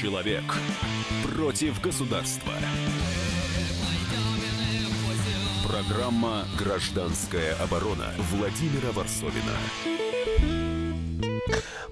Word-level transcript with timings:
Человек 0.00 0.44
против 1.34 1.78
государства. 1.82 2.52
Программа 5.68 6.44
«Гражданская 6.58 7.54
оборона» 7.56 8.06
Владимира 8.30 8.92
Варсовина. 8.92 9.52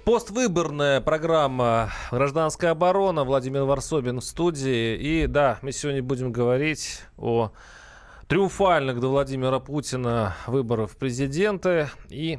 Поствыборная 0.07 1.03
программа 1.03 1.91
«Гражданская 2.11 2.71
оборона». 2.71 3.25
Владимир 3.25 3.65
Варсобин 3.65 4.21
в 4.21 4.25
студии. 4.25 4.97
И 4.97 5.27
да, 5.27 5.59
мы 5.61 5.73
сегодня 5.73 6.03
будем 6.03 6.33
говорить 6.33 7.03
о 7.19 7.53
триумфальных 8.27 9.01
до 9.01 9.09
Владимира 9.09 9.59
Путина 9.59 10.35
выборах 10.47 10.93
в 10.93 10.97
президенты. 10.97 11.91
И 12.09 12.39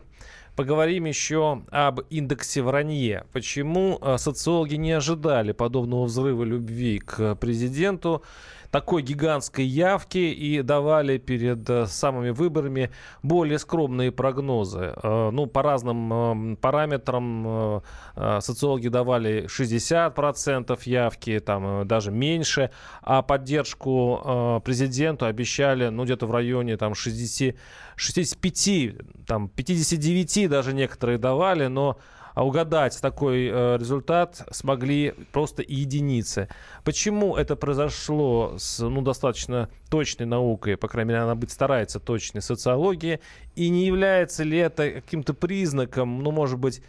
поговорим 0.60 1.06
еще 1.06 1.62
об 1.72 2.02
индексе 2.10 2.62
вранье. 2.62 3.24
Почему 3.32 3.98
э, 4.02 4.18
социологи 4.18 4.76
не 4.76 4.92
ожидали 4.92 5.54
подобного 5.54 6.04
взрыва 6.04 6.44
любви 6.44 7.00
к 7.00 7.36
президенту? 7.36 8.24
Такой 8.72 9.02
гигантской 9.02 9.66
явки 9.66 10.18
и 10.18 10.62
давали 10.62 11.18
перед 11.18 11.70
э, 11.70 11.86
самыми 11.88 12.30
выборами 12.30 12.92
более 13.24 13.60
скромные 13.60 14.12
прогнозы. 14.12 14.94
Э, 15.02 15.30
ну, 15.32 15.48
по 15.48 15.62
разным 15.64 16.58
параметрам 16.62 17.82
социологи 18.40 18.88
давали 18.88 19.46
60% 19.46 20.80
явки, 20.86 21.40
там 21.40 21.88
даже 21.88 22.12
меньше, 22.12 22.72
а 23.02 23.22
поддержку 23.22 24.62
президенту 24.64 25.26
обещали, 25.26 25.90
ну, 25.90 26.04
где-то 26.04 26.28
в 26.28 26.32
районе 26.32 26.78
там 26.78 26.96
60 26.96 27.56
65, 28.00 29.26
там 29.26 29.50
59 29.50 30.50
даже 30.50 30.74
некоторые 30.74 31.18
давали, 31.18 31.68
но 31.68 31.98
а 32.40 32.46
угадать 32.46 33.02
такой 33.02 33.50
э, 33.52 33.78
результат 33.78 34.48
смогли 34.50 35.14
просто 35.34 35.62
единицы. 35.62 36.48
Почему 36.86 37.36
это 37.36 37.58
произошло 37.58 38.56
с 38.58 38.80
ну, 38.80 39.02
достаточно 39.02 39.68
точной 39.90 40.26
наукой, 40.26 40.78
по 40.78 40.88
крайней 40.88 41.10
мере, 41.10 41.24
она 41.24 41.36
быть 41.36 41.52
старается 41.52 42.00
точной 42.00 42.42
социологии, 42.42 43.20
и 43.56 43.68
не 43.68 43.86
является 43.86 44.46
ли 44.46 44.58
это 44.58 44.90
каким-то 44.90 45.34
признаком, 45.34 46.24
ну, 46.24 46.32
может 46.32 46.60
быть, 46.60 46.82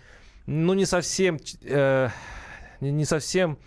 ну, 0.47 0.73
не 0.75 0.85
совсем, 0.85 1.41
э, 1.63 2.11
не 2.81 3.05
совсем 3.05 3.59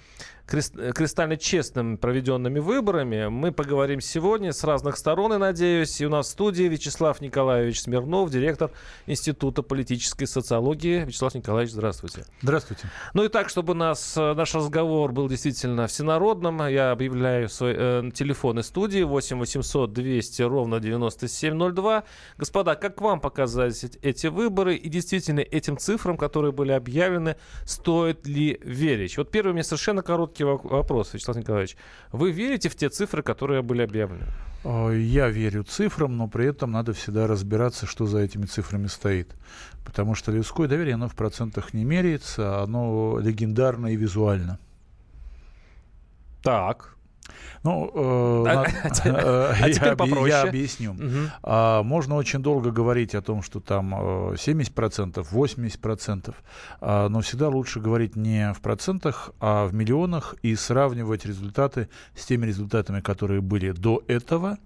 кристально 0.45 1.37
честным 1.37 1.97
проведенными 1.97 2.59
выборами. 2.59 3.27
Мы 3.27 3.51
поговорим 3.51 4.01
сегодня 4.01 4.51
с 4.51 4.63
разных 4.63 4.97
сторон, 4.97 5.33
и 5.33 5.37
надеюсь. 5.37 5.99
И 6.01 6.05
у 6.05 6.09
нас 6.09 6.27
в 6.27 6.29
студии 6.29 6.63
Вячеслав 6.63 7.21
Николаевич 7.21 7.81
Смирнов, 7.81 8.29
директор 8.29 8.71
Института 9.07 9.63
политической 9.63 10.25
социологии. 10.25 11.05
Вячеслав 11.05 11.33
Николаевич, 11.33 11.73
здравствуйте. 11.73 12.25
Здравствуйте. 12.41 12.89
Ну 13.13 13.23
и 13.23 13.29
так, 13.29 13.49
чтобы 13.49 13.73
нас, 13.73 14.15
э, 14.17 14.33
наш 14.33 14.53
разговор 14.53 15.11
был 15.11 15.29
действительно 15.29 15.87
всенародным, 15.87 16.67
я 16.67 16.91
объявляю 16.91 17.49
свой 17.49 17.73
э, 17.75 18.11
телефоны 18.13 18.63
студии 18.63 19.03
8 19.03 19.39
800 19.39 19.93
200 19.93 20.41
ровно 20.43 20.79
9702. 20.79 22.03
Господа, 22.37 22.75
как 22.75 22.99
вам 23.01 23.21
показались 23.21 23.85
эти 24.01 24.27
выборы 24.27 24.75
и 24.75 24.89
действительно 24.89 25.39
этим 25.39 25.77
цифрам, 25.77 26.17
которые 26.17 26.51
были 26.51 26.71
объявлены, 26.71 27.37
стоит 27.65 28.27
ли 28.27 28.59
верить? 28.61 29.17
Вот 29.17 29.31
первый 29.31 29.53
мне 29.53 29.63
совершенно 29.63 30.01
короткий 30.01 30.32
короткий 30.33 30.67
вопрос, 30.69 31.13
Вячеслав 31.13 31.37
Николаевич. 31.37 31.77
Вы 32.11 32.31
верите 32.31 32.69
в 32.69 32.75
те 32.75 32.89
цифры, 32.89 33.21
которые 33.23 33.61
были 33.61 33.83
объявлены? 33.83 34.25
Я 34.65 35.29
верю 35.29 35.63
цифрам, 35.63 36.15
но 36.17 36.27
при 36.27 36.45
этом 36.45 36.71
надо 36.71 36.93
всегда 36.93 37.27
разбираться, 37.27 37.85
что 37.85 38.05
за 38.05 38.19
этими 38.19 38.45
цифрами 38.45 38.87
стоит. 38.87 39.35
Потому 39.85 40.15
что 40.15 40.31
людское 40.31 40.67
доверие, 40.67 40.95
оно 40.95 41.07
в 41.07 41.15
процентах 41.15 41.73
не 41.73 41.85
меряется, 41.85 42.63
оно 42.63 43.19
легендарно 43.19 43.87
и 43.87 43.97
визуально. 43.97 44.57
Так. 46.41 46.95
Ну, 47.63 47.91
э, 47.93 48.49
а, 48.49 48.65
э, 49.05 49.53
а 49.61 49.67
я, 49.67 49.95
попроще. 49.95 50.27
я 50.27 50.41
объясню. 50.43 50.91
Угу. 50.91 51.31
А, 51.43 51.83
можно 51.83 52.15
очень 52.15 52.39
долго 52.39 52.71
говорить 52.71 53.15
о 53.15 53.21
том, 53.21 53.41
что 53.41 53.59
там 53.59 53.93
70%, 53.93 55.25
80%, 55.31 56.35
а, 56.81 57.09
но 57.09 57.21
всегда 57.21 57.49
лучше 57.49 57.79
говорить 57.79 58.15
не 58.15 58.53
в 58.53 58.61
процентах, 58.61 59.31
а 59.39 59.65
в 59.65 59.73
миллионах 59.73 60.35
и 60.41 60.55
сравнивать 60.55 61.25
результаты 61.25 61.89
с 62.15 62.25
теми 62.25 62.45
результатами, 62.45 62.99
которые 62.99 63.41
были 63.41 63.71
до 63.71 64.03
этого, 64.07 64.57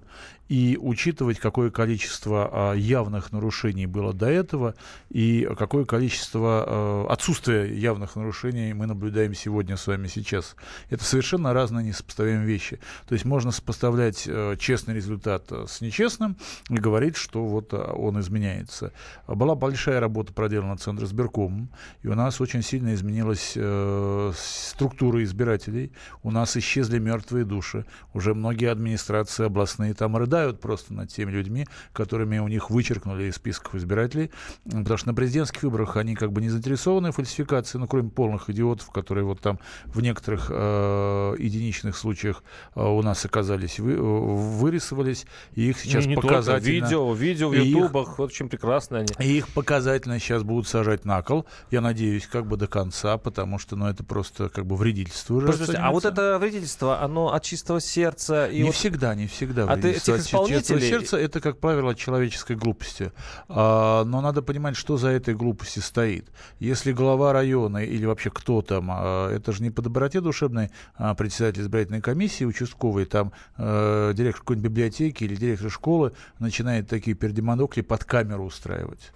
и 0.50 0.78
учитывать, 0.80 1.40
какое 1.40 1.72
количество 1.72 2.50
а, 2.52 2.74
явных 2.74 3.32
нарушений 3.32 3.86
было 3.86 4.14
до 4.14 4.28
этого 4.28 4.76
и 5.10 5.48
какое 5.58 5.86
количество 5.86 6.64
а, 6.66 7.08
отсутствия 7.10 7.66
явных 7.78 8.16
нарушений 8.16 8.74
мы 8.74 8.86
наблюдаем 8.86 9.34
сегодня 9.34 9.76
с 9.76 9.88
вами 9.88 10.08
сейчас. 10.08 10.56
Это 10.90 11.04
совершенно 11.04 11.54
разные 11.54 11.88
несопоставимые 11.88 12.48
вещи. 12.48 12.80
То 13.08 13.14
есть 13.14 13.26
можно 13.26 13.52
сопоставлять 13.52 14.26
а, 14.28 14.56
честный 14.56 14.96
результат 14.96 15.52
с 15.52 15.82
нечестным 15.82 16.38
и 16.70 16.78
говорить, 16.78 17.18
что 17.18 17.46
вот 17.46 17.74
он 17.74 18.20
изменяется. 18.20 18.94
Была 19.28 19.56
большая 19.56 20.00
работа 20.00 20.34
проделана 20.34 20.78
Центром 20.78 21.08
сберком, 21.08 21.70
и 22.04 22.08
у 22.08 22.16
нас 22.16 22.40
очень 22.40 22.62
сильно 22.62 22.94
изменилась 22.94 23.54
э, 23.56 24.32
структура 24.36 25.24
избирателей. 25.24 25.92
У 26.24 26.32
нас 26.32 26.56
исчезли 26.56 27.00
мертвые 27.00 27.46
души. 27.46 27.86
Уже 28.14 28.34
многие 28.34 28.72
администрации 28.72 29.46
областные 29.46 29.94
там 29.94 30.07
рыдают 30.16 30.38
страдают 30.38 30.62
просто 30.62 30.94
над 30.94 31.10
теми 31.10 31.32
людьми, 31.32 31.66
которыми 31.94 32.40
у 32.40 32.48
них 32.48 32.70
вычеркнули 32.70 33.26
из 33.26 33.36
списков 33.36 33.76
избирателей, 33.76 34.32
потому 34.66 34.98
что 34.98 35.08
на 35.08 35.14
президентских 35.14 35.64
выборах 35.64 35.98
они 35.98 36.16
как 36.16 36.32
бы 36.32 36.42
не 36.42 36.50
заинтересованы 36.50 37.12
в 37.12 37.16
фальсификации, 37.16 37.78
ну, 37.78 37.88
кроме 37.88 38.10
полных 38.10 38.50
идиотов, 38.50 38.90
которые 38.92 39.24
вот 39.26 39.40
там 39.42 39.60
в 39.86 40.02
некоторых 40.02 40.48
э, 40.50 41.36
единичных 41.40 41.98
случаях 41.98 42.44
э, 42.76 42.84
у 42.84 43.02
нас 43.02 43.26
оказались, 43.26 43.80
вы, 43.80 43.96
вырисовались, 43.98 45.26
и 45.56 45.70
их 45.70 45.80
сейчас 45.80 46.06
не, 46.06 46.10
не 46.10 46.16
показательно... 46.16 46.60
Только 46.60 46.86
видео, 46.86 47.14
видео 47.14 47.50
в 47.50 47.54
ютубах, 47.54 48.10
их, 48.10 48.18
вот 48.20 48.32
очень 48.32 48.50
прекрасно 48.50 49.00
они. 49.00 49.10
И 49.20 49.38
их 49.38 49.48
показательно 49.50 50.20
сейчас 50.20 50.44
будут 50.44 50.68
сажать 50.68 51.06
на 51.06 51.22
кол, 51.22 51.46
я 51.72 51.82
надеюсь, 51.82 52.28
как 52.28 52.46
бы 52.46 52.58
до 52.58 52.68
конца, 52.68 53.18
потому 53.18 53.60
что, 53.60 53.76
ну, 53.76 53.88
это 53.88 54.04
просто 54.04 54.50
как 54.50 54.66
бы 54.66 54.76
вредительство 54.76 55.36
уже 55.36 55.48
Подождите, 55.48 55.78
А 55.78 55.92
вот 55.92 56.06
это 56.06 56.38
вредительство, 56.40 57.02
оно 57.02 57.34
от 57.34 57.44
чистого 57.44 57.82
сердца? 57.82 58.48
И 58.48 58.58
не 58.58 58.64
вот... 58.66 58.76
всегда, 58.76 59.16
не 59.16 59.28
всегда. 59.28 59.66
А 59.66 59.78
ты 59.78 59.97
этих 59.98 60.20
исполнителей... 60.20 60.90
сердца— 60.90 61.18
это, 61.18 61.40
как 61.40 61.60
правило, 61.60 61.92
от 61.92 61.98
человеческой 61.98 62.56
глупости. 62.56 63.12
А, 63.50 64.04
но 64.04 64.22
надо 64.22 64.42
понимать, 64.42 64.76
что 64.76 64.98
за 64.98 65.10
этой 65.10 65.34
глупостью 65.34 65.84
стоит. 65.84 66.28
Если 66.60 66.92
глава 66.92 67.34
района 67.34 67.78
или 67.78 68.06
вообще 68.06 68.30
кто 68.30 68.62
там, 68.62 68.90
а, 68.92 69.32
это 69.32 69.52
же 69.52 69.64
не 69.64 69.70
по 69.70 69.82
доброте 69.82 70.22
душевной 70.22 70.72
а, 70.96 71.16
председатель 71.16 71.62
избирательной 71.62 72.02
комиссии, 72.02 72.46
участковый, 72.46 73.06
там 73.06 73.32
а, 73.58 74.14
директор 74.14 74.42
какой-нибудь 74.42 74.72
библиотеки 74.72 75.24
или 75.24 75.36
директор 75.36 75.70
школы 75.72 76.14
начинает 76.40 76.88
такие 76.88 77.16
пердемонокли 77.16 77.82
под 77.82 78.04
камеру 78.04 78.46
устраивать. 78.46 79.12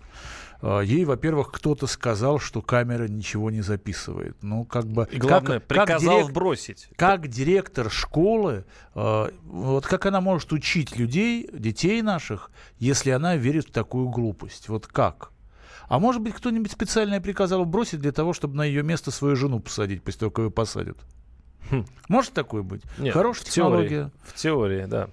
А, 0.61 0.81
ей, 0.81 1.05
во-первых, 1.05 1.51
кто-то 1.51 1.87
сказал, 1.87 2.39
что 2.39 2.61
камера 2.61 3.07
ничего 3.07 3.49
не 3.49 3.61
записывает. 3.61 4.37
Ну, 4.41 4.63
как 4.65 4.85
бы... 4.85 5.07
И 5.11 5.17
главное, 5.17 5.59
как, 5.59 5.67
приказал 5.67 6.17
как 6.17 6.23
дирек... 6.23 6.35
бросить. 6.35 6.89
Как 6.95 7.27
директор 7.27 7.89
школы, 7.89 8.65
э, 8.93 9.29
вот 9.43 9.87
как 9.87 10.05
она 10.05 10.21
может 10.21 10.53
учить 10.53 10.95
людей, 10.97 11.49
детей 11.51 12.01
наших, 12.01 12.51
если 12.77 13.09
она 13.09 13.35
верит 13.35 13.69
в 13.69 13.71
такую 13.71 14.09
глупость? 14.09 14.69
Вот 14.69 14.87
как? 14.87 15.31
А 15.87 15.99
может 15.99 16.21
быть, 16.21 16.35
кто-нибудь 16.35 16.71
специально 16.71 17.19
приказал 17.19 17.65
бросить 17.65 17.99
для 17.99 18.11
того, 18.11 18.33
чтобы 18.33 18.55
на 18.55 18.63
ее 18.63 18.83
место 18.83 19.11
свою 19.11 19.35
жену 19.35 19.59
посадить, 19.59 20.03
после 20.03 20.19
того, 20.19 20.31
как 20.31 20.45
ее 20.45 20.51
посадят? 20.51 20.97
Хм. 21.69 21.85
Может 22.09 22.33
такое 22.33 22.61
быть? 22.61 22.81
Нет, 22.97 23.13
Хорошая 23.13 23.45
в 23.45 23.49
технология. 23.49 23.89
Теории, 23.89 24.11
в 24.23 24.33
теории, 24.33 24.85
да. 24.85 25.09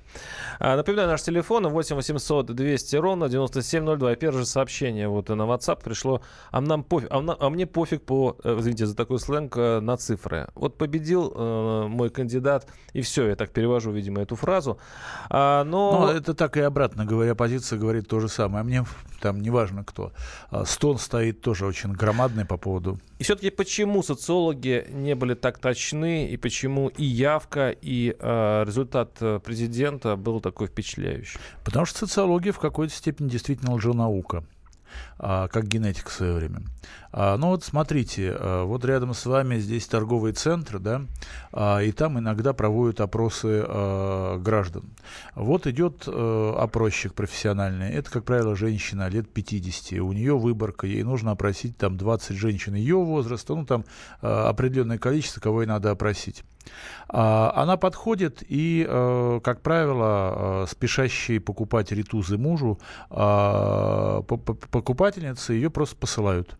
А, 0.59 0.77
напоминаю, 0.77 1.09
наш 1.09 1.23
телефон 1.23 1.69
8 1.69 1.95
800 1.95 2.47
200 2.47 2.97
ровно 2.97 3.29
9702. 3.29 4.17
Первое 4.17 4.41
же 4.41 4.47
сообщение 4.47 5.09
вот 5.09 5.29
на 5.29 5.43
WhatsApp 5.43 5.83
пришло. 5.85 6.23
А, 6.51 6.61
нам 6.61 6.83
пофиг, 6.83 7.09
а, 7.13 7.37
а 7.39 7.51
мне 7.51 7.67
пофиг 7.67 8.03
по, 8.03 8.37
э, 8.43 8.57
извините 8.59 8.87
за 8.87 8.97
такой 8.97 9.21
сленг, 9.21 9.57
э, 9.57 9.79
на 9.81 9.97
цифры. 9.97 10.49
Вот 10.55 10.77
победил 10.77 11.33
э, 11.37 11.87
мой 11.89 12.11
кандидат, 12.11 12.67
и 12.95 13.03
все, 13.03 13.29
я 13.29 13.37
так 13.37 13.51
перевожу, 13.51 13.93
видимо, 13.93 14.23
эту 14.23 14.35
фразу. 14.35 14.79
А, 15.31 15.63
но... 15.65 16.07
но 16.07 16.13
это 16.13 16.35
так 16.35 16.57
и 16.57 16.61
обратно 16.61 17.05
говоря, 17.05 17.33
оппозиция 17.33 17.79
говорит 17.79 18.09
то 18.09 18.19
же 18.19 18.29
самое. 18.29 18.63
А 18.63 18.65
мне 18.65 18.85
там 19.21 19.41
неважно 19.41 19.85
кто. 19.85 20.13
А, 20.51 20.65
стон 20.65 20.99
стоит 20.99 21.41
тоже 21.41 21.67
очень 21.67 21.93
громадный 21.93 22.45
по 22.45 22.57
поводу. 22.57 22.99
И 23.19 23.25
все-таки 23.25 23.51
почему 23.51 24.03
социологи 24.03 24.87
не 24.91 25.15
были 25.15 25.35
так 25.35 25.59
точны, 25.59 26.29
и 26.29 26.37
почему 26.39 26.89
и 26.89 27.05
явка, 27.05 27.71
и 27.71 28.17
э, 28.19 28.65
результат 28.67 29.17
э, 29.21 29.41
президента 29.45 30.17
был 30.17 30.41
такой 30.41 30.69
впечатляющий? 30.69 31.39
Потому 31.65 31.85
что 31.85 31.99
социология 31.99 32.53
в 32.53 32.59
какой-то 32.59 32.95
степени 32.95 33.29
действительно 33.29 33.75
лженаука 33.75 34.45
как 35.19 35.67
генетика 35.67 36.11
в 36.11 36.13
свое 36.13 36.35
время. 36.35 36.63
А, 37.11 37.37
ну 37.39 37.49
вот 37.49 37.65
смотрите, 37.65 38.35
а, 38.39 38.65
вот 38.65 38.85
рядом 38.85 39.15
с 39.15 39.25
вами 39.25 39.59
здесь 39.59 39.87
торговый 39.87 40.33
центр, 40.33 40.79
да, 40.79 41.03
а, 41.53 41.81
и 41.81 41.91
там 41.91 42.19
иногда 42.19 42.53
проводят 42.53 43.01
опросы 43.01 43.65
а, 43.67 44.39
граждан. 44.39 44.85
Вот 45.35 45.67
идет 45.67 46.05
а, 46.07 46.57
опросчик 46.59 47.15
профессиональный, 47.15 47.91
это, 47.91 48.11
как 48.11 48.25
правило, 48.25 48.55
женщина 48.55 49.09
лет 49.09 49.33
50, 49.33 50.01
у 50.01 50.13
нее 50.13 50.37
выборка, 50.37 50.87
ей 50.87 51.03
нужно 51.03 51.31
опросить 51.31 51.79
там 51.79 51.97
20 51.97 52.37
женщин 52.37 52.75
ее 52.75 52.97
возраста, 52.97 53.55
ну 53.55 53.65
там 53.65 53.85
а, 54.21 54.49
определенное 54.51 54.99
количество, 54.99 55.41
кого 55.41 55.63
ей 55.63 55.69
надо 55.69 55.91
опросить. 55.91 56.45
А, 57.09 57.53
она 57.55 57.77
подходит 57.77 58.43
и, 58.47 58.87
э, 58.89 59.41
как 59.43 59.63
правило, 59.63 60.65
э, 60.65 60.67
спешащие 60.71 61.41
покупать 61.41 61.93
ритузы 61.93 62.37
мужу, 62.37 62.79
а, 63.11 64.23
покупательницы 64.23 65.55
ее 65.55 65.71
просто 65.71 65.97
посылают. 65.97 66.57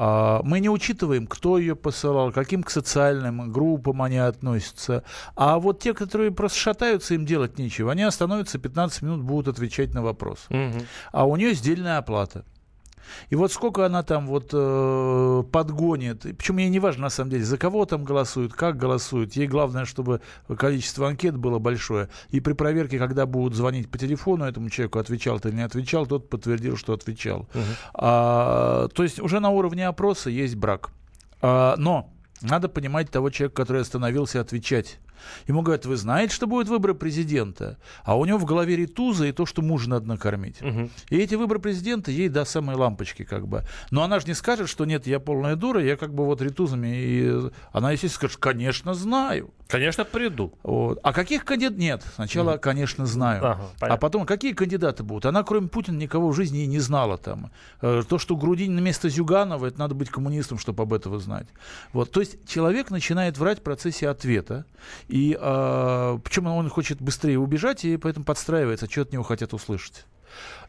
А, 0.00 0.42
мы 0.44 0.60
не 0.60 0.70
учитываем, 0.70 1.26
кто 1.26 1.58
ее 1.58 1.74
посылал, 1.74 2.30
каким 2.30 2.62
к 2.62 2.70
социальным 2.70 3.50
группам 3.52 4.00
они 4.00 4.18
относятся. 4.18 5.02
А 5.34 5.58
вот 5.58 5.80
те, 5.80 5.92
которые 5.92 6.30
просто 6.30 6.56
шатаются, 6.56 7.14
им 7.14 7.26
делать 7.26 7.58
нечего. 7.58 7.90
Они 7.90 8.04
остановятся 8.04 8.58
15 8.58 9.02
минут, 9.02 9.22
будут 9.22 9.48
отвечать 9.48 9.92
на 9.94 10.02
вопрос. 10.02 10.46
Угу. 10.50 10.84
А 11.10 11.24
у 11.26 11.34
нее 11.34 11.52
сдельная 11.52 11.98
оплата. 11.98 12.44
И 13.30 13.36
вот 13.36 13.52
сколько 13.52 13.86
она 13.86 14.02
там 14.02 14.26
вот 14.26 14.50
э, 14.52 15.44
подгонит, 15.50 16.22
причем 16.22 16.58
ей 16.58 16.68
не 16.68 16.80
важно 16.80 17.02
на 17.02 17.10
самом 17.10 17.30
деле, 17.30 17.44
за 17.44 17.58
кого 17.58 17.84
там 17.84 18.04
голосуют, 18.04 18.52
как 18.52 18.76
голосуют, 18.76 19.34
ей 19.34 19.46
главное, 19.46 19.84
чтобы 19.84 20.20
количество 20.56 21.08
анкет 21.08 21.36
было 21.36 21.58
большое. 21.58 22.08
И 22.30 22.40
при 22.40 22.52
проверке, 22.52 22.98
когда 22.98 23.26
будут 23.26 23.54
звонить 23.54 23.90
по 23.90 23.98
телефону 23.98 24.44
этому 24.44 24.70
человеку, 24.70 24.98
отвечал 24.98 25.40
ты 25.40 25.48
или 25.48 25.56
не 25.56 25.62
отвечал, 25.62 26.06
тот 26.06 26.28
подтвердил, 26.28 26.76
что 26.76 26.92
отвечал. 26.92 27.48
Угу. 27.54 27.62
А, 27.94 28.88
то 28.88 29.02
есть 29.02 29.20
уже 29.20 29.40
на 29.40 29.50
уровне 29.50 29.86
опроса 29.86 30.30
есть 30.30 30.56
брак. 30.56 30.90
А, 31.40 31.74
но 31.76 32.10
надо 32.40 32.68
понимать 32.68 33.10
того 33.10 33.30
человека, 33.30 33.56
который 33.56 33.82
остановился 33.82 34.40
отвечать. 34.40 34.98
Ему 35.46 35.62
говорят, 35.62 35.86
вы 35.86 35.96
знаете, 35.96 36.34
что 36.34 36.46
будет 36.46 36.68
выборы 36.68 36.94
президента? 36.94 37.78
А 38.04 38.18
у 38.18 38.24
него 38.24 38.38
в 38.38 38.44
голове 38.44 38.76
ритуза 38.76 39.26
и 39.26 39.32
то, 39.32 39.46
что 39.46 39.62
мужа 39.62 39.88
надо 39.90 40.06
накормить. 40.06 40.60
Угу. 40.62 40.90
И 41.10 41.18
эти 41.18 41.34
выборы 41.34 41.60
президента 41.60 42.10
ей 42.10 42.28
до 42.28 42.44
самой 42.44 42.76
лампочки 42.76 43.24
как 43.24 43.46
бы. 43.46 43.64
Но 43.90 44.02
она 44.02 44.20
же 44.20 44.26
не 44.26 44.34
скажет, 44.34 44.68
что 44.68 44.84
нет, 44.84 45.06
я 45.06 45.20
полная 45.20 45.56
дура, 45.56 45.82
я 45.82 45.96
как 45.96 46.14
бы 46.14 46.24
вот 46.24 46.42
ритузами. 46.42 46.88
И 46.88 47.50
она, 47.72 47.92
естественно, 47.92 48.28
скажет, 48.28 48.36
конечно, 48.38 48.94
знаю. 48.94 49.50
Конечно, 49.68 50.04
приду. 50.04 50.52
Вот. 50.62 50.98
А 51.02 51.12
каких 51.12 51.44
кандидатов? 51.44 51.78
Нет. 51.78 52.04
Сначала, 52.14 52.52
угу. 52.52 52.60
конечно, 52.60 53.06
знаю. 53.06 53.44
Ага, 53.44 53.64
а 53.80 53.96
потом, 53.98 54.24
какие 54.24 54.52
кандидаты 54.52 55.02
будут? 55.02 55.26
Она, 55.26 55.42
кроме 55.42 55.68
Путина, 55.68 55.96
никого 55.96 56.30
в 56.30 56.34
жизни 56.34 56.64
и 56.64 56.66
не 56.66 56.78
знала 56.78 57.18
там. 57.18 57.50
Э, 57.82 58.02
то, 58.08 58.18
что 58.18 58.36
Грудинин 58.36 58.76
на 58.76 58.80
место 58.80 59.08
Зюганова, 59.08 59.66
это 59.66 59.78
надо 59.78 59.94
быть 59.94 60.08
коммунистом, 60.08 60.58
чтобы 60.58 60.82
об 60.82 60.92
этом 60.94 61.18
знать. 61.18 61.46
Вот. 61.92 62.10
То 62.10 62.20
есть 62.20 62.48
человек 62.48 62.90
начинает 62.90 63.36
врать 63.38 63.58
в 63.58 63.62
процессе 63.62 64.08
ответа. 64.08 64.64
И 65.08 65.36
э, 65.40 66.18
почему 66.22 66.54
он 66.54 66.68
хочет 66.68 67.00
быстрее 67.00 67.38
убежать, 67.38 67.84
и 67.84 67.96
поэтому 67.96 68.24
подстраивается, 68.24 68.90
что 68.90 69.02
от 69.02 69.12
него 69.12 69.22
хотят 69.22 69.54
услышать. 69.54 70.06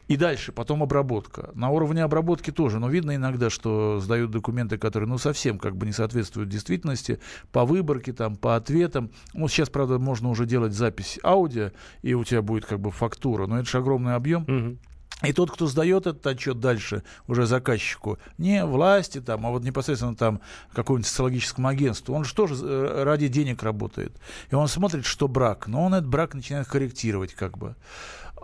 И 0.08 0.16
дальше, 0.16 0.50
потом 0.50 0.82
обработка. 0.82 1.50
На 1.54 1.70
уровне 1.70 2.02
обработки 2.02 2.50
тоже, 2.50 2.80
но 2.80 2.88
видно 2.88 3.14
иногда, 3.14 3.48
что 3.48 4.00
сдают 4.00 4.32
документы, 4.32 4.76
которые, 4.76 5.08
ну, 5.08 5.18
совсем 5.18 5.58
как 5.58 5.76
бы 5.76 5.86
не 5.86 5.92
соответствуют 5.92 6.48
действительности, 6.48 7.20
по 7.52 7.64
выборке, 7.64 8.12
там, 8.12 8.34
по 8.34 8.56
ответам. 8.56 9.10
Ну, 9.34 9.46
сейчас, 9.46 9.68
правда, 9.68 10.00
можно 10.00 10.28
уже 10.28 10.46
делать 10.46 10.72
запись 10.72 11.20
аудио, 11.22 11.70
и 12.02 12.14
у 12.14 12.24
тебя 12.24 12.42
будет 12.42 12.66
как 12.66 12.80
бы 12.80 12.90
фактура, 12.90 13.46
но 13.46 13.60
это 13.60 13.68
же 13.68 13.78
огромный 13.78 14.16
объем. 14.16 14.42
Угу. 14.42 14.78
И 15.22 15.32
тот, 15.32 15.50
кто 15.50 15.66
сдает 15.66 16.06
этот 16.06 16.26
отчет 16.26 16.60
дальше 16.60 17.02
уже 17.26 17.46
заказчику, 17.46 18.18
не 18.38 18.64
власти 18.64 19.20
там, 19.20 19.46
а 19.46 19.50
вот 19.50 19.62
непосредственно 19.62 20.14
там 20.14 20.40
какому-нибудь 20.72 21.06
социологическому 21.06 21.68
агентству, 21.68 22.14
он 22.14 22.24
же 22.24 22.34
тоже 22.34 22.54
э, 22.54 23.02
ради 23.04 23.28
денег 23.28 23.62
работает. 23.62 24.12
И 24.50 24.54
он 24.54 24.68
смотрит, 24.68 25.04
что 25.04 25.28
брак, 25.28 25.66
но 25.66 25.84
он 25.84 25.94
этот 25.94 26.08
брак 26.08 26.34
начинает 26.34 26.66
корректировать 26.66 27.34
как 27.34 27.58
бы. 27.58 27.76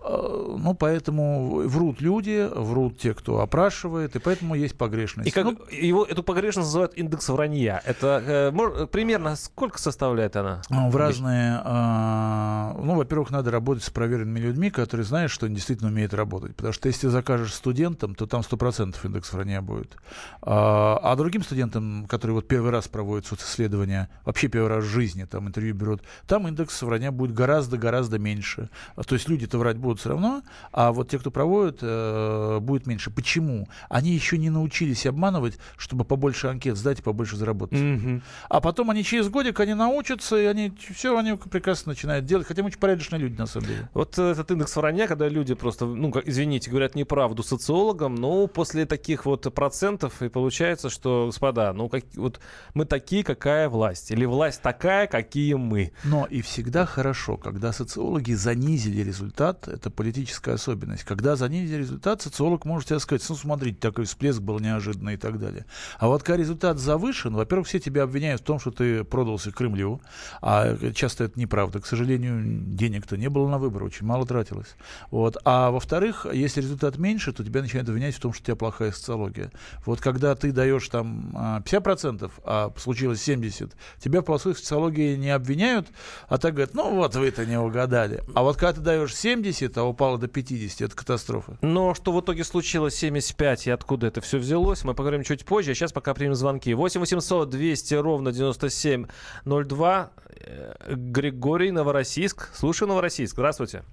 Э, 0.02 0.56
ну, 0.58 0.74
поэтому 0.74 1.68
врут 1.68 2.00
люди, 2.00 2.48
врут 2.54 2.98
те, 2.98 3.14
кто 3.14 3.40
опрашивает, 3.40 4.16
и 4.16 4.18
поэтому 4.18 4.54
есть 4.54 4.76
погрешность. 4.76 5.28
И 5.28 5.30
как 5.30 5.44
ну, 5.44 5.58
его, 5.70 6.04
эту 6.04 6.22
погрешность 6.22 6.68
называют 6.68 6.94
индекс 6.94 7.28
вранья. 7.28 7.82
Это 7.84 8.22
э, 8.26 8.50
мор, 8.50 8.86
примерно 8.86 9.36
сколько 9.36 9.78
составляет 9.78 10.36
она? 10.36 10.62
Ну, 10.70 10.90
в 10.90 10.96
разные... 10.96 11.60
Э, 11.64 12.72
ну, 12.82 12.96
во-первых, 12.96 13.30
надо 13.30 13.50
работать 13.50 13.84
с 13.84 13.90
проверенными 13.90 14.38
людьми, 14.38 14.70
которые 14.70 15.04
знают, 15.04 15.32
что 15.32 15.46
они 15.46 15.56
действительно 15.56 15.90
умеют 15.90 16.14
работать. 16.14 16.54
Потому 16.56 16.72
что 16.72 16.88
если 16.88 17.02
ты 17.02 17.10
закажешь 17.10 17.54
студентам, 17.54 18.14
то 18.14 18.26
там 18.26 18.42
100% 18.42 18.96
индекс 19.04 19.32
вранья 19.32 19.62
будет. 19.62 19.96
А, 20.42 20.98
а 21.02 21.16
другим 21.16 21.42
студентам, 21.42 22.06
которые 22.08 22.36
вот 22.36 22.48
первый 22.48 22.70
раз 22.70 22.88
проводят 22.88 23.26
социсследования, 23.26 24.08
вообще 24.24 24.48
первый 24.48 24.68
раз 24.68 24.84
в 24.84 24.88
жизни 24.88 25.24
там 25.24 25.48
интервью 25.48 25.74
берут, 25.74 26.02
там 26.26 26.46
индекс 26.48 26.82
вранья 26.82 27.10
будет 27.10 27.34
гораздо-гораздо 27.34 28.18
меньше. 28.18 28.70
То 28.94 29.14
есть 29.14 29.28
люди-то 29.28 29.58
врать 29.58 29.76
будут 29.76 29.95
будут 29.96 30.00
все 30.00 30.10
равно, 30.10 30.42
а 30.72 30.92
вот 30.92 31.08
те, 31.08 31.18
кто 31.18 31.30
проводит, 31.30 31.78
э, 31.82 32.58
будет 32.60 32.86
меньше. 32.86 33.10
Почему? 33.10 33.68
Они 33.88 34.12
еще 34.12 34.38
не 34.38 34.50
научились 34.50 35.06
обманывать, 35.06 35.58
чтобы 35.76 36.04
побольше 36.04 36.48
анкет 36.48 36.76
сдать 36.76 37.00
и 37.00 37.02
побольше 37.02 37.36
заработать. 37.36 37.78
Mm-hmm. 37.78 38.22
А 38.48 38.60
потом 38.60 38.90
они 38.90 39.02
через 39.02 39.28
годик, 39.28 39.60
они 39.60 39.74
научатся, 39.74 40.36
и 40.36 40.44
они 40.44 40.72
все, 40.94 41.16
они 41.16 41.36
прекрасно 41.36 41.90
начинают 41.90 42.26
делать. 42.26 42.46
Хотя 42.46 42.62
мы 42.62 42.68
очень 42.68 42.78
порядочные 42.78 43.20
люди, 43.20 43.38
на 43.38 43.46
самом 43.46 43.68
деле. 43.68 43.88
Вот 43.94 44.18
этот 44.18 44.50
индекс 44.50 44.76
вранья, 44.76 45.06
когда 45.06 45.28
люди 45.28 45.54
просто, 45.54 45.86
ну, 45.86 46.12
извините, 46.24 46.70
говорят 46.70 46.94
неправду 46.94 47.42
социологам, 47.42 48.14
но 48.14 48.46
после 48.46 48.86
таких 48.86 49.26
вот 49.26 49.52
процентов 49.54 50.22
и 50.22 50.28
получается, 50.28 50.90
что, 50.90 51.26
господа, 51.26 51.72
ну, 51.72 51.88
как, 51.88 52.04
вот 52.14 52.40
мы 52.74 52.84
такие, 52.84 53.24
какая 53.24 53.68
власть. 53.68 54.10
Или 54.10 54.24
власть 54.24 54.62
такая, 54.62 55.06
какие 55.06 55.54
мы. 55.54 55.92
Но 56.04 56.26
и 56.26 56.42
всегда 56.42 56.86
хорошо, 56.86 57.36
когда 57.36 57.72
социологи 57.72 58.32
занизили 58.32 59.02
результат, 59.02 59.68
это 59.76 59.90
политическая 59.90 60.54
особенность. 60.54 61.04
Когда 61.04 61.36
занизили 61.36 61.78
результат, 61.78 62.22
социолог 62.22 62.64
может 62.64 62.88
тебе 62.88 62.98
сказать, 62.98 63.24
ну, 63.28 63.36
смотрите, 63.36 63.78
такой 63.80 64.04
всплеск 64.04 64.40
был 64.40 64.58
неожиданный 64.58 65.14
и 65.14 65.16
так 65.16 65.38
далее. 65.38 65.64
А 65.98 66.08
вот 66.08 66.22
когда 66.22 66.38
результат 66.38 66.78
завышен, 66.78 67.34
во-первых, 67.34 67.68
все 67.68 67.78
тебя 67.78 68.02
обвиняют 68.02 68.40
в 68.40 68.44
том, 68.44 68.58
что 68.58 68.70
ты 68.70 69.04
продался 69.04 69.52
Кремлю, 69.52 70.00
а 70.42 70.76
часто 70.92 71.24
это 71.24 71.38
неправда. 71.38 71.80
К 71.80 71.86
сожалению, 71.86 72.42
денег-то 72.42 73.16
не 73.16 73.28
было 73.28 73.48
на 73.48 73.58
выборы, 73.58 73.86
очень 73.86 74.06
мало 74.06 74.26
тратилось. 74.26 74.76
Вот. 75.10 75.36
А 75.44 75.70
во-вторых, 75.70 76.26
если 76.32 76.60
результат 76.60 76.98
меньше, 76.98 77.32
то 77.32 77.44
тебя 77.44 77.62
начинают 77.62 77.88
обвинять 77.88 78.14
в 78.14 78.20
том, 78.20 78.32
что 78.32 78.42
у 78.42 78.44
тебя 78.46 78.56
плохая 78.56 78.92
социология. 78.92 79.50
Вот 79.84 80.00
когда 80.00 80.34
ты 80.34 80.52
даешь 80.52 80.88
там 80.88 81.62
50%, 81.64 82.30
а, 82.44 82.72
а 82.74 82.80
случилось 82.80 83.26
70%, 83.26 83.72
тебя 83.98 84.22
плохой 84.22 84.54
социологии 84.54 85.16
не 85.16 85.30
обвиняют, 85.30 85.88
а 86.28 86.38
так 86.38 86.54
говорят, 86.54 86.74
ну 86.74 86.94
вот 86.94 87.14
вы-то 87.14 87.46
не 87.46 87.58
угадали. 87.58 88.22
А 88.34 88.42
вот 88.42 88.56
когда 88.56 88.74
ты 88.74 88.80
даешь 88.80 89.14
70, 89.14 89.65
70, 89.66 89.78
а 89.78 89.84
упало 89.84 90.18
до 90.18 90.28
50. 90.28 90.80
Это 90.82 90.96
катастрофа. 90.96 91.56
Но 91.62 91.94
что 91.94 92.12
в 92.12 92.20
итоге 92.20 92.44
случилось 92.44 92.94
75 92.96 93.66
и 93.66 93.70
откуда 93.70 94.06
это 94.06 94.20
все 94.20 94.38
взялось, 94.38 94.84
мы 94.84 94.94
поговорим 94.94 95.22
чуть 95.22 95.44
позже. 95.44 95.72
А 95.72 95.74
сейчас 95.74 95.92
пока 95.92 96.14
примем 96.14 96.34
звонки. 96.34 96.72
8 96.74 97.00
800 97.00 97.48
200 97.50 97.94
ровно 97.94 98.32
9702. 98.32 100.10
Э, 100.40 100.74
Григорий 100.88 101.70
Новороссийск. 101.70 102.54
Слушаю 102.54 102.88
Новороссийск. 102.88 103.34
Здравствуйте. 103.34 103.84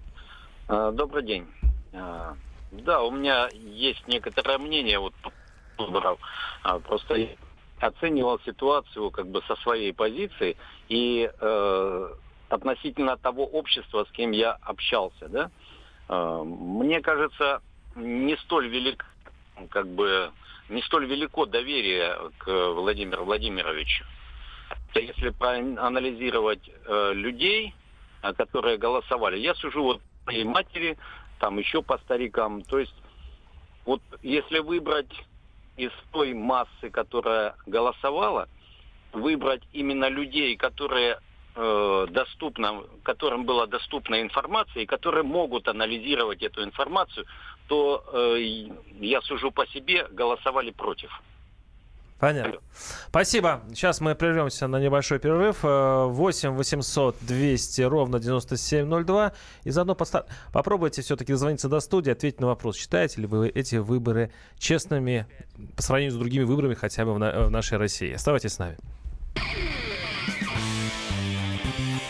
А, 0.68 0.92
добрый 0.92 1.24
день. 1.24 1.46
А, 1.94 2.36
да, 2.72 3.02
у 3.04 3.12
меня 3.12 3.50
есть 3.54 4.08
некоторое 4.08 4.58
мнение 4.58 5.00
вот 5.00 5.14
выборов. 5.78 6.20
А, 6.64 6.80
просто 6.80 7.16
я 7.16 7.28
оценивал 7.80 8.40
ситуацию 8.46 9.12
как 9.12 9.28
бы 9.28 9.42
со 9.48 9.56
своей 9.58 9.94
позиции 9.94 10.56
и 10.88 11.30
э, 11.38 12.10
относительно 12.54 13.18
того 13.18 13.46
общества, 13.46 14.06
с 14.10 14.12
кем 14.12 14.32
я 14.32 14.54
общался, 14.62 15.28
да, 15.28 15.46
э, 15.46 15.50
мне 16.10 17.02
кажется, 17.02 17.62
не 17.96 18.36
столь 18.38 18.68
велик, 18.68 19.06
как 19.70 19.88
бы, 19.88 20.32
не 20.70 20.82
столь 20.84 21.06
велико 21.06 21.46
доверие 21.46 22.18
к 22.40 22.74
Владимиру 22.74 23.26
Владимировичу. 23.26 24.06
Если 24.96 25.30
проанализировать 25.30 26.70
э, 26.86 27.14
людей, 27.14 27.74
э, 28.22 28.34
которые 28.34 28.78
голосовали, 28.78 29.38
я 29.38 29.56
сужу 29.56 29.84
вот 29.84 30.02
моей 30.26 30.44
матери, 30.44 30.98
там 31.40 31.58
еще 31.58 31.82
по 31.82 31.98
старикам, 32.00 32.62
то 32.62 32.80
есть 32.80 32.94
вот 33.86 34.02
если 34.22 34.60
выбрать 34.60 35.12
из 35.78 35.92
той 36.12 36.34
массы, 36.34 36.90
которая 36.92 37.56
голосовала, 37.66 38.48
выбрать 39.12 39.64
именно 39.74 40.10
людей, 40.10 40.56
которые 40.56 41.14
э, 41.14 41.20
доступна, 41.56 42.82
которым 43.04 43.46
была 43.46 43.68
доступна 43.68 44.22
информация 44.22 44.84
и 44.84 44.86
которые 44.86 45.24
могут 45.24 45.68
анализировать 45.68 46.42
эту 46.42 46.64
информацию, 46.64 47.26
то 47.68 48.04
э, 48.12 48.68
я 49.00 49.22
сужу 49.22 49.52
по 49.52 49.68
себе, 49.68 50.08
голосовали 50.12 50.72
против. 50.72 51.12
Понятно. 52.24 52.60
Спасибо. 53.10 53.64
Сейчас 53.74 54.00
мы 54.00 54.16
прервемся 54.16 54.68
на 54.68 54.80
небольшой 54.80 55.20
перерыв. 55.20 55.58
8 55.62 56.52
800 56.52 57.18
200 57.20 57.82
ровно 57.82 58.18
9702. 58.18 59.34
И 59.66 59.70
заодно 59.72 59.94
поста... 59.94 60.26
попробуйте 60.54 61.02
все-таки 61.02 61.34
дозвониться 61.34 61.68
до 61.68 61.82
студии, 61.82 62.12
ответить 62.12 62.40
на 62.40 62.48
вопрос. 62.48 62.78
Считаете 62.78 63.20
ли 63.20 63.28
вы 63.28 63.50
эти 63.50 63.76
выборы 63.76 64.32
честными 64.58 65.28
по 65.76 65.82
сравнению 65.82 66.14
с 66.14 66.18
другими 66.18 66.44
выборами 66.44 66.76
хотя 66.76 67.04
бы 67.04 67.14
в, 67.14 67.20
на... 67.20 67.48
в 67.48 67.52
нашей 67.52 67.78
России? 67.78 68.14
Оставайтесь 68.14 68.54
с 68.54 68.60
нами. 68.60 68.78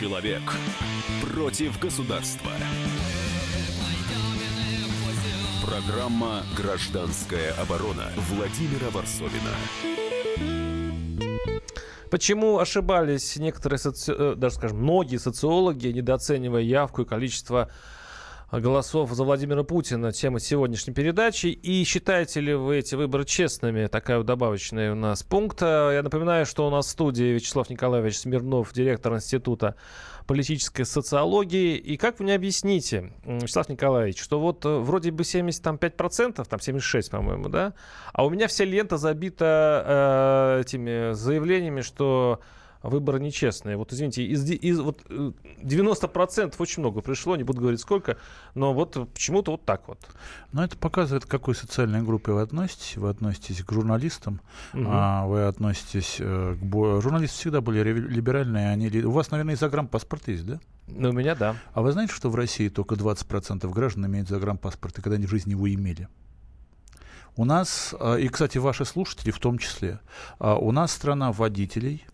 Человек 0.00 0.40
против 1.20 1.78
государства. 1.78 2.50
Программа 5.62 6.42
«Гражданская 6.56 7.52
оборона» 7.60 8.06
Владимира 8.30 8.88
Варсовина. 8.92 9.50
Почему 12.10 12.58
ошибались 12.60 13.36
некоторые, 13.36 13.78
соци... 13.78 14.14
Э, 14.16 14.34
даже 14.36 14.54
скажем, 14.54 14.78
многие 14.78 15.18
социологи, 15.18 15.88
недооценивая 15.88 16.62
явку 16.62 17.02
и 17.02 17.04
количество 17.04 17.70
голосов 18.52 19.12
за 19.12 19.22
Владимира 19.22 19.62
Путина. 19.62 20.10
Тема 20.10 20.40
сегодняшней 20.40 20.92
передачи. 20.92 21.46
И 21.46 21.84
считаете 21.84 22.40
ли 22.40 22.54
вы 22.54 22.78
эти 22.78 22.96
выборы 22.96 23.24
честными? 23.24 23.86
Такая 23.86 24.18
вот 24.18 24.26
добавочная 24.26 24.92
у 24.92 24.96
нас 24.96 25.22
пункт. 25.22 25.62
Я 25.62 26.00
напоминаю, 26.02 26.46
что 26.46 26.66
у 26.66 26.70
нас 26.70 26.86
в 26.86 26.90
студии 26.90 27.34
Вячеслав 27.34 27.70
Николаевич 27.70 28.18
Смирнов, 28.18 28.72
директор 28.72 29.14
Института 29.14 29.76
политической 30.26 30.84
социологии. 30.84 31.76
И 31.76 31.96
как 31.96 32.18
вы 32.18 32.24
мне 32.24 32.34
объясните, 32.34 33.12
Вячеслав 33.24 33.68
Николаевич, 33.68 34.20
что 34.20 34.40
вот 34.40 34.64
э, 34.64 34.68
вроде 34.78 35.10
бы 35.10 35.22
75%, 35.22 36.44
там 36.48 36.60
76, 36.60 37.10
по-моему, 37.10 37.48
да, 37.48 37.74
а 38.12 38.24
у 38.24 38.30
меня 38.30 38.46
вся 38.46 38.64
лента 38.64 38.96
забита 38.96 40.56
э, 40.56 40.60
этими 40.60 41.14
заявлениями, 41.14 41.80
что 41.80 42.40
выборы 42.82 43.20
нечестные. 43.20 43.76
Вот, 43.76 43.92
извините, 43.92 44.24
из, 44.24 44.48
из 44.48 44.80
вот 44.80 45.02
90% 45.08 46.48
э, 46.48 46.50
очень 46.58 46.80
много 46.80 47.02
пришло, 47.02 47.36
не 47.36 47.44
буду 47.44 47.60
говорить 47.60 47.80
сколько, 47.80 48.16
но 48.54 48.72
вот 48.72 48.96
почему-то 49.12 49.52
вот 49.52 49.64
так 49.64 49.86
вот. 49.88 49.98
Но 50.52 50.64
это 50.64 50.76
показывает, 50.76 51.26
к 51.26 51.28
какой 51.28 51.54
социальной 51.54 52.02
группе 52.02 52.32
вы 52.32 52.40
относитесь. 52.40 52.96
Вы 52.96 53.10
относитесь 53.10 53.62
к 53.62 53.72
журналистам, 53.72 54.40
угу. 54.72 54.84
а 54.86 55.26
вы 55.26 55.44
относитесь 55.44 56.16
э, 56.18 56.56
к... 56.58 56.64
Бо... 56.64 57.00
Журналисты 57.00 57.36
всегда 57.36 57.60
были 57.60 57.82
либеральные. 57.82 58.70
Они... 58.70 58.88
У 59.02 59.10
вас, 59.10 59.30
наверное, 59.30 59.54
и 59.54 59.56
загранпаспорт 59.56 60.28
есть, 60.28 60.46
да? 60.46 60.60
Ну, 60.88 61.10
у 61.10 61.12
меня 61.12 61.34
да. 61.34 61.56
А 61.74 61.82
вы 61.82 61.92
знаете, 61.92 62.14
что 62.14 62.30
в 62.30 62.34
России 62.34 62.68
только 62.68 62.94
20% 62.94 63.68
граждан 63.70 64.06
имеют 64.06 64.28
загранпаспорт, 64.28 64.98
и 64.98 65.02
когда 65.02 65.16
они 65.16 65.26
в 65.26 65.30
жизни 65.30 65.52
его 65.52 65.72
имели? 65.72 66.08
У 67.36 67.44
нас, 67.44 67.94
э, 67.98 68.20
и, 68.20 68.28
кстати, 68.28 68.56
ваши 68.56 68.86
слушатели 68.86 69.30
в 69.30 69.38
том 69.38 69.58
числе, 69.58 70.00
у 70.40 70.72
нас 70.72 70.92
страна 70.92 71.30
водителей, 71.30 72.06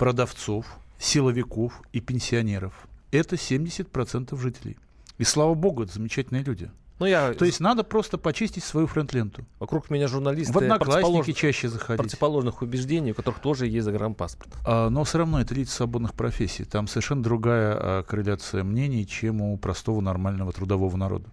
продавцов, 0.00 0.64
силовиков 0.98 1.82
и 1.92 2.00
пенсионеров. 2.00 2.72
Это 3.10 3.36
70% 3.36 4.34
жителей. 4.40 4.78
И 5.18 5.24
слава 5.24 5.52
богу, 5.52 5.82
это 5.82 5.92
замечательные 5.92 6.42
люди. 6.42 6.70
Ну, 7.00 7.04
я... 7.04 7.34
То 7.34 7.44
есть 7.44 7.60
надо 7.60 7.84
просто 7.84 8.16
почистить 8.16 8.64
свою 8.64 8.86
френд-ленту. 8.86 9.44
Вокруг 9.58 9.90
меня 9.90 10.08
журналисты 10.08 10.54
в 10.54 10.56
одноклассники 10.56 11.32
чаще 11.32 11.68
заходить. 11.68 12.00
Противоположных 12.00 12.62
убеждений, 12.62 13.12
у 13.12 13.14
которых 13.14 13.40
тоже 13.40 13.66
есть 13.66 13.84
загранпаспорт. 13.84 14.50
А, 14.66 14.88
но 14.88 15.04
все 15.04 15.18
равно 15.18 15.38
это 15.38 15.54
лица 15.54 15.76
свободных 15.76 16.14
профессий. 16.14 16.64
Там 16.64 16.86
совершенно 16.86 17.22
другая 17.22 17.76
а, 17.78 18.02
корреляция 18.02 18.64
мнений, 18.64 19.06
чем 19.06 19.42
у 19.42 19.58
простого 19.58 20.00
нормального 20.00 20.50
трудового 20.50 20.96
народа. 20.96 21.26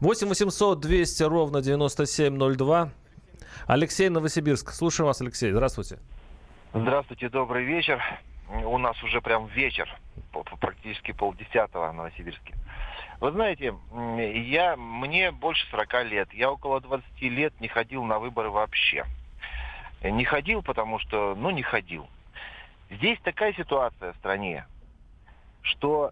8 0.00 0.28
800 0.28 0.80
200 0.80 1.22
ровно 1.24 1.60
9702. 1.60 2.90
Алексей 3.66 4.08
Новосибирск. 4.08 4.72
Слушаю 4.72 5.06
вас, 5.08 5.20
Алексей. 5.20 5.50
Здравствуйте. 5.50 5.98
Здравствуйте, 6.76 7.28
добрый 7.28 7.64
вечер. 7.64 8.02
У 8.64 8.78
нас 8.78 9.00
уже 9.04 9.20
прям 9.20 9.46
вечер, 9.46 9.88
практически 10.58 11.12
полдесятого 11.12 11.92
в 11.92 11.94
Новосибирске. 11.94 12.52
Вы 13.20 13.30
знаете, 13.30 13.76
я, 14.48 14.74
мне 14.76 15.30
больше 15.30 15.64
40 15.70 16.04
лет. 16.06 16.34
Я 16.34 16.50
около 16.50 16.80
20 16.80 17.22
лет 17.22 17.60
не 17.60 17.68
ходил 17.68 18.02
на 18.02 18.18
выборы 18.18 18.50
вообще. 18.50 19.04
Не 20.02 20.24
ходил, 20.24 20.64
потому 20.64 20.98
что, 20.98 21.36
ну, 21.36 21.50
не 21.50 21.62
ходил. 21.62 22.08
Здесь 22.90 23.20
такая 23.20 23.52
ситуация 23.52 24.12
в 24.12 24.16
стране, 24.16 24.66
что 25.62 26.10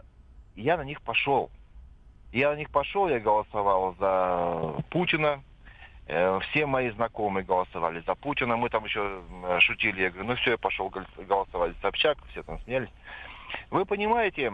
я 0.54 0.76
на 0.76 0.82
них 0.82 1.02
пошел. 1.02 1.50
Я 2.32 2.52
на 2.52 2.54
них 2.54 2.70
пошел, 2.70 3.08
я 3.08 3.18
голосовал 3.18 3.96
за 3.98 4.80
Путина, 4.90 5.42
все 6.06 6.66
мои 6.66 6.90
знакомые 6.90 7.44
голосовали 7.44 8.00
за 8.00 8.14
Путина. 8.14 8.56
Мы 8.56 8.68
там 8.68 8.84
еще 8.84 9.22
шутили. 9.60 10.02
Я 10.02 10.10
говорю, 10.10 10.28
ну 10.28 10.36
все, 10.36 10.52
я 10.52 10.58
пошел 10.58 10.90
голосовать 11.16 11.74
за 11.76 11.80
Собчак. 11.80 12.18
Все 12.30 12.42
там 12.42 12.60
снялись. 12.60 12.90
Вы 13.70 13.84
понимаете, 13.84 14.52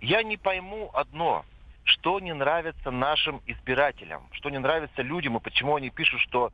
я 0.00 0.22
не 0.22 0.36
пойму 0.36 0.90
одно. 0.92 1.44
Что 1.84 2.18
не 2.18 2.32
нравится 2.32 2.90
нашим 2.90 3.42
избирателям, 3.46 4.22
что 4.32 4.48
не 4.48 4.58
нравится 4.58 5.02
людям, 5.02 5.36
и 5.36 5.40
почему 5.40 5.76
они 5.76 5.90
пишут, 5.90 6.20
что 6.20 6.50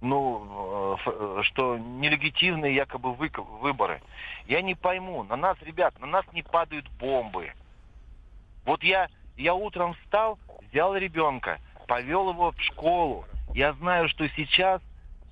ну, 0.00 0.96
э, 1.04 1.10
э, 1.10 1.40
что 1.42 1.78
нелегитимные 1.78 2.74
якобы 2.74 3.12
выборы. 3.14 4.00
Я 4.46 4.62
не 4.62 4.74
пойму. 4.74 5.24
На 5.24 5.36
нас, 5.36 5.56
ребят, 5.62 5.98
на 5.98 6.06
нас 6.06 6.24
не 6.32 6.42
падают 6.42 6.88
бомбы. 7.00 7.52
Вот 8.64 8.82
я, 8.84 9.08
я 9.36 9.54
утром 9.54 9.94
встал, 9.94 10.38
взял 10.70 10.94
ребенка, 10.96 11.58
повел 11.88 12.30
его 12.30 12.52
в 12.52 12.62
школу. 12.62 13.24
Я 13.54 13.72
знаю, 13.72 14.08
что 14.08 14.28
сейчас 14.28 14.80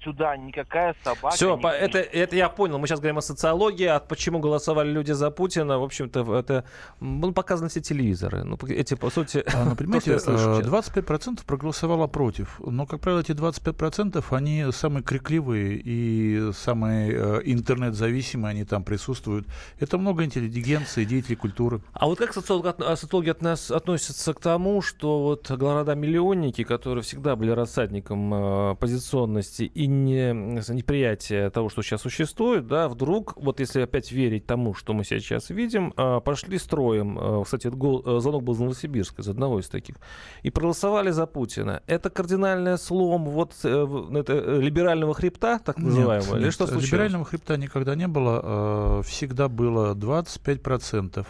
сюда 0.02 0.36
никакая 0.36 0.94
собака... 1.02 1.34
Все, 1.34 1.56
не 1.56 1.68
это, 1.68 1.98
это 1.98 2.36
я 2.36 2.48
понял. 2.48 2.78
Мы 2.78 2.86
сейчас 2.86 3.00
говорим 3.00 3.18
о 3.18 3.22
социологии, 3.22 3.86
а 3.86 3.98
почему 3.98 4.38
голосовали 4.38 4.90
люди 4.90 5.12
за 5.12 5.30
Путина. 5.30 5.78
В 5.78 5.82
общем-то, 5.82 6.36
это 6.38 6.64
ну, 7.00 7.32
показаны 7.32 7.68
все 7.68 7.80
телевизоры. 7.80 8.44
Ну, 8.44 8.58
эти, 8.68 8.94
по 8.94 9.10
сути... 9.10 9.44
А, 9.52 9.64
ну, 9.64 9.76
понимаете, 9.76 10.12
25% 10.12 11.40
э, 11.40 11.44
проголосовало 11.46 12.06
против. 12.06 12.60
Но, 12.64 12.86
как 12.86 13.00
правило, 13.00 13.20
эти 13.20 13.32
25% 13.32 14.24
они 14.30 14.66
самые 14.72 15.02
крикливые 15.02 15.80
и 15.82 16.52
самые 16.52 17.12
э, 17.12 17.40
интернет-зависимые, 17.44 18.50
они 18.50 18.64
там 18.64 18.84
присутствуют. 18.84 19.46
Это 19.80 19.98
много 19.98 20.24
интеллигенции, 20.24 21.04
деятелей 21.04 21.36
культуры. 21.36 21.80
А 21.92 22.06
вот 22.06 22.18
как 22.18 22.32
социологи, 22.32 22.74
а 22.78 22.96
социологи 22.96 23.30
от 23.30 23.42
нас 23.42 23.70
относятся 23.70 24.34
к 24.34 24.40
тому, 24.40 24.82
что 24.82 25.22
вот 25.22 25.50
города-миллионники, 25.50 26.64
которые 26.64 27.02
всегда 27.02 27.36
были 27.36 27.50
рассадником 27.50 28.32
э, 28.34 28.74
позиционности 28.76 29.64
и 29.86 29.88
не, 29.88 30.32
неприятие 30.72 31.48
того, 31.50 31.68
что 31.68 31.82
сейчас 31.82 32.02
существует, 32.02 32.66
да, 32.66 32.88
вдруг, 32.88 33.34
вот 33.36 33.60
если 33.60 33.82
опять 33.82 34.10
верить 34.10 34.44
тому, 34.44 34.74
что 34.74 34.94
мы 34.94 35.04
сейчас 35.04 35.50
видим, 35.50 35.92
а, 35.96 36.18
пошли 36.18 36.58
строем, 36.58 37.16
а, 37.20 37.44
кстати, 37.44 37.68
э, 37.68 38.20
звонок 38.20 38.42
был 38.42 38.54
из 38.54 38.58
Новосибирска, 38.58 39.22
из 39.22 39.28
одного 39.28 39.60
из 39.60 39.68
таких, 39.68 39.96
и 40.42 40.50
проголосовали 40.50 41.10
за 41.10 41.26
Путина. 41.26 41.82
Это 41.86 42.10
кардинальный 42.10 42.78
слом 42.78 43.26
вот 43.26 43.52
э, 43.62 43.86
это, 44.14 44.32
э, 44.32 44.60
либерального 44.60 45.14
хребта, 45.14 45.60
так 45.60 45.78
называемого, 45.78 46.34
нет, 46.34 46.36
или 46.36 46.44
нет, 46.46 46.54
что 46.54 46.66
случилось? 46.66 46.90
Либерального 46.90 47.24
хребта 47.24 47.56
никогда 47.56 47.94
не 47.94 48.08
было, 48.08 49.02
всегда 49.04 49.48
было 49.48 49.94
25% 49.94 51.26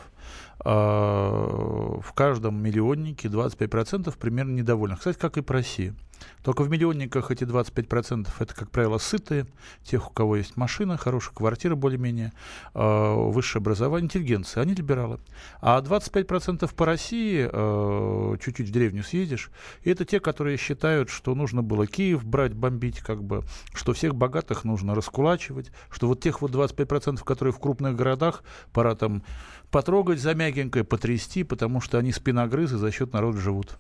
в 0.64 2.12
каждом 2.14 2.60
миллионнике 2.62 3.28
25% 3.28 4.16
примерно 4.18 4.54
недовольных. 4.54 4.98
Кстати, 4.98 5.18
как 5.18 5.36
и 5.36 5.42
по 5.42 5.52
России. 5.52 5.94
Только 6.42 6.62
в 6.62 6.70
миллионниках 6.70 7.30
эти 7.30 7.44
25% 7.44 8.28
это, 8.38 8.54
как 8.54 8.70
правило, 8.70 8.99
сытые, 8.99 9.46
тех, 9.82 10.11
у 10.11 10.12
кого 10.12 10.37
есть 10.37 10.56
машина, 10.56 10.96
хорошая 10.96 11.35
квартира 11.35 11.75
более-менее, 11.75 12.32
э, 12.75 13.14
высшее 13.14 13.61
образование, 13.61 14.06
интеллигенция, 14.06 14.62
они 14.62 14.75
либералы. 14.75 15.18
А 15.61 15.80
25% 15.80 16.73
по 16.75 16.87
России, 16.87 17.49
э, 17.50 18.37
чуть-чуть 18.42 18.68
в 18.68 18.73
деревню 18.73 19.02
съедешь, 19.02 19.50
и 19.82 19.90
это 19.90 20.04
те, 20.04 20.20
которые 20.20 20.56
считают, 20.56 21.11
что 21.11 21.35
нужно 21.35 21.62
было 21.62 21.87
Киев 21.87 22.25
брать, 22.25 22.54
бомбить, 22.54 23.00
как 23.00 23.25
бы, 23.25 23.42
что 23.75 23.92
всех 23.92 24.14
богатых 24.14 24.64
нужно 24.64 24.94
раскулачивать, 24.94 25.73
что 25.90 26.06
вот 26.06 26.20
тех 26.20 26.42
вот 26.42 26.52
25%, 26.52 27.25
которые 27.25 27.52
в 27.52 27.58
крупных 27.58 27.96
городах, 27.96 28.44
пора 28.73 28.94
там 28.94 29.23
потрогать 29.70 30.20
за 30.20 30.35
мягенькое, 30.35 30.85
потрясти, 30.85 31.42
потому 31.42 31.80
что 31.80 31.99
они 31.99 32.12
спиногрызы 32.12 32.78
за 32.78 32.90
счет 32.92 33.12
народа 33.12 33.38
живут. 33.38 33.78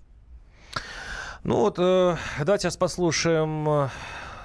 Ну 1.46 1.58
вот, 1.60 1.78
э, 1.78 2.16
давайте 2.40 2.62
сейчас 2.62 2.76
послушаем 2.76 3.68
э, 3.68 3.88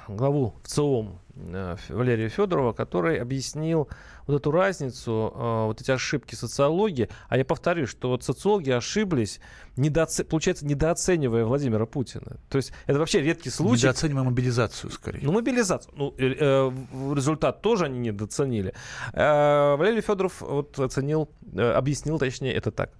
главу 0.07 0.53
ВЦИОМ 0.65 1.19
э, 1.35 1.75
Валерия 1.89 2.29
Федорова, 2.29 2.73
который 2.73 3.19
объяснил 3.19 3.89
вот 4.27 4.35
эту 4.35 4.51
разницу, 4.51 5.33
э, 5.35 5.65
вот 5.65 5.81
эти 5.81 5.89
ошибки 5.89 6.35
социологии. 6.35 7.09
А 7.27 7.39
я 7.39 7.43
повторю, 7.43 7.87
что 7.87 8.09
вот 8.09 8.23
социологи 8.23 8.69
ошиблись, 8.69 9.39
недооце... 9.77 10.23
получается, 10.23 10.67
недооценивая 10.67 11.43
Владимира 11.43 11.87
Путина. 11.87 12.37
То 12.49 12.57
есть 12.57 12.71
это 12.85 12.99
вообще 12.99 13.19
редкий 13.21 13.49
случай. 13.49 13.81
Недооценивая 13.81 14.21
мобилизацию, 14.21 14.91
скорее. 14.91 15.21
Ну, 15.23 15.31
мобилизацию. 15.31 15.91
Ну, 15.97 16.13
э, 16.19 16.71
результат 17.15 17.63
тоже 17.63 17.85
они 17.85 17.97
недооценили. 17.97 18.75
Валерий 19.11 20.01
Федоров 20.01 20.41
вот 20.41 20.77
оценил, 20.77 21.31
объяснил, 21.57 22.19
точнее, 22.19 22.53
это 22.53 22.69
так 22.69 22.91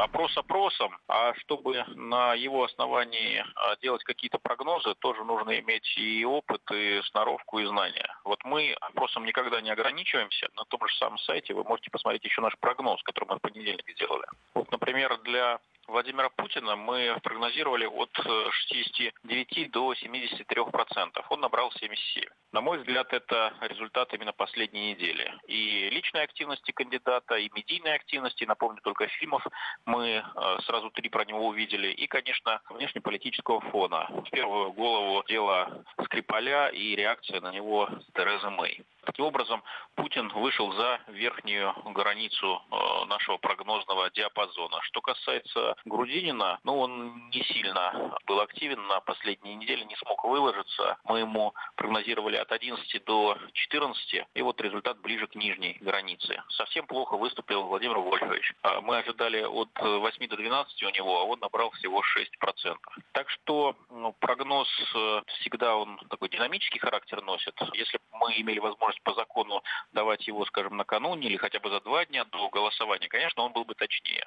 опрос 0.00 0.36
опросом, 0.36 0.96
а 1.08 1.34
чтобы 1.34 1.84
на 1.94 2.34
его 2.34 2.64
основании 2.64 3.44
а, 3.54 3.76
делать 3.76 4.04
какие-то 4.04 4.38
прогнозы, 4.38 4.94
тоже 5.00 5.24
нужно 5.24 5.58
иметь 5.60 5.96
и 5.96 6.24
опыт, 6.24 6.62
и 6.72 7.00
сноровку, 7.10 7.58
и 7.58 7.66
знания. 7.66 8.08
Вот 8.24 8.38
мы 8.44 8.72
опросом 8.80 9.24
никогда 9.24 9.60
не 9.60 9.70
ограничиваемся. 9.70 10.48
На 10.56 10.64
том 10.64 10.86
же 10.86 10.94
самом 10.96 11.18
сайте 11.18 11.54
вы 11.54 11.64
можете 11.64 11.90
посмотреть 11.90 12.24
еще 12.24 12.40
наш 12.40 12.56
прогноз, 12.58 13.02
который 13.02 13.28
мы 13.28 13.36
в 13.36 13.40
понедельник 13.40 13.88
сделали. 13.90 14.24
Вот, 14.54 14.70
например, 14.70 15.18
для 15.22 15.58
Владимира 15.88 16.30
Путина 16.30 16.76
мы 16.76 17.18
прогнозировали 17.22 17.86
от 17.86 18.10
69 18.14 19.58
э, 19.58 19.68
до 19.68 19.94
73 19.94 20.64
процентов. 20.66 21.26
Он 21.30 21.40
набрал 21.40 21.72
77. 21.72 22.24
На 22.52 22.60
мой 22.60 22.78
взгляд, 22.78 23.12
это 23.12 23.52
результат 23.60 24.12
именно 24.14 24.32
последней 24.32 24.90
недели. 24.90 25.32
И 25.48 25.90
личной 25.90 26.22
активности 26.22 26.70
кандидата, 26.70 27.34
и 27.36 27.50
медийной 27.54 27.94
активности, 27.94 28.44
напомню, 28.44 28.80
только 28.82 29.06
фильмов 29.08 29.44
мы 29.84 30.22
э, 30.24 30.58
сразу 30.66 30.90
три 30.90 31.08
про 31.08 31.24
него 31.24 31.48
увидели. 31.48 31.88
И, 31.88 32.06
конечно, 32.06 32.60
внешнеполитического 32.70 33.60
фона. 33.60 34.06
В 34.10 34.30
первую 34.30 34.72
голову 34.72 35.24
дело 35.26 35.84
Скрипаля 36.04 36.68
и 36.68 36.94
реакция 36.94 37.40
на 37.40 37.50
него 37.50 37.88
Терезы 38.14 38.50
Мэй. 38.50 38.84
Таким 39.04 39.24
образом, 39.24 39.62
Путин 39.96 40.28
вышел 40.28 40.72
за 40.74 41.00
верхнюю 41.08 41.74
границу 41.92 42.62
э, 42.70 43.04
нашего 43.06 43.36
прогнозного 43.38 44.10
диапазона. 44.10 44.80
Что 44.82 45.00
касается 45.00 45.71
Грудинина, 45.84 46.58
ну, 46.64 46.78
он 46.78 47.30
не 47.30 47.42
сильно 47.44 48.16
был 48.26 48.40
активен 48.40 48.86
на 48.86 49.00
последней 49.00 49.54
неделе, 49.54 49.84
не 49.84 49.96
смог 49.96 50.24
выложиться. 50.24 50.96
Мы 51.04 51.20
ему 51.20 51.54
прогнозировали 51.76 52.36
от 52.36 52.50
11 52.52 53.04
до 53.04 53.36
14, 53.52 54.26
и 54.34 54.42
вот 54.42 54.60
результат 54.60 55.00
ближе 55.00 55.26
к 55.26 55.34
нижней 55.34 55.76
границе. 55.80 56.42
Совсем 56.50 56.86
плохо 56.86 57.16
выступил 57.16 57.64
Владимир 57.64 57.98
Вольфович. 57.98 58.54
А 58.62 58.80
мы 58.80 58.98
ожидали 58.98 59.42
от 59.42 59.70
8 59.78 60.28
до 60.28 60.36
12 60.36 60.82
у 60.82 60.90
него, 60.90 61.20
а 61.20 61.24
он 61.24 61.40
набрал 61.40 61.70
всего 61.72 62.02
6%. 62.02 62.76
Так 63.12 63.30
что 63.30 63.76
ну, 63.90 64.14
прогноз 64.18 64.68
э, 64.94 65.22
всегда 65.40 65.76
он 65.76 65.98
такой 66.10 66.28
динамический 66.28 66.80
характер 66.80 67.22
носит. 67.22 67.54
Если 67.74 67.98
мы 68.12 68.32
имели 68.36 68.58
возможность 68.58 69.02
по 69.02 69.14
закону 69.14 69.62
давать 69.92 70.26
его, 70.26 70.44
скажем, 70.46 70.76
накануне 70.76 71.28
или 71.28 71.36
хотя 71.36 71.60
бы 71.60 71.70
за 71.70 71.80
два 71.80 72.04
дня 72.04 72.24
до 72.24 72.48
голосования, 72.48 73.08
конечно, 73.08 73.42
он 73.42 73.52
был 73.52 73.64
бы 73.64 73.74
точнее. 73.74 74.26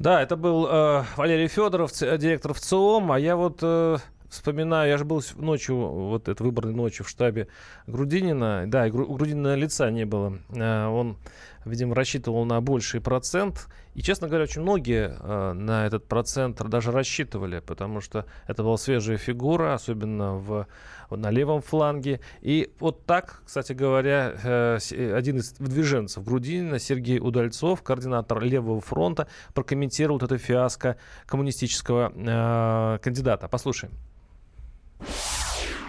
Да, 0.00 0.22
это 0.22 0.36
был 0.36 0.66
э, 0.66 1.04
Валерий 1.16 1.46
Федоров, 1.46 1.92
директор 1.92 2.54
ВЦИОМ, 2.54 3.12
а 3.12 3.20
я 3.20 3.36
вот 3.36 3.58
э, 3.60 3.98
вспоминаю, 4.30 4.88
я 4.88 4.96
же 4.96 5.04
был 5.04 5.22
ночью, 5.36 5.76
вот 5.76 6.26
этой 6.26 6.42
выборной 6.42 6.72
ночью 6.72 7.04
в 7.04 7.08
штабе 7.10 7.48
Грудинина, 7.86 8.64
да, 8.66 8.86
и 8.86 8.90
у 8.90 9.12
Грудинина 9.12 9.54
лица 9.56 9.90
не 9.90 10.06
было, 10.06 10.38
э, 10.48 10.86
он 10.86 11.18
видимо, 11.64 11.94
рассчитывал 11.94 12.44
на 12.44 12.60
больший 12.60 13.00
процент. 13.00 13.68
И, 13.94 14.02
честно 14.02 14.28
говоря, 14.28 14.44
очень 14.44 14.62
многие 14.62 15.16
э, 15.18 15.52
на 15.52 15.86
этот 15.86 16.06
процент 16.06 16.62
даже 16.68 16.92
рассчитывали, 16.92 17.60
потому 17.60 18.00
что 18.00 18.24
это 18.46 18.62
была 18.62 18.76
свежая 18.76 19.16
фигура, 19.16 19.74
особенно 19.74 20.34
в, 20.34 20.66
на 21.10 21.30
левом 21.30 21.60
фланге. 21.60 22.20
И 22.40 22.72
вот 22.78 23.04
так, 23.04 23.42
кстати 23.44 23.72
говоря, 23.72 24.32
э, 24.42 24.78
один 25.14 25.38
из 25.38 25.52
движенцев 25.52 26.24
Грудинина, 26.24 26.78
Сергей 26.78 27.18
Удальцов, 27.18 27.82
координатор 27.82 28.40
Левого 28.40 28.80
фронта, 28.80 29.28
прокомментировал 29.54 30.18
вот 30.18 30.30
это 30.30 30.38
фиаско 30.38 30.96
коммунистического 31.26 32.12
э, 32.14 32.98
кандидата. 33.00 33.48
Послушаем 33.48 33.92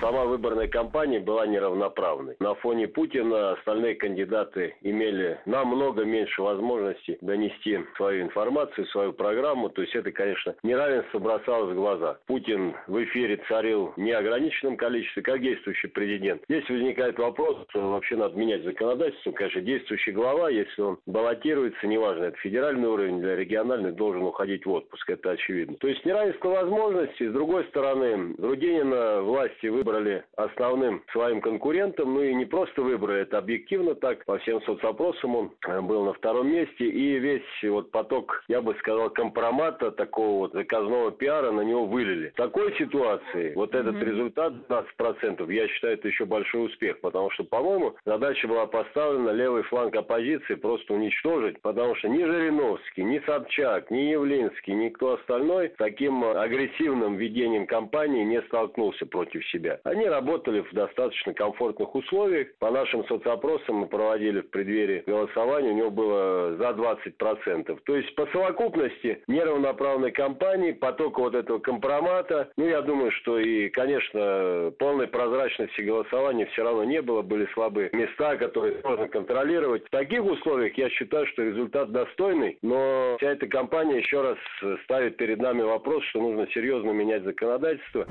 сама 0.01 0.25
выборная 0.25 0.67
кампания 0.67 1.19
была 1.19 1.45
неравноправной. 1.45 2.35
На 2.39 2.55
фоне 2.55 2.87
Путина 2.87 3.51
остальные 3.51 3.95
кандидаты 3.95 4.75
имели 4.81 5.39
намного 5.45 6.03
меньше 6.03 6.41
возможностей 6.41 7.17
донести 7.21 7.79
свою 7.95 8.23
информацию, 8.23 8.87
свою 8.87 9.13
программу. 9.13 9.69
То 9.69 9.81
есть 9.83 9.95
это, 9.95 10.11
конечно, 10.11 10.55
неравенство 10.63 11.19
бросалось 11.19 11.71
в 11.71 11.75
глаза. 11.75 12.17
Путин 12.25 12.73
в 12.87 13.01
эфире 13.03 13.39
царил 13.47 13.93
в 13.95 13.99
неограниченном 13.99 14.75
количестве, 14.75 15.21
как 15.21 15.39
действующий 15.41 15.87
президент. 15.87 16.41
Здесь 16.49 16.67
возникает 16.67 17.19
вопрос, 17.19 17.57
вообще 17.73 18.15
надо 18.15 18.37
менять 18.37 18.63
законодательство. 18.63 19.31
Конечно, 19.31 19.61
действующий 19.61 20.11
глава, 20.11 20.49
если 20.49 20.81
он 20.81 20.97
баллотируется, 21.05 21.85
неважно, 21.85 22.25
это 22.25 22.37
федеральный 22.37 22.87
уровень 22.87 23.19
или 23.19 23.35
региональный, 23.35 23.91
должен 23.91 24.23
уходить 24.23 24.65
в 24.65 24.71
отпуск. 24.71 25.09
Это 25.09 25.31
очевидно. 25.31 25.77
То 25.77 25.87
есть 25.87 26.03
неравенство 26.05 26.49
возможностей. 26.49 27.27
С 27.27 27.33
другой 27.33 27.65
стороны, 27.65 28.33
Грудинина 28.37 29.21
власти 29.21 29.67
выбрали 29.67 29.90
выбрали 29.91 30.23
основным 30.35 31.03
своим 31.11 31.41
конкурентом, 31.41 32.13
ну 32.13 32.23
и 32.23 32.33
не 32.33 32.45
просто 32.45 32.81
выбрали, 32.81 33.21
это 33.21 33.37
объективно 33.37 33.95
так, 33.95 34.25
по 34.25 34.37
всем 34.39 34.61
соцопросам 34.63 35.35
он 35.35 35.51
э, 35.67 35.81
был 35.81 36.05
на 36.05 36.13
втором 36.13 36.49
месте, 36.49 36.85
и 36.85 37.19
весь 37.19 37.41
вот 37.63 37.91
поток, 37.91 38.43
я 38.47 38.61
бы 38.61 38.73
сказал, 38.75 39.09
компромата, 39.09 39.91
такого 39.91 40.39
вот 40.39 40.53
заказного 40.53 41.11
пиара 41.11 41.51
на 41.51 41.61
него 41.61 41.85
вылили. 41.85 42.29
В 42.29 42.35
такой 42.35 42.73
ситуации 42.77 43.53
вот 43.55 43.75
этот 43.75 43.95
mm-hmm. 43.95 44.05
результат 44.05 44.53
12%, 44.69 45.53
я 45.53 45.67
считаю, 45.67 45.93
это 45.95 46.07
еще 46.07 46.25
большой 46.25 46.67
успех, 46.67 46.99
потому 47.01 47.29
что, 47.31 47.43
по-моему, 47.43 47.95
задача 48.05 48.47
была 48.47 48.65
поставлена 48.67 49.31
левый 49.31 49.63
фланг 49.63 49.95
оппозиции 49.95 50.55
просто 50.55 50.93
уничтожить, 50.93 51.61
потому 51.61 51.95
что 51.95 52.07
ни 52.07 52.23
Жириновский, 52.23 53.03
ни 53.03 53.19
Собчак, 53.25 53.91
ни 53.91 54.11
Явлинский, 54.11 54.73
никто 54.73 55.13
остальной 55.13 55.69
таким 55.77 56.23
агрессивным 56.23 57.17
ведением 57.17 57.67
кампании 57.67 58.23
не 58.23 58.41
столкнулся 58.43 59.05
против 59.05 59.45
себя. 59.47 59.80
Они 59.83 60.05
работали 60.05 60.61
в 60.61 60.73
достаточно 60.73 61.33
комфортных 61.33 61.93
условиях. 61.95 62.47
По 62.59 62.71
нашим 62.71 63.05
соцопросам 63.05 63.77
мы 63.77 63.87
проводили 63.87 64.41
в 64.41 64.49
преддверии 64.49 65.03
голосования, 65.05 65.69
у 65.69 65.75
него 65.75 65.91
было 65.91 66.55
за 66.57 66.69
20%. 66.69 67.79
То 67.85 67.95
есть 67.95 68.13
по 68.15 68.25
совокупности 68.27 69.23
неравноправной 69.27 70.11
кампании, 70.11 70.71
потока 70.71 71.19
вот 71.19 71.35
этого 71.35 71.59
компромата, 71.59 72.49
ну, 72.57 72.65
я 72.65 72.81
думаю, 72.81 73.11
что 73.11 73.39
и, 73.39 73.69
конечно, 73.69 74.73
полной 74.79 75.07
прозрачности 75.07 75.81
голосования 75.81 76.45
все 76.47 76.63
равно 76.63 76.83
не 76.83 77.01
было, 77.01 77.21
были 77.21 77.47
слабые 77.53 77.89
места, 77.93 78.37
которые 78.37 78.81
сложно 78.81 79.07
контролировать. 79.07 79.85
В 79.85 79.89
таких 79.89 80.23
условиях 80.23 80.77
я 80.77 80.89
считаю, 80.89 81.25
что 81.27 81.43
результат 81.43 81.91
достойный, 81.91 82.57
но 82.61 83.15
вся 83.17 83.31
эта 83.31 83.47
кампания 83.47 83.97
еще 83.97 84.21
раз 84.21 84.37
ставит 84.83 85.17
перед 85.17 85.39
нами 85.39 85.61
вопрос, 85.61 86.03
что 86.05 86.21
нужно 86.21 86.47
серьезно 86.51 86.91
менять 86.91 87.23
законодательство. 87.23 88.05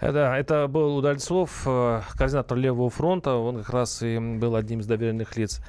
Э, 0.00 0.12
да, 0.12 0.36
это 0.36 0.66
был 0.68 0.96
Удальцов, 0.96 1.62
э, 1.66 2.02
координатор 2.16 2.58
Левого 2.58 2.90
фронта. 2.90 3.34
Он 3.34 3.58
как 3.58 3.70
раз 3.70 4.02
и 4.02 4.18
был 4.18 4.56
одним 4.56 4.80
из 4.80 4.86
доверенных 4.86 5.36
лиц 5.36 5.60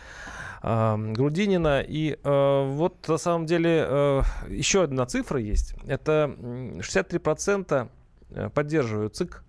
э, 0.63 0.96
Грудинина. 1.13 1.82
И 1.82 2.18
вот 2.24 3.08
на 3.08 3.18
самом 3.18 3.46
деле 3.46 4.24
еще 4.50 4.84
одна 4.84 5.06
цифра 5.06 5.40
есть. 5.40 5.76
Это 5.88 6.36
63% 6.40 7.90
поддерживают 8.54 9.16
ЦИК. 9.16 9.44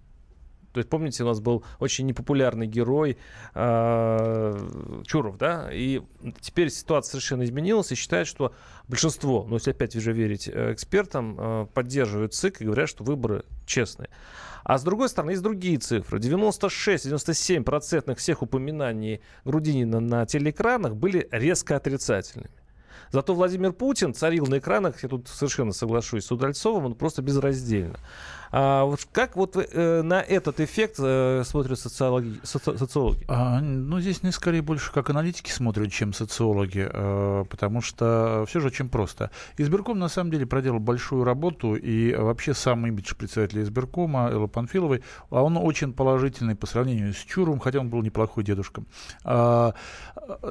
То 0.72 0.78
есть, 0.78 0.88
помните, 0.88 1.24
у 1.24 1.26
нас 1.26 1.40
был 1.40 1.64
очень 1.78 2.06
непопулярный 2.06 2.66
герой 2.66 3.18
э, 3.54 5.02
Чуров, 5.06 5.38
да? 5.38 5.70
И 5.72 6.02
теперь 6.40 6.70
ситуация 6.70 7.12
совершенно 7.12 7.44
изменилась, 7.44 7.90
и 7.92 7.94
считают, 7.94 8.28
что 8.28 8.52
большинство, 8.86 9.44
ну, 9.48 9.54
если 9.54 9.70
опять 9.70 9.96
уже 9.96 10.12
верить 10.12 10.48
экспертам, 10.48 11.36
э, 11.38 11.66
поддерживают 11.72 12.34
ЦИК 12.34 12.62
и 12.62 12.64
говорят, 12.64 12.88
что 12.88 13.04
выборы 13.04 13.44
честные. 13.66 14.10
А 14.64 14.76
с 14.78 14.82
другой 14.82 15.08
стороны, 15.08 15.30
есть 15.30 15.42
другие 15.42 15.78
цифры. 15.78 16.18
96-97% 16.18 18.14
всех 18.16 18.42
упоминаний 18.42 19.22
Грудинина 19.44 20.00
на 20.00 20.26
телеэкранах 20.26 20.94
были 20.94 21.26
резко 21.30 21.76
отрицательными. 21.76 22.50
Зато 23.10 23.34
Владимир 23.34 23.72
Путин 23.72 24.12
царил 24.12 24.46
на 24.46 24.58
экранах, 24.58 25.02
я 25.02 25.08
тут 25.08 25.28
совершенно 25.28 25.72
соглашусь 25.72 26.26
с 26.26 26.32
Удальцовым, 26.32 26.84
он 26.86 26.94
просто 26.94 27.22
безраздельно. 27.22 27.98
А 28.50 28.84
вот 28.84 29.06
как 29.12 29.36
вот 29.36 29.56
э, 29.56 30.02
на 30.02 30.20
этот 30.20 30.60
эффект 30.60 30.96
э, 30.98 31.42
смотрят 31.44 31.78
социологи, 31.78 32.40
соци, 32.42 32.76
социологи? 32.78 33.24
А, 33.28 33.60
ну, 33.60 34.00
здесь 34.00 34.22
не 34.22 34.32
скорее 34.32 34.62
больше 34.62 34.92
как 34.92 35.10
аналитики 35.10 35.50
смотрят, 35.50 35.92
чем 35.92 36.12
социологи, 36.12 36.88
э, 36.90 37.44
потому 37.48 37.80
что 37.82 38.44
все 38.48 38.60
же 38.60 38.68
очень 38.68 38.88
просто. 38.88 39.30
Избирком 39.56 39.98
на 39.98 40.08
самом 40.08 40.30
деле 40.30 40.46
проделал 40.46 40.78
большую 40.78 41.24
работу, 41.24 41.74
и 41.74 42.14
вообще 42.14 42.54
сам 42.54 42.86
имидж 42.86 43.14
председателя 43.14 43.62
избиркома 43.62 44.30
Эллы 44.30 44.48
Панфиловой, 44.48 45.02
а 45.30 45.42
он 45.42 45.56
очень 45.56 45.92
положительный 45.92 46.54
по 46.54 46.66
сравнению 46.66 47.12
с 47.12 47.18
Чуром, 47.18 47.58
хотя 47.58 47.80
он 47.80 47.90
был 47.90 48.02
неплохой 48.02 48.44
дедушка. 48.44 48.82
А, 49.24 49.74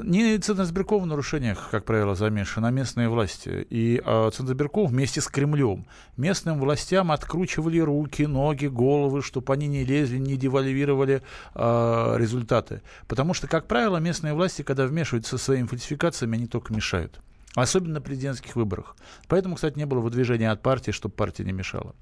не 0.04 0.38
Центр 0.38 0.64
избирком 0.64 1.04
в 1.04 1.08
нарушениях, 1.08 1.70
как 1.72 1.86
правило, 1.86 2.16
замешан, 2.16 2.66
а 2.66 2.72
местные 2.72 3.10
власти. 3.10 3.66
И 3.70 4.02
а, 4.06 4.30
Центр 4.32 4.54
избирком 4.54 4.88
вместе 4.88 5.22
с 5.22 5.28
Кремлем 5.28 5.86
местным 6.16 6.60
властям 6.60 7.12
откручивали 7.12 7.80
руки, 7.88 8.28
ноги, 8.28 8.68
головы, 8.68 9.22
чтобы 9.24 9.54
они 9.54 9.68
не 9.68 9.84
лезли, 9.84 10.20
не 10.20 10.38
девальвировали 10.38 11.22
э, 11.56 12.16
результаты. 12.18 12.82
Потому 13.08 13.34
что, 13.34 13.48
как 13.48 13.66
правило, 13.66 13.98
местные 13.98 14.34
власти, 14.34 14.62
когда 14.62 14.86
вмешиваются 14.86 15.38
со 15.38 15.44
своими 15.46 15.68
фальсификациями, 15.68 16.38
они 16.38 16.48
только 16.48 16.74
мешают. 16.74 17.20
Особенно 17.56 17.96
на 17.96 18.02
президентских 18.02 18.56
выборах. 18.56 18.96
Поэтому, 19.28 19.56
кстати, 19.56 19.78
не 19.78 19.86
было 19.86 20.00
выдвижения 20.00 20.52
от 20.52 20.62
партии, 20.62 20.92
чтобы 20.92 21.16
партия 21.16 21.44
не 21.44 21.54
мешала. 21.54 21.96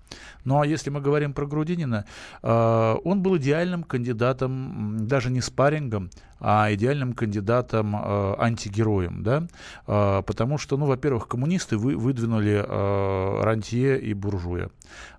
Ну 0.44 0.60
а 0.60 0.66
если 0.66 0.90
мы 0.90 1.00
говорим 1.00 1.34
про 1.34 1.46
Грудинина, 1.46 2.06
э, 2.44 2.96
он 3.04 3.22
был 3.22 3.38
идеальным 3.38 3.84
кандидатом, 3.84 5.08
даже 5.08 5.32
не 5.32 5.40
спаррингом, 5.40 6.10
а 6.40 6.74
идеальным 6.74 7.14
кандидатом 7.14 7.96
э, 7.96 8.36
антигероем, 8.38 9.24
да, 9.24 9.48
э, 9.88 10.24
потому 10.26 10.58
что, 10.58 10.76
ну, 10.78 10.88
во-первых, 10.88 11.28
коммунисты 11.28 11.78
вы, 11.78 11.96
выдвинули 11.96 12.64
э, 12.68 13.44
рантье 13.44 14.00
и 14.02 14.14
буржуя. 14.14 14.70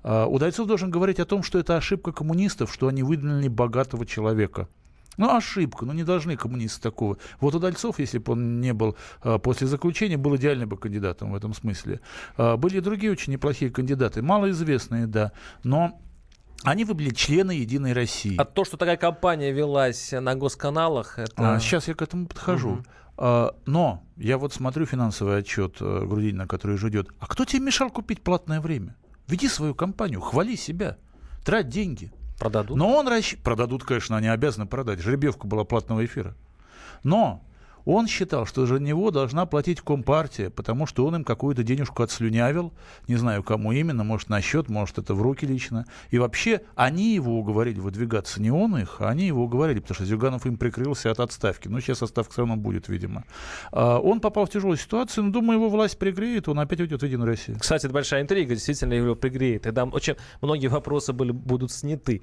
Э, 0.05 0.25
Удальцов 0.25 0.67
должен 0.67 0.91
говорить 0.91 1.19
о 1.19 1.25
том, 1.25 1.43
что 1.43 1.59
это 1.59 1.77
ошибка 1.77 2.13
коммунистов, 2.13 2.73
что 2.73 2.89
они 2.89 3.03
выдвинули 3.03 3.49
богатого 3.49 4.05
человека. 4.05 4.69
Ну, 5.17 5.35
ошибка, 5.35 5.85
ну 5.85 5.93
не 5.93 6.05
должны 6.05 6.37
коммунисты 6.37 6.83
такого. 6.83 7.19
Вот 7.41 7.55
Удальцов, 7.55 7.99
если 7.99 8.19
бы 8.19 8.33
он 8.33 8.61
не 8.61 8.73
был 8.73 8.97
э, 9.23 9.39
после 9.39 9.67
заключения, 9.67 10.17
был 10.17 10.37
идеальным 10.37 10.69
бы 10.69 10.77
кандидатом 10.77 11.33
в 11.33 11.35
этом 11.35 11.55
смысле. 11.55 12.01
Э, 12.37 12.57
были 12.57 12.81
другие 12.81 13.13
очень 13.13 13.33
неплохие 13.33 13.71
кандидаты, 13.71 14.23
малоизвестные, 14.23 15.07
да, 15.07 15.33
но 15.63 16.01
они 16.63 16.85
выбили 16.85 17.11
члены 17.11 17.53
Единой 17.53 17.93
России. 17.93 18.37
А 18.39 18.45
то, 18.45 18.65
что 18.65 18.77
такая 18.77 18.97
кампания 18.97 19.53
велась 19.53 20.13
на 20.13 20.35
госканалах, 20.35 21.19
это... 21.19 21.55
А, 21.55 21.61
сейчас 21.61 21.89
я 21.89 21.95
к 21.95 22.03
этому 22.03 22.27
подхожу. 22.27 22.71
Угу. 22.71 22.85
А, 23.19 23.55
но 23.67 24.03
я 24.17 24.39
вот 24.39 24.53
смотрю 24.53 24.87
финансовый 24.87 25.39
отчет 25.39 25.77
э, 25.81 26.05
Грудинина, 26.07 26.47
который 26.47 26.73
уже 26.73 26.89
идет. 26.89 27.09
А 27.19 27.27
кто 27.27 27.45
тебе 27.45 27.61
мешал 27.61 27.91
купить 27.91 28.23
платное 28.23 28.61
время? 28.61 28.97
Веди 29.29 29.49
свою 29.49 29.75
компанию, 29.75 30.21
хвали 30.21 30.57
себя, 30.57 30.99
трать 31.45 31.69
деньги. 31.69 32.13
Продадут? 32.39 32.77
Но 32.77 32.95
он 32.97 33.09
расщ... 33.09 33.37
Продадут, 33.43 33.85
конечно, 33.85 34.17
они 34.17 34.29
обязаны 34.29 34.67
продать. 34.67 35.01
Жеребьевка 35.01 35.47
была 35.47 35.65
платного 35.65 36.05
эфира. 36.05 36.35
Но 37.03 37.43
он 37.87 38.09
считал, 38.09 38.45
что 38.47 38.67
за 38.67 38.79
него 38.81 39.11
должна 39.13 39.47
платить 39.47 39.81
Компартия, 39.81 40.51
потому 40.51 40.87
что 40.87 41.07
он 41.07 41.17
им 41.17 41.25
какую-то 41.25 41.63
денежку 41.63 42.03
отслюнявил, 42.03 42.73
не 43.07 43.15
знаю, 43.15 43.45
кому 43.45 43.71
именно, 43.73 44.03
может, 44.03 44.29
на 44.29 44.43
счет, 44.43 44.69
может, 44.69 44.99
это 44.99 45.15
в 45.15 45.23
руки 45.23 45.47
лично. 45.47 45.87
И 46.11 46.19
вообще, 46.19 46.63
они 46.75 47.15
его 47.15 47.39
уговорили 47.39 47.79
выдвигаться, 47.79 48.43
не 48.43 48.51
он 48.51 48.77
их, 48.77 48.97
а 48.99 49.09
они 49.09 49.29
его 49.29 49.45
уговорили, 49.45 49.79
потому 49.79 49.95
что 49.95 50.05
Зюганов 50.05 50.47
им 50.47 50.57
прикрылся 50.57 51.13
от 51.13 51.21
отставки. 51.21 51.69
Ну, 51.69 51.81
сейчас 51.81 52.03
отставка 52.03 52.33
все 52.33 52.43
равно 52.43 52.57
будет, 52.57 52.89
видимо. 52.89 53.25
А, 53.71 54.01
он 54.01 54.21
попал 54.21 54.47
в 54.47 54.51
тяжелую 54.51 54.77
ситуацию, 54.79 55.25
но, 55.25 55.31
думаю, 55.31 55.59
его 55.59 55.69
власть 55.69 55.97
пригреет, 55.97 56.49
он 56.49 56.59
опять 56.59 56.81
уйдет 56.81 57.01
в 57.01 57.05
Единую 57.05 57.29
Россию. 57.29 57.59
Кстати, 57.61 57.87
это 57.87 57.95
большая 57.95 58.23
интрига, 58.23 58.55
действительно 58.55 58.95
его 58.95 59.15
пригреет. 59.15 59.65
И 59.67 59.71
там 59.71 59.95
очень 59.95 60.17
многие 60.43 60.67
вопросы 60.67 61.13
были, 61.13 61.31
будут 61.31 61.71
сняты. 61.71 62.23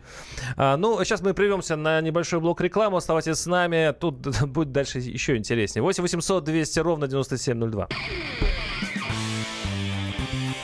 А, 0.58 0.76
ну, 0.76 1.02
сейчас 1.06 1.22
мы 1.22 1.34
прервемся 1.34 1.78
на 1.78 2.02
небольшой 2.02 2.42
блок 2.42 2.60
рекламы. 2.60 2.98
Оставайтесь 2.98 3.38
с 3.38 3.46
нами. 3.46 3.94
Тут 3.98 4.42
будет 4.46 4.74
дальше 4.74 5.00
еще 5.00 5.38
интереснее 5.38 5.53
интереснее. 5.54 5.84
8 5.84 6.02
800 6.04 6.44
200 6.44 6.80
ровно 6.80 7.08
9702. 7.08 7.88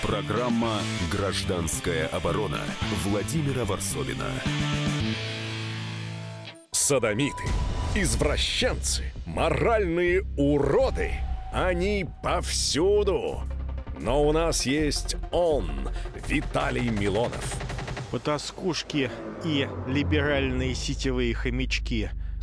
Программа 0.02 0.80
«Гражданская 1.12 2.08
оборона» 2.08 2.60
Владимира 3.06 3.64
Варсовина. 3.64 4.26
Садомиты, 6.72 7.44
извращенцы, 7.96 9.14
моральные 9.26 10.24
уроды. 10.36 11.12
Они 11.54 12.08
повсюду. 12.24 13.42
Но 14.00 14.28
у 14.28 14.32
нас 14.32 14.66
есть 14.66 15.16
он, 15.32 15.70
Виталий 16.28 16.90
Милонов. 16.90 17.56
Потаскушки 18.12 19.12
и 19.44 19.70
либеральные 19.88 20.74
сетевые 20.74 21.36
хомячки– 21.36 22.10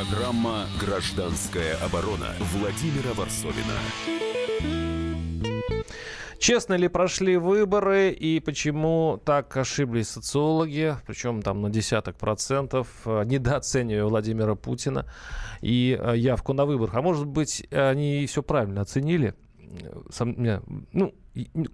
Программа 0.00 0.64
«Гражданская 0.80 1.76
оборона» 1.84 2.28
Владимира 2.54 3.12
Варсовина. 3.12 3.76
Честно 6.38 6.72
ли 6.72 6.88
прошли 6.88 7.36
выборы 7.36 8.10
и 8.10 8.40
почему 8.40 9.20
так 9.22 9.54
ошиблись 9.58 10.08
социологи, 10.08 10.96
причем 11.06 11.42
там 11.42 11.60
на 11.60 11.68
десяток 11.68 12.16
процентов, 12.16 12.88
э, 13.04 13.24
недооценивая 13.26 14.06
Владимира 14.06 14.54
Путина 14.54 15.04
и 15.60 15.98
э, 16.00 16.16
явку 16.16 16.54
на 16.54 16.64
выборах. 16.64 16.94
А 16.94 17.02
может 17.02 17.26
быть, 17.26 17.66
они 17.70 18.24
все 18.26 18.42
правильно 18.42 18.80
оценили? 18.80 19.34
Сом, 20.10 20.34
ну, 20.92 21.14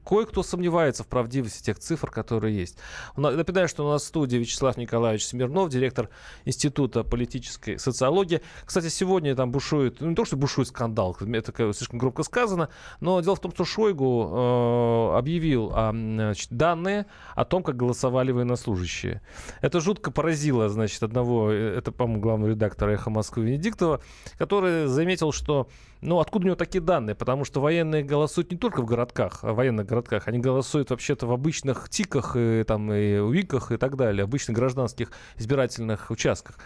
кое-кто 0.05 0.43
сомневается 0.43 1.03
в 1.05 1.07
правдивости 1.07 1.63
тех 1.63 1.79
цифр, 1.79 2.11
которые 2.11 2.57
есть. 2.57 2.79
Напоминаю, 3.17 3.69
что 3.69 3.87
у 3.87 3.91
нас 3.91 4.03
в 4.03 4.07
студии 4.07 4.37
Вячеслав 4.37 4.77
Николаевич 4.77 5.27
Смирнов, 5.27 5.69
директор 5.71 6.09
Института 6.45 7.05
политической 7.05 7.79
социологии. 7.79 8.43
Кстати, 8.65 8.89
сегодня 8.89 9.35
там 9.35 9.51
бушует, 9.51 10.01
ну 10.01 10.11
не 10.11 10.15
то, 10.15 10.25
что 10.25 10.37
бушует 10.37 10.69
скандал, 10.69 11.17
это 11.21 11.73
слишком 11.73 11.99
громко 11.99 12.23
сказано, 12.23 12.69
но 13.01 13.21
дело 13.21 13.37
в 13.37 13.41
том, 13.41 13.53
что 13.53 13.65
Шойгу 13.65 15.13
э, 15.15 15.19
объявил 15.19 15.73
э, 15.75 16.35
данные 16.51 17.07
о 17.35 17.45
том, 17.45 17.63
как 17.63 17.77
голосовали 17.77 18.33
военнослужащие. 18.33 19.21
Это 19.61 19.81
жутко 19.81 20.11
поразило, 20.11 20.69
значит, 20.69 21.03
одного, 21.03 21.51
э, 21.51 21.79
это, 21.79 21.93
по-моему, 21.93 22.21
главного 22.21 22.51
редактора 22.51 22.93
«Эхо 22.93 23.11
Москвы» 23.11 23.45
Венедиктова, 23.47 24.01
который 24.39 24.87
заметил, 24.87 25.33
что 25.33 25.69
ну, 26.03 26.21
откуда 26.21 26.45
у 26.45 26.47
него 26.47 26.57
такие 26.57 26.83
данные? 26.83 27.15
Потому 27.15 27.45
что 27.45 27.61
военные 27.61 28.03
голосуют 28.03 28.51
не 28.51 28.59
только 28.59 28.83
в 28.83 28.85
городках, 28.85 29.43
военных 29.57 29.87
городках. 29.87 30.29
Они 30.29 30.39
голосуют 30.39 30.91
вообще-то 30.91 31.27
в 31.27 31.33
обычных 31.33 31.89
ТИКах, 31.89 32.37
и, 32.37 32.63
там, 32.65 32.93
и 32.93 33.19
УИКах 33.19 33.73
и 33.73 33.77
так 33.77 33.97
далее, 33.97 34.23
обычных 34.25 34.57
гражданских 34.57 35.11
избирательных 35.37 36.11
участках. 36.11 36.59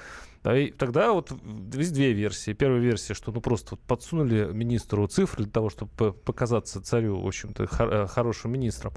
Тогда 0.43 1.13
вот 1.13 1.33
есть 1.75 1.93
две 1.93 2.13
версии. 2.13 2.53
Первая 2.53 2.81
версия, 2.81 3.15
что 3.15 3.31
ну 3.31 3.41
просто 3.41 3.77
подсунули 3.77 4.51
министру 4.53 5.07
цифры 5.07 5.45
для 5.45 5.53
того, 5.53 5.69
чтобы 5.69 6.13
показаться 6.13 6.81
царю, 6.81 7.21
в 7.21 7.27
общем-то, 7.27 7.67
хор- 7.67 8.07
хорошим 8.07 8.53
министром, 8.53 8.95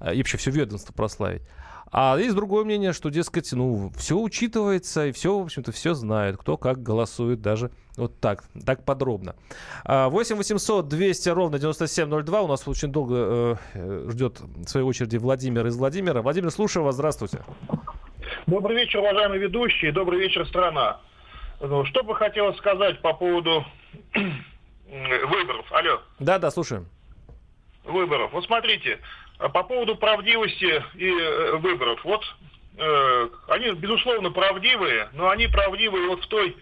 а, 0.00 0.12
и 0.12 0.18
вообще 0.18 0.36
все 0.36 0.50
ведомство 0.50 0.92
прославить. 0.92 1.42
А 1.92 2.16
есть 2.18 2.36
другое 2.36 2.64
мнение, 2.64 2.92
что, 2.92 3.10
дескать, 3.10 3.52
ну, 3.52 3.90
все 3.96 4.16
учитывается, 4.16 5.06
и 5.06 5.12
все, 5.12 5.36
в 5.36 5.42
общем-то, 5.42 5.72
все 5.72 5.94
знают, 5.94 6.36
кто 6.36 6.56
как 6.56 6.82
голосует, 6.82 7.42
даже 7.42 7.72
вот 7.96 8.20
так, 8.20 8.44
так 8.64 8.84
подробно. 8.84 9.34
8 9.84 10.36
800 10.36 10.88
200 10.88 11.28
ровно 11.30 11.58
9702. 11.58 12.42
У 12.42 12.46
нас 12.46 12.66
очень 12.68 12.92
долго 12.92 13.58
э, 13.74 14.08
ждет, 14.08 14.40
в 14.40 14.68
своей 14.68 14.86
очереди, 14.86 15.16
Владимир 15.16 15.66
из 15.66 15.76
Владимира. 15.76 16.22
Владимир, 16.22 16.50
слушаю 16.52 16.84
вас, 16.84 16.94
здравствуйте. 16.94 17.40
Добрый 18.46 18.76
вечер, 18.76 19.00
уважаемые 19.00 19.40
ведущие, 19.40 19.92
добрый 19.92 20.20
вечер, 20.20 20.46
страна. 20.46 21.00
Ну, 21.60 21.84
что 21.84 22.02
бы 22.02 22.14
хотелось 22.14 22.56
сказать 22.56 23.00
по 23.00 23.12
поводу 23.12 23.64
выборов? 24.86 25.66
Алло. 25.70 26.00
Да, 26.18 26.38
да, 26.38 26.50
слушаем. 26.50 26.86
Выборов. 27.84 28.32
Вот 28.32 28.44
смотрите, 28.44 28.98
по 29.38 29.62
поводу 29.62 29.96
правдивости 29.96 30.82
и 30.94 31.10
э, 31.10 31.56
выборов. 31.56 32.02
Вот 32.04 32.24
э, 32.78 33.28
они, 33.48 33.72
безусловно, 33.72 34.30
правдивые, 34.30 35.10
но 35.12 35.28
они 35.28 35.46
правдивые 35.48 36.08
вот 36.08 36.24
в 36.24 36.28
той 36.28 36.56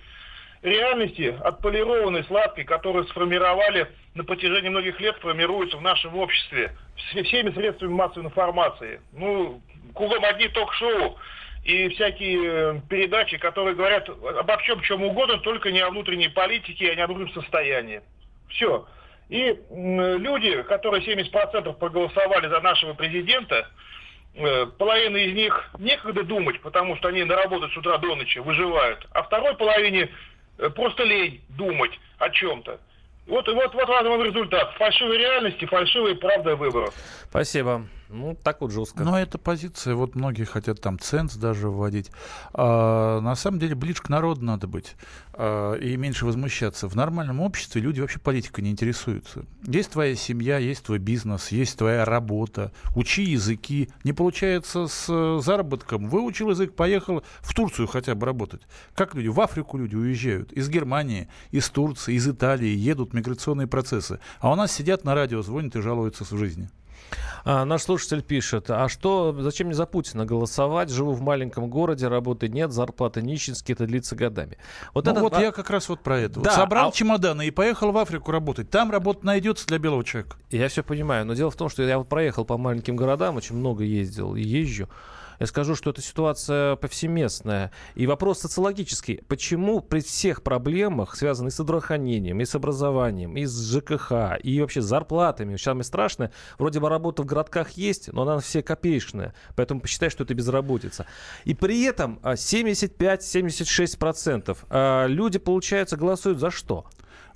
реальности, 0.62 1.36
отполированной, 1.44 2.24
сладкой, 2.24 2.64
которую 2.64 3.06
сформировали 3.06 3.88
на 4.14 4.24
протяжении 4.24 4.68
многих 4.68 5.00
лет, 5.00 5.16
формируются 5.18 5.76
в 5.76 5.82
нашем 5.82 6.16
обществе 6.16 6.76
всеми 6.96 7.50
средствами 7.50 7.92
массовой 7.92 8.26
информации. 8.26 9.00
Ну, 9.12 9.62
кругом 9.94 10.24
одни 10.24 10.48
ток-шоу 10.48 11.16
и 11.64 11.88
всякие 11.90 12.40
э, 12.44 12.80
передачи, 12.88 13.36
которые 13.38 13.74
говорят 13.74 14.08
обо 14.08 14.56
всем, 14.58 14.80
чем 14.82 15.02
угодно, 15.02 15.38
только 15.38 15.70
не 15.70 15.80
о 15.80 15.90
внутренней 15.90 16.28
политике, 16.28 16.90
а 16.90 16.94
не 16.94 17.02
о 17.02 17.06
внутреннем 17.06 17.34
состоянии. 17.34 18.02
Все. 18.48 18.86
И 19.28 19.58
люди, 19.70 20.62
которые 20.62 21.04
70% 21.04 21.74
проголосовали 21.74 22.48
за 22.48 22.60
нашего 22.60 22.94
президента, 22.94 23.68
э, 24.34 24.66
половина 24.78 25.18
из 25.18 25.34
них 25.34 25.70
некогда 25.78 26.22
думать, 26.22 26.60
потому 26.60 26.96
что 26.96 27.08
они 27.08 27.24
на 27.24 27.36
работу 27.36 27.68
с 27.68 27.76
утра 27.76 27.98
до 27.98 28.14
ночи 28.14 28.38
выживают, 28.38 29.06
а 29.12 29.22
второй 29.22 29.54
половине 29.56 30.08
э, 30.58 30.70
просто 30.70 31.04
лень 31.04 31.42
думать 31.50 31.92
о 32.18 32.30
чем-то. 32.30 32.80
Вот, 33.26 33.46
вот, 33.46 33.74
вот 33.74 33.88
вам 33.88 34.22
результат. 34.22 34.72
Фальшивой 34.78 35.18
реальности, 35.18 35.66
фальшивая 35.66 36.14
правда 36.14 36.56
выборов. 36.56 36.94
Спасибо. 37.28 37.82
Ну, 38.10 38.36
так 38.42 38.60
вот 38.60 38.72
жестко. 38.72 39.04
Но 39.04 39.18
это 39.18 39.38
позиция, 39.38 39.94
вот 39.94 40.14
многие 40.14 40.44
хотят 40.44 40.80
там 40.80 40.98
ценз 40.98 41.36
даже 41.36 41.68
вводить. 41.68 42.10
А, 42.54 43.20
на 43.20 43.34
самом 43.34 43.58
деле 43.58 43.74
ближе 43.74 44.02
к 44.02 44.08
народу 44.08 44.44
надо 44.44 44.66
быть 44.66 44.96
а, 45.34 45.74
и 45.74 45.96
меньше 45.96 46.24
возмущаться. 46.24 46.88
В 46.88 46.94
нормальном 46.94 47.40
обществе 47.40 47.82
люди 47.82 48.00
вообще 48.00 48.18
политикой 48.18 48.62
не 48.62 48.70
интересуются. 48.70 49.44
Есть 49.66 49.90
твоя 49.90 50.14
семья, 50.14 50.58
есть 50.58 50.84
твой 50.84 50.98
бизнес, 50.98 51.48
есть 51.48 51.76
твоя 51.78 52.04
работа. 52.04 52.72
Учи 52.96 53.22
языки. 53.22 53.90
Не 54.04 54.12
получается 54.12 54.86
с 54.86 55.06
э, 55.08 55.40
заработком. 55.42 56.08
Выучил 56.08 56.50
язык, 56.50 56.74
поехал 56.74 57.22
в 57.40 57.54
Турцию 57.54 57.88
хотя 57.88 58.14
бы 58.14 58.24
работать. 58.24 58.62
Как 58.94 59.14
люди? 59.14 59.28
В 59.28 59.40
Африку 59.40 59.76
люди 59.76 59.96
уезжают. 59.96 60.52
Из 60.52 60.68
Германии, 60.70 61.28
из 61.50 61.68
Турции, 61.68 62.14
из 62.14 62.26
Италии 62.26 62.68
едут 62.68 63.12
миграционные 63.12 63.66
процессы. 63.66 64.18
А 64.40 64.50
у 64.50 64.54
нас 64.54 64.72
сидят 64.72 65.04
на 65.04 65.14
радио, 65.14 65.42
звонят 65.42 65.76
и 65.76 65.80
жалуются 65.82 66.24
в 66.24 66.38
жизни. 66.38 66.70
А, 67.44 67.64
наш 67.64 67.82
слушатель 67.82 68.22
пишет, 68.22 68.70
а 68.70 68.88
что, 68.88 69.34
зачем 69.40 69.68
мне 69.68 69.76
за 69.76 69.86
Путина 69.86 70.26
голосовать? 70.26 70.90
Живу 70.90 71.12
в 71.12 71.20
маленьком 71.20 71.68
городе, 71.70 72.08
работы 72.08 72.48
нет, 72.48 72.72
зарплаты 72.72 73.22
нищенские, 73.22 73.74
это 73.74 73.86
длится 73.86 74.16
годами. 74.16 74.58
Вот, 74.92 75.06
ну 75.06 75.12
это, 75.12 75.20
вот 75.20 75.34
а... 75.34 75.40
я 75.40 75.52
как 75.52 75.70
раз 75.70 75.88
вот 75.88 76.00
про 76.00 76.18
это. 76.18 76.40
Да, 76.40 76.50
вот 76.50 76.56
собрал 76.56 76.88
а... 76.90 76.92
чемоданы 76.92 77.46
и 77.46 77.50
поехал 77.50 77.92
в 77.92 77.98
Африку 77.98 78.32
работать. 78.32 78.70
Там 78.70 78.90
работа 78.90 79.24
найдется 79.24 79.66
для 79.66 79.78
белого 79.78 80.04
человека. 80.04 80.36
Я 80.50 80.68
все 80.68 80.82
понимаю, 80.82 81.24
но 81.24 81.34
дело 81.34 81.50
в 81.50 81.56
том, 81.56 81.68
что 81.68 81.82
я 81.82 81.98
вот 81.98 82.08
проехал 82.08 82.44
по 82.44 82.58
маленьким 82.58 82.96
городам, 82.96 83.36
очень 83.36 83.56
много 83.56 83.84
ездил 83.84 84.34
и 84.34 84.42
езжу. 84.42 84.88
Я 85.38 85.46
скажу, 85.46 85.74
что 85.74 85.90
эта 85.90 86.02
ситуация 86.02 86.76
повсеместная. 86.76 87.72
И 87.94 88.06
вопрос 88.06 88.40
социологический. 88.40 89.22
Почему 89.28 89.80
при 89.80 90.00
всех 90.00 90.42
проблемах, 90.42 91.16
связанных 91.16 91.52
с 91.52 91.56
здравоохранением, 91.56 92.40
и 92.40 92.44
с 92.44 92.54
образованием, 92.54 93.36
и 93.36 93.44
с 93.44 93.72
ЖКХ, 93.72 94.38
и 94.42 94.60
вообще 94.60 94.80
с 94.80 94.86
зарплатами, 94.86 95.56
самое 95.56 95.84
страшное, 95.84 96.32
вроде 96.58 96.80
бы 96.80 96.88
работа 96.88 97.22
в 97.22 97.26
городках 97.26 97.72
есть, 97.72 98.12
но 98.12 98.22
она 98.22 98.40
все 98.40 98.62
копеечная. 98.62 99.34
Поэтому 99.54 99.80
посчитай, 99.80 100.10
что 100.10 100.24
это 100.24 100.34
безработица. 100.34 101.06
И 101.44 101.54
при 101.54 101.84
этом 101.84 102.18
75-76% 102.22 104.58
а, 104.70 104.70
а, 104.70 105.06
люди, 105.06 105.38
получается, 105.38 105.96
голосуют 105.96 106.38
за 106.38 106.50
что? 106.50 106.86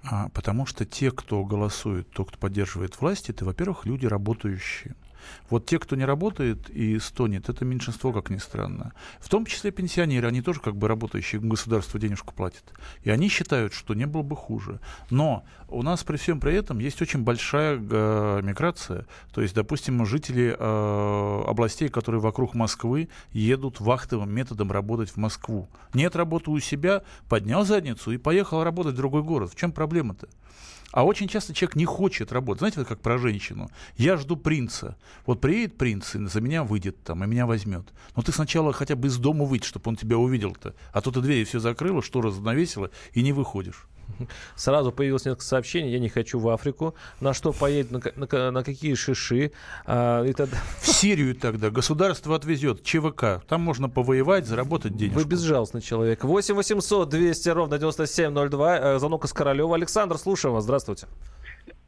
А, 0.04 0.28
потому 0.30 0.66
что 0.66 0.84
те, 0.84 1.10
кто 1.10 1.44
голосует, 1.44 2.10
тот, 2.10 2.30
кто 2.30 2.38
поддерживает 2.38 3.00
власть, 3.00 3.30
это, 3.30 3.44
во-первых, 3.44 3.86
люди 3.86 4.06
работающие. 4.06 4.94
Вот 5.50 5.66
те, 5.66 5.78
кто 5.78 5.96
не 5.96 6.04
работает 6.04 6.70
и 6.70 6.98
стонет, 6.98 7.48
это 7.48 7.64
меньшинство, 7.64 8.12
как 8.12 8.30
ни 8.30 8.38
странно. 8.38 8.92
В 9.20 9.28
том 9.28 9.46
числе 9.46 9.70
пенсионеры, 9.70 10.28
они 10.28 10.42
тоже 10.42 10.60
как 10.60 10.76
бы 10.76 10.88
работающие, 10.88 11.40
государство 11.40 11.98
денежку 11.98 12.34
платят. 12.34 12.64
И 13.02 13.10
они 13.10 13.28
считают, 13.28 13.72
что 13.72 13.94
не 13.94 14.06
было 14.06 14.22
бы 14.22 14.36
хуже. 14.36 14.80
Но 15.10 15.44
у 15.68 15.82
нас 15.82 16.04
при 16.04 16.16
всем 16.16 16.40
при 16.40 16.54
этом 16.54 16.78
есть 16.78 17.00
очень 17.02 17.22
большая 17.22 17.78
э, 17.78 18.40
миграция. 18.42 19.06
То 19.32 19.40
есть, 19.40 19.54
допустим, 19.54 20.04
жители 20.06 20.56
э, 20.58 21.42
областей, 21.46 21.88
которые 21.88 22.20
вокруг 22.20 22.54
Москвы, 22.54 23.08
едут 23.32 23.80
вахтовым 23.80 24.32
методом 24.32 24.70
работать 24.70 25.10
в 25.10 25.16
Москву. 25.16 25.68
Нет 25.94 26.16
работы 26.16 26.50
у 26.50 26.58
себя, 26.60 27.02
поднял 27.28 27.64
задницу 27.64 28.12
и 28.12 28.18
поехал 28.18 28.64
работать 28.64 28.94
в 28.94 28.96
другой 28.96 29.22
город. 29.22 29.52
В 29.52 29.56
чем 29.56 29.72
проблема-то? 29.72 30.28
А 30.92 31.04
очень 31.04 31.26
часто 31.26 31.54
человек 31.54 31.74
не 31.74 31.86
хочет 31.86 32.32
работать. 32.32 32.60
Знаете, 32.60 32.80
вот 32.80 32.88
как 32.88 33.00
про 33.00 33.18
женщину. 33.18 33.70
Я 33.96 34.16
жду 34.18 34.36
принца. 34.36 34.96
Вот 35.26 35.40
приедет 35.40 35.78
принц 35.78 36.14
и 36.14 36.26
за 36.26 36.40
меня 36.40 36.62
выйдет 36.62 37.02
там, 37.02 37.24
и 37.24 37.26
меня 37.26 37.46
возьмет. 37.46 37.88
Но 38.14 38.22
ты 38.22 38.30
сначала 38.30 38.72
хотя 38.72 38.94
бы 38.94 39.08
из 39.08 39.16
дома 39.16 39.44
выйдь, 39.44 39.64
чтобы 39.64 39.88
он 39.88 39.96
тебя 39.96 40.18
увидел-то. 40.18 40.74
А 40.92 41.00
то 41.00 41.10
ты 41.10 41.20
двери 41.20 41.44
все 41.44 41.60
закрыла, 41.60 42.02
шторы 42.02 42.30
занавесила, 42.30 42.90
и 43.14 43.22
не 43.22 43.32
выходишь. 43.32 43.88
Сразу 44.56 44.92
появилось 44.92 45.24
несколько 45.24 45.44
сообщений, 45.44 45.92
я 45.92 45.98
не 45.98 46.08
хочу 46.08 46.38
в 46.38 46.48
Африку. 46.48 46.94
На 47.20 47.34
что 47.34 47.52
поедет, 47.52 47.90
на, 47.90 48.00
на, 48.16 48.50
на 48.50 48.64
какие 48.64 48.94
шиши. 48.94 49.52
А, 49.84 50.24
и 50.24 50.32
тогда... 50.32 50.56
В 50.80 50.86
Сирию 50.86 51.34
тогда 51.34 51.70
государство 51.70 52.36
отвезет 52.36 52.82
ЧВК. 52.82 53.42
Там 53.48 53.62
можно 53.62 53.88
повоевать, 53.88 54.46
заработать 54.46 54.96
денег. 54.96 55.14
Вы 55.14 55.24
безжалостный 55.24 55.80
человек. 55.80 56.24
8 56.24 56.54
800 56.54 57.08
200 57.08 57.48
ровно 57.50 57.78
9702. 57.78 58.78
Э, 58.78 58.98
звонок 58.98 59.24
из 59.24 59.32
Королева. 59.32 59.74
Александр, 59.74 60.18
слушаем 60.18 60.54
вас. 60.54 60.64
Здравствуйте. 60.64 61.06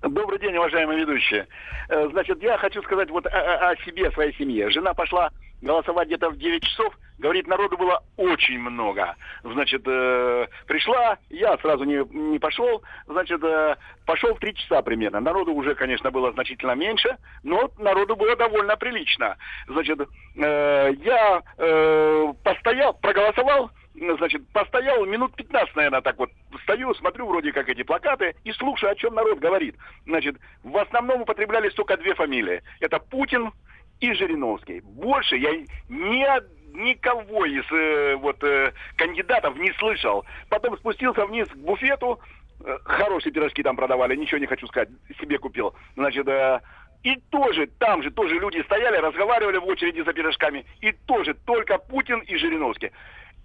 Добрый 0.08 0.38
день, 0.38 0.56
уважаемые 0.56 1.00
ведущие. 1.00 1.46
Э, 1.88 2.08
значит, 2.10 2.42
я 2.42 2.58
хочу 2.58 2.82
сказать 2.82 3.08
вот 3.08 3.26
о, 3.26 3.70
о 3.70 3.76
себе, 3.84 4.08
о 4.08 4.12
своей 4.12 4.34
семье. 4.34 4.68
Жена 4.68 4.92
пошла 4.92 5.30
голосовать 5.62 6.08
где-то 6.08 6.28
в 6.28 6.36
9 6.36 6.62
часов. 6.62 6.94
Говорит, 7.18 7.46
народу 7.46 7.78
было 7.78 8.02
очень 8.18 8.58
много. 8.58 9.16
Значит, 9.44 9.82
э, 9.86 10.46
пришла, 10.66 11.16
я 11.30 11.56
сразу 11.58 11.84
не, 11.84 12.04
не 12.12 12.38
пошел. 12.38 12.82
Значит, 13.06 13.42
э, 13.42 13.76
пошел 14.04 14.34
в 14.34 14.40
3 14.40 14.54
часа 14.54 14.82
примерно. 14.82 15.20
Народу 15.20 15.54
уже, 15.54 15.74
конечно, 15.74 16.10
было 16.10 16.32
значительно 16.32 16.72
меньше, 16.72 17.16
но 17.42 17.70
народу 17.78 18.14
было 18.14 18.36
довольно 18.36 18.76
прилично. 18.76 19.36
Значит, 19.68 20.00
э, 20.00 20.92
я 21.02 21.42
э, 21.56 22.32
постоял, 22.42 22.92
проголосовал, 22.92 23.70
значит, 23.94 24.46
постоял 24.52 25.04
минут 25.06 25.34
15, 25.36 25.74
наверное, 25.76 26.00
так 26.00 26.18
вот 26.18 26.30
стою, 26.62 26.94
смотрю 26.94 27.26
вроде 27.26 27.52
как 27.52 27.68
эти 27.68 27.82
плакаты 27.82 28.34
и 28.44 28.52
слушаю, 28.52 28.92
о 28.92 28.94
чем 28.94 29.14
народ 29.14 29.38
говорит. 29.38 29.76
Значит, 30.06 30.36
в 30.62 30.76
основном 30.76 31.22
употреблялись 31.22 31.74
только 31.74 31.96
две 31.96 32.14
фамилии. 32.14 32.62
Это 32.80 32.98
Путин 32.98 33.52
и 34.00 34.12
Жириновский. 34.12 34.80
Больше 34.80 35.36
я 35.36 35.52
ни, 35.88 36.26
никого 36.74 37.46
из 37.46 37.64
э, 37.70 38.16
вот 38.16 38.42
э, 38.42 38.72
кандидатов 38.96 39.56
не 39.56 39.72
слышал. 39.74 40.24
Потом 40.48 40.76
спустился 40.76 41.24
вниз 41.26 41.48
к 41.48 41.56
буфету, 41.56 42.20
э, 42.64 42.78
хорошие 42.84 43.32
пирожки 43.32 43.62
там 43.62 43.76
продавали, 43.76 44.16
ничего 44.16 44.38
не 44.38 44.46
хочу 44.46 44.66
сказать, 44.66 44.88
себе 45.20 45.38
купил. 45.38 45.74
Значит, 45.94 46.26
э, 46.26 46.60
и 47.04 47.16
тоже, 47.30 47.66
там 47.78 48.02
же 48.02 48.10
тоже 48.10 48.34
люди 48.38 48.62
стояли, 48.62 48.96
разговаривали 48.96 49.58
в 49.58 49.66
очереди 49.66 50.00
за 50.00 50.12
пирожками. 50.12 50.64
И 50.80 50.90
тоже 51.06 51.34
только 51.34 51.78
Путин 51.78 52.20
и 52.20 52.36
Жириновский. 52.36 52.92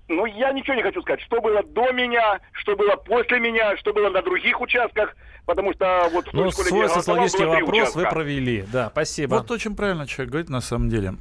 Ну, 0.10 0.26
я 0.26 0.52
ничего 0.52 0.74
не 0.74 0.82
хочу 0.82 1.02
сказать. 1.04 1.22
Что 1.22 1.40
было 1.40 1.62
до 1.64 1.92
меня, 1.92 2.40
что 2.54 2.76
было 2.76 2.96
после 2.96 3.40
меня, 3.40 3.78
что 3.78 3.94
было 3.94 4.10
на 4.10 4.24
других 4.24 4.60
участках. 4.60 5.16
Потому 5.46 5.72
что 5.74 6.10
вот 6.12 6.28
в 6.28 6.34
ну, 6.34 6.52
школе, 6.52 6.70
свой 6.70 6.90
социологический 6.90 7.46
вопрос 7.46 7.70
участка. 7.70 7.98
вы 8.00 8.10
провели. 8.10 8.66
Да, 8.74 8.90
спасибо. 8.92 9.36
Вот 9.36 9.52
очень 9.52 9.76
правильно 9.76 10.08
человек 10.08 10.32
говорит 10.32 10.50
на 10.50 10.62
самом 10.62 10.90
деле. 10.90 11.14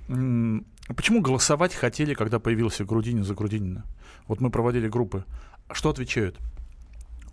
Почему 0.97 1.21
голосовать 1.21 1.75
хотели, 1.75 2.15
когда 2.15 2.39
появился 2.39 2.85
Грудинин 2.85 3.25
за 3.25 3.35
Грудинина? 3.35 3.85
Вот 4.27 4.41
мы 4.41 4.51
проводили 4.51 4.89
группы. 4.89 5.25
Что 5.71 5.91
отвечают? 5.91 6.37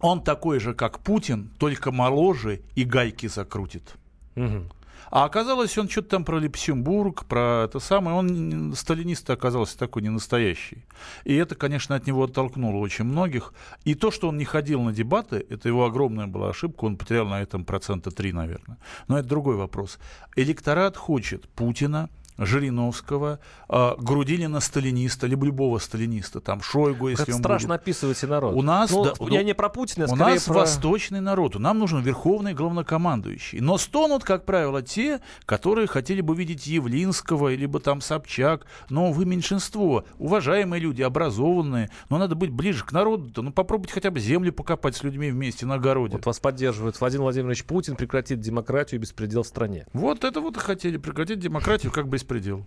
Он 0.01 0.21
такой 0.21 0.59
же, 0.59 0.73
как 0.73 0.99
Путин, 0.99 1.49
только 1.57 1.91
моложе 1.93 2.61
и 2.75 2.83
гайки 2.83 3.27
закрутит. 3.27 3.95
Угу. 4.35 4.65
А 5.12 5.25
оказалось, 5.25 5.77
он 5.77 5.89
что-то 5.89 6.10
там 6.10 6.25
про 6.25 6.39
Люксембург, 6.39 7.25
про 7.25 7.65
это 7.65 7.79
самое. 7.79 8.17
Он 8.17 8.73
сталинист 8.75 9.29
оказался 9.29 9.77
такой 9.77 10.01
не 10.01 10.10
настоящий. 10.10 10.84
И 11.23 11.36
это, 11.36 11.55
конечно, 11.55 11.95
от 11.95 12.08
него 12.08 12.23
оттолкнуло 12.23 12.77
очень 12.77 13.05
многих. 13.05 13.53
И 13.84 13.95
то, 13.95 14.12
что 14.12 14.29
он 14.29 14.38
не 14.38 14.45
ходил 14.45 14.81
на 14.81 14.93
дебаты, 14.93 15.45
это 15.49 15.67
его 15.69 15.86
огромная 15.86 16.27
была 16.27 16.49
ошибка. 16.49 16.86
Он 16.86 16.97
потерял 16.97 17.27
на 17.27 17.41
этом 17.41 17.65
процента 17.65 18.12
3, 18.12 18.34
наверное. 18.34 18.77
Но 19.08 19.17
это 19.17 19.27
другой 19.27 19.55
вопрос. 19.55 19.99
Электорат 20.36 20.97
хочет 20.97 21.47
Путина, 21.49 22.10
Жириновского, 22.38 23.39
э, 23.69 23.91
Грудинина 23.98 24.60
сталиниста, 24.60 25.28
либо 25.28 25.45
любого 25.45 25.80
сталиниста, 25.80 26.41
там 26.41 26.62
Шойгу, 26.62 27.10
если 27.10 27.32
он 27.32 27.39
страшно 27.39 27.69
будет. 27.69 27.82
описываете 27.82 28.28
народ. 28.28 28.56
У 28.56 28.62
нас, 28.62 28.91
ну, 28.91 29.06
да, 29.06 29.13
я 29.19 29.39
ну, 29.39 29.45
не 29.45 29.54
про 29.54 29.69
Путина, 29.69 30.08
У 30.10 30.15
нас 30.15 30.45
про... 30.45 30.54
восточный 30.54 31.21
народ, 31.21 31.56
нам 31.56 31.80
нужен 31.80 32.02
верховный 32.02 32.54
главнокомандующий. 32.54 33.60
Но 33.60 33.78
стонут, 33.78 34.24
как 34.24 34.45
правило, 34.45 34.82
те, 34.82 35.21
которые 35.45 35.88
хотели 35.88 36.21
бы 36.21 36.36
видеть 36.36 36.67
Явлинского, 36.67 37.54
либо 37.54 37.80
там 37.80 38.02
Собчак. 38.02 38.65
Но 38.89 39.12
вы 39.12 39.26
меньшинство, 39.26 40.06
уважаемые 40.19 40.82
люди, 40.82 41.02
образованные, 41.02 41.89
но 42.10 42.17
надо 42.17 42.36
быть 42.36 42.50
ближе 42.50 42.84
к 42.84 42.91
народу. 42.91 43.41
Ну 43.41 43.52
попробуйте 43.52 43.93
хотя 43.93 44.12
бы 44.12 44.19
землю 44.19 44.52
покопать 44.52 44.95
с 44.95 45.04
людьми 45.04 45.32
вместе 45.32 45.65
на 45.65 45.76
огороде. 45.76 46.17
Вот 46.17 46.26
вас 46.26 46.39
поддерживает 46.39 47.00
Владимир 47.00 47.24
Владимирович 47.24 47.63
Путин, 47.65 47.95
прекратит 47.95 48.39
демократию 48.39 49.00
и 49.00 49.02
беспредел 49.02 49.43
в 49.43 49.48
стране. 49.48 49.88
Вот 49.93 50.24
это 50.24 50.41
вот 50.41 50.58
и 50.58 50.60
хотели, 50.60 50.98
прекратить 50.98 51.39
демократию 51.39 51.91
как 51.91 52.08
бы 52.08 52.17
беспредел. 52.25 52.65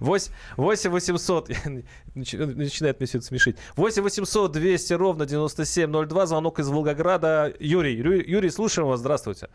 8 0.00 0.32
800, 0.56 1.48
начинает 2.14 3.00
меня 3.00 3.06
все 3.06 3.18
это 3.18 3.26
смешить. 3.26 3.56
8 3.76 4.02
800 4.02 4.52
200 4.52 4.92
ровно 4.94 5.26
9702, 5.26 6.26
звонок 6.26 6.58
из 6.58 6.68
Волгограда. 6.68 7.54
Юрий, 7.60 7.94
Юрий, 7.94 8.50
слушаем 8.50 8.88
вас, 8.88 9.00
здравствуйте. 9.00 9.48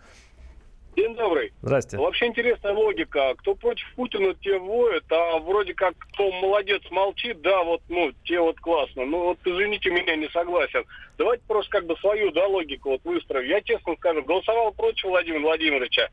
День 0.95 1.13
добрый. 1.13 1.52
Здрасте. 1.62 1.98
Вообще 1.98 2.28
интересная 2.28 2.71
логика. 2.71 3.34
Кто 3.39 3.54
против 3.54 3.86
Путина, 3.95 4.34
те 4.36 4.58
воют, 4.58 5.04
а 5.12 5.39
вроде 5.39 5.74
как 5.74 5.93
кто 5.98 6.32
молодец 6.32 6.82
молчит, 6.89 7.41
да, 7.41 7.63
вот, 7.65 7.82
ну, 7.89 8.13
те 8.24 8.39
вот 8.39 8.58
классно. 8.62 9.06
Ну, 9.06 9.24
вот 9.26 9.39
извините 9.43 9.89
меня, 9.89 10.15
не 10.15 10.30
согласен. 10.30 10.86
Давайте 11.17 11.43
просто 11.48 11.69
как 11.69 11.86
бы 11.86 11.98
свою, 11.98 12.32
да, 12.32 12.48
логику 12.48 12.91
вот 12.91 13.02
выстроим. 13.04 13.50
Я 13.50 13.60
честно 13.60 13.95
скажу, 13.98 14.24
голосовал 14.24 14.71
против 14.71 15.04
Владимира 15.04 15.41
Владимировича 15.41 16.10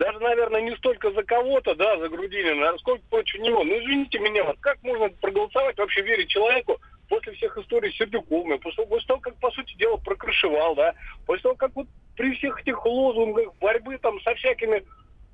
даже, 0.00 0.18
наверное, 0.18 0.62
не 0.62 0.74
столько 0.76 1.12
за 1.12 1.22
кого-то, 1.22 1.74
да, 1.74 1.98
за 1.98 2.08
Грудинина, 2.08 2.70
а 2.70 2.78
сколько 2.78 3.04
против 3.10 3.38
него. 3.40 3.62
Ну, 3.62 3.78
извините 3.78 4.18
меня, 4.18 4.44
вот 4.44 4.56
как 4.60 4.82
можно 4.82 5.10
проголосовать, 5.20 5.76
вообще 5.76 6.00
верить 6.00 6.30
человеку 6.30 6.78
после 7.10 7.34
всех 7.34 7.58
историй 7.58 7.92
с 7.92 7.96
Сердюковым, 7.96 8.58
после, 8.60 8.86
после 8.86 9.06
того, 9.06 9.20
как, 9.20 9.34
по 9.36 9.50
сути 9.50 9.76
дела, 9.76 9.98
прокрашивал, 9.98 10.74
да, 10.74 10.94
после 11.26 11.42
того, 11.42 11.54
как 11.54 11.76
вот 11.76 11.86
при 12.16 12.34
всех 12.36 12.62
этих 12.62 12.82
лозунгах 12.86 13.54
борьбы 13.60 13.98
там 13.98 14.18
со 14.22 14.34
всякими 14.36 14.82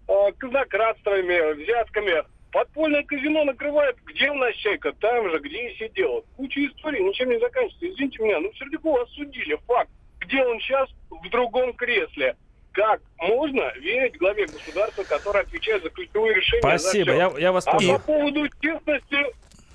э, 0.09 0.33
казнократствами, 0.37 1.62
взятками. 1.62 2.24
Подпольное 2.50 3.05
казино 3.05 3.44
накрывает. 3.44 3.96
Где 4.05 4.31
у 4.31 4.35
нас 4.35 4.55
чайка? 4.57 4.92
Там 4.94 5.31
же, 5.31 5.38
где 5.40 5.68
и 5.68 5.76
сидел. 5.76 6.24
Куча 6.37 6.66
историй, 6.66 7.05
ничем 7.05 7.29
не 7.29 7.38
заканчивается. 7.38 7.88
Извините 7.88 8.22
меня, 8.22 8.40
ну 8.40 8.52
Сердюкова 8.55 9.02
осудили, 9.02 9.57
факт. 9.66 9.90
Где 10.20 10.42
он 10.44 10.59
сейчас? 10.61 10.88
В 11.11 11.29
другом 11.29 11.72
кресле 11.74 12.35
как 12.76 13.00
можно 13.16 13.72
верить 13.76 14.18
главе 14.18 14.44
государства, 14.44 15.02
который 15.04 15.40
отвечает 15.40 15.82
за 15.82 15.88
ключевые 15.88 16.34
решения? 16.34 16.60
Спасибо, 16.60 17.12
я, 17.12 17.32
я 17.38 17.50
вас 17.50 17.64
понял. 17.64 17.94
А 17.94 17.98
по 17.98 18.04
поводу 18.04 18.46
честности 18.60 19.16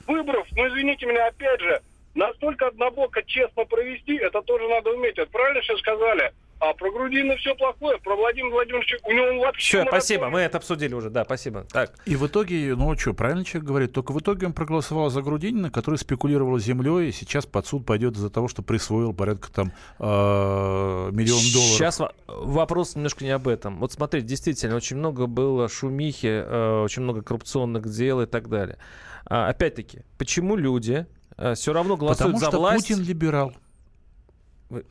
выборов, 0.05 0.47
ну 0.51 0.67
извините 0.67 1.07
меня, 1.07 1.25
опять 1.25 1.59
же, 1.59 1.81
настолько 2.13 2.67
однобоко 2.67 3.23
честно 3.23 3.65
провести, 3.65 4.17
это 4.17 4.43
тоже 4.43 4.67
надо 4.67 4.91
уметь. 4.91 5.17
Это 5.17 5.31
правильно 5.31 5.63
сейчас 5.63 5.79
сказали? 5.79 6.31
А 6.61 6.73
про 6.73 6.91
Грудина 6.91 7.35
все 7.37 7.55
плохое, 7.55 7.97
про 7.97 8.15
Владимира 8.15 8.53
Владимировича 8.53 8.97
у 9.03 9.11
него 9.11 9.41
вообще... 9.41 9.79
Все, 9.79 9.85
спасибо, 9.87 10.29
мы 10.29 10.41
это 10.41 10.59
обсудили 10.59 10.93
уже, 10.93 11.09
да, 11.09 11.25
спасибо. 11.25 11.65
Так. 11.71 11.91
И 12.05 12.15
в 12.15 12.27
итоге, 12.27 12.75
ну 12.75 12.95
что, 12.95 13.15
правильно 13.15 13.43
человек 13.43 13.67
говорит, 13.67 13.93
только 13.93 14.11
в 14.11 14.19
итоге 14.19 14.45
он 14.45 14.53
проголосовал 14.53 15.09
за 15.09 15.23
Грудинина, 15.23 15.71
который 15.71 15.95
спекулировал 15.95 16.59
землей, 16.59 17.09
и 17.09 17.11
сейчас 17.11 17.47
под 17.47 17.65
суд 17.65 17.83
пойдет 17.83 18.13
из-за 18.13 18.29
того, 18.29 18.47
что 18.47 18.61
присвоил 18.61 19.11
порядка 19.11 19.51
там 19.51 19.71
э, 19.97 20.03
миллион 20.03 21.41
долларов. 21.51 21.77
Сейчас 21.77 21.99
вопрос 22.27 22.95
немножко 22.95 23.23
не 23.23 23.31
об 23.31 23.47
этом. 23.47 23.79
Вот 23.79 23.93
смотрите, 23.93 24.27
действительно, 24.27 24.75
очень 24.75 24.97
много 24.97 25.25
было 25.25 25.67
шумихи, 25.67 26.27
э, 26.27 26.83
очень 26.83 27.01
много 27.01 27.23
коррупционных 27.23 27.89
дел 27.89 28.21
и 28.21 28.27
так 28.27 28.49
далее. 28.49 28.77
А, 29.25 29.49
опять-таки, 29.49 30.01
почему 30.19 30.55
люди 30.55 31.07
э, 31.37 31.55
все 31.55 31.73
равно 31.73 31.97
голосуют 31.97 32.35
Потому 32.35 32.39
за 32.39 32.45
что 32.45 32.59
власть? 32.59 32.87
Путин 32.87 33.03
либерал. 33.03 33.53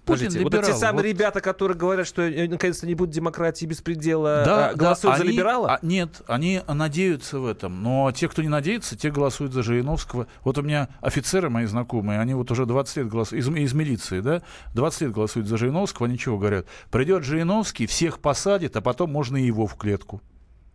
Подождите, 0.05 0.43
вот 0.43 0.55
эти 0.55 0.73
самые 0.73 1.05
вот... 1.05 1.16
ребята, 1.16 1.40
которые 1.40 1.77
говорят, 1.77 2.07
что 2.07 2.23
э, 2.23 2.49
наконец-то 2.49 2.87
не 2.87 2.95
будет 2.95 3.11
демократии 3.11 3.66
беспредела, 3.66 4.43
да, 4.45 4.69
а, 4.71 4.75
голосуют 4.75 5.14
да, 5.14 5.19
за 5.19 5.25
они, 5.25 5.33
либерала? 5.33 5.75
А, 5.75 5.79
нет, 5.83 6.23
они 6.27 6.61
надеются 6.69 7.38
в 7.38 7.47
этом. 7.47 7.83
Но 7.83 8.12
те, 8.12 8.29
кто 8.29 8.43
не 8.43 8.49
надеется, 8.49 8.97
те 8.97 9.11
голосуют 9.11 9.53
за 9.53 9.62
Жириновского. 9.62 10.27
Вот 10.45 10.59
у 10.59 10.62
меня 10.62 10.88
офицеры 11.01 11.51
мои 11.51 11.66
знакомые, 11.66 12.21
они 12.21 12.35
вот 12.35 12.51
уже 12.51 12.66
20 12.66 12.97
лет 12.99 13.09
голосуют, 13.09 13.45
из, 13.45 13.49
из 13.49 13.73
милиции, 13.73 14.21
да, 14.21 14.43
20 14.75 15.01
лет 15.03 15.12
голосуют 15.12 15.49
за 15.49 15.57
Жириновского, 15.57 16.09
они 16.09 16.19
чего 16.19 16.38
говорят? 16.38 16.66
Придет 16.90 17.25
Жириновский, 17.25 17.87
всех 17.87 18.19
посадит, 18.19 18.77
а 18.77 18.81
потом 18.81 19.11
можно 19.11 19.37
и 19.37 19.47
его 19.47 19.66
в 19.66 19.77
клетку. 19.77 20.21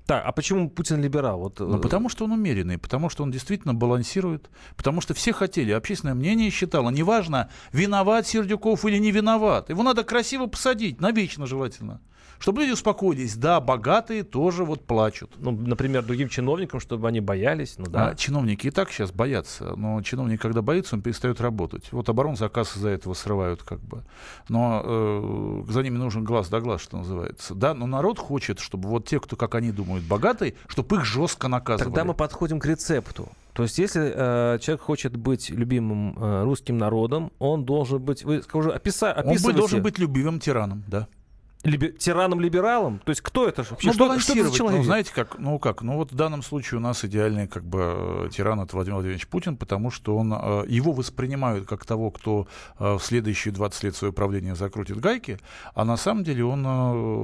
Так, 0.06 0.24
а 0.24 0.32
почему 0.32 0.70
Путин 0.70 1.02
либерал? 1.02 1.40
Вот... 1.40 1.60
Ну, 1.60 1.80
потому 1.80 2.10
что 2.10 2.26
он 2.26 2.32
умеренный, 2.32 2.78
потому 2.78 3.10
что 3.10 3.24
он 3.24 3.32
действительно 3.32 3.74
балансирует, 3.74 4.50
потому 4.76 5.02
что 5.02 5.16
все 5.16 5.34
хотели, 5.34 5.72
общественное 5.72 6.14
мнение 6.14 6.52
считало, 6.52 6.92
неважно, 6.92 7.50
виноват 7.72 8.28
Сердюков 8.28 8.86
или 8.86 8.98
не 8.98 9.12
виноват, 9.12 9.70
его 9.70 9.82
надо 9.82 10.04
красиво 10.04 10.46
посадить, 10.46 11.02
навечно 11.02 11.48
желательно. 11.48 12.02
Чтобы 12.46 12.62
люди 12.62 12.74
успокоились, 12.74 13.36
да, 13.38 13.60
богатые 13.60 14.22
тоже 14.22 14.66
вот 14.66 14.86
плачут. 14.86 15.32
Ну, 15.40 15.50
например, 15.50 16.04
другим 16.04 16.30
чиновникам, 16.30 16.80
чтобы 16.80 17.08
они 17.08 17.20
боялись, 17.20 17.74
ну 17.80 17.86
да. 17.88 18.10
А, 18.10 18.16
чиновники 18.16 18.68
и 18.68 18.70
так 18.70 18.92
сейчас 18.92 19.12
боятся, 19.12 19.76
но 19.76 20.00
чиновник, 20.04 20.42
когда 20.42 20.62
боится, 20.62 20.94
он 20.94 21.02
перестает 21.02 21.42
работать. 21.42 21.92
Вот 21.92 22.08
оборонзаказ 22.08 22.78
из-за 22.78 22.90
этого 22.90 23.16
срывают 23.16 23.64
как 23.64 23.80
бы. 23.80 24.04
Но 24.48 24.80
э, 24.86 25.64
за 25.72 25.82
ними 25.82 25.98
нужен 25.98 26.24
глаз 26.24 26.50
да 26.50 26.60
глаз, 26.60 26.82
что 26.82 26.98
называется. 26.98 27.56
Да, 27.56 27.74
но 27.74 27.88
народ 27.88 28.20
хочет, 28.20 28.60
чтобы 28.60 28.90
вот 28.90 29.08
те, 29.08 29.20
кто, 29.20 29.36
как 29.36 29.56
они 29.56 29.72
думают, 29.72 30.06
богатые, 30.06 30.54
чтобы 30.68 30.98
их 30.98 31.04
жестко 31.04 31.48
наказывали. 31.48 31.92
Тогда 31.92 32.06
мы 32.06 32.14
подходим 32.14 32.60
к 32.60 32.68
рецепту. 32.68 33.28
То 33.54 33.64
есть, 33.64 33.80
если 33.80 34.14
э, 34.16 34.60
человек 34.60 34.84
хочет 34.84 35.16
быть 35.16 35.50
любимым 35.50 36.16
э, 36.16 36.44
русским 36.44 36.78
народом, 36.78 37.32
он 37.40 37.66
должен 37.66 38.04
быть, 38.04 38.24
вы 38.24 38.44
скажу, 38.44 38.70
описа, 38.70 39.12
описывайте... 39.12 39.48
Он 39.48 39.56
должен 39.56 39.82
быть 39.82 39.98
любимым 39.98 40.40
тираном, 40.40 40.84
да 40.86 41.08
либи- 41.66 41.98
тираном-либералом? 41.98 43.00
То 43.04 43.10
есть 43.10 43.22
кто 43.22 43.48
это 43.48 43.64
вообще? 43.70 43.88
Ну, 43.88 43.94
что, 43.94 44.20
что 44.20 44.34
это 44.34 44.50
за 44.50 44.56
человек? 44.56 44.80
Ну, 44.80 44.86
знаете, 44.86 45.12
как, 45.14 45.38
ну 45.40 45.60
как, 45.60 45.82
ну 45.82 45.96
вот 45.96 46.12
в 46.12 46.16
данном 46.16 46.44
случае 46.44 46.80
у 46.80 46.82
нас 46.82 47.04
идеальный 47.04 47.48
как 47.48 47.64
бы 47.64 48.30
тиран 48.32 48.60
это 48.62 48.76
Владимир 48.76 48.96
Владимирович 48.96 49.28
Путин, 49.28 49.58
потому 49.58 49.92
что 49.92 50.16
он, 50.16 50.34
э, 50.34 50.66
его 50.68 50.92
воспринимают 50.92 51.66
как 51.68 51.86
того, 51.86 52.12
кто 52.12 52.48
э, 52.80 52.94
в 52.94 53.02
следующие 53.02 53.54
20 53.54 53.84
лет 53.84 53.96
свое 53.96 54.14
правление 54.14 54.56
закрутит 54.56 55.00
гайки, 55.00 55.40
а 55.74 55.86
на 55.86 55.98
самом 55.98 56.24
деле 56.24 56.46
он 56.46 56.64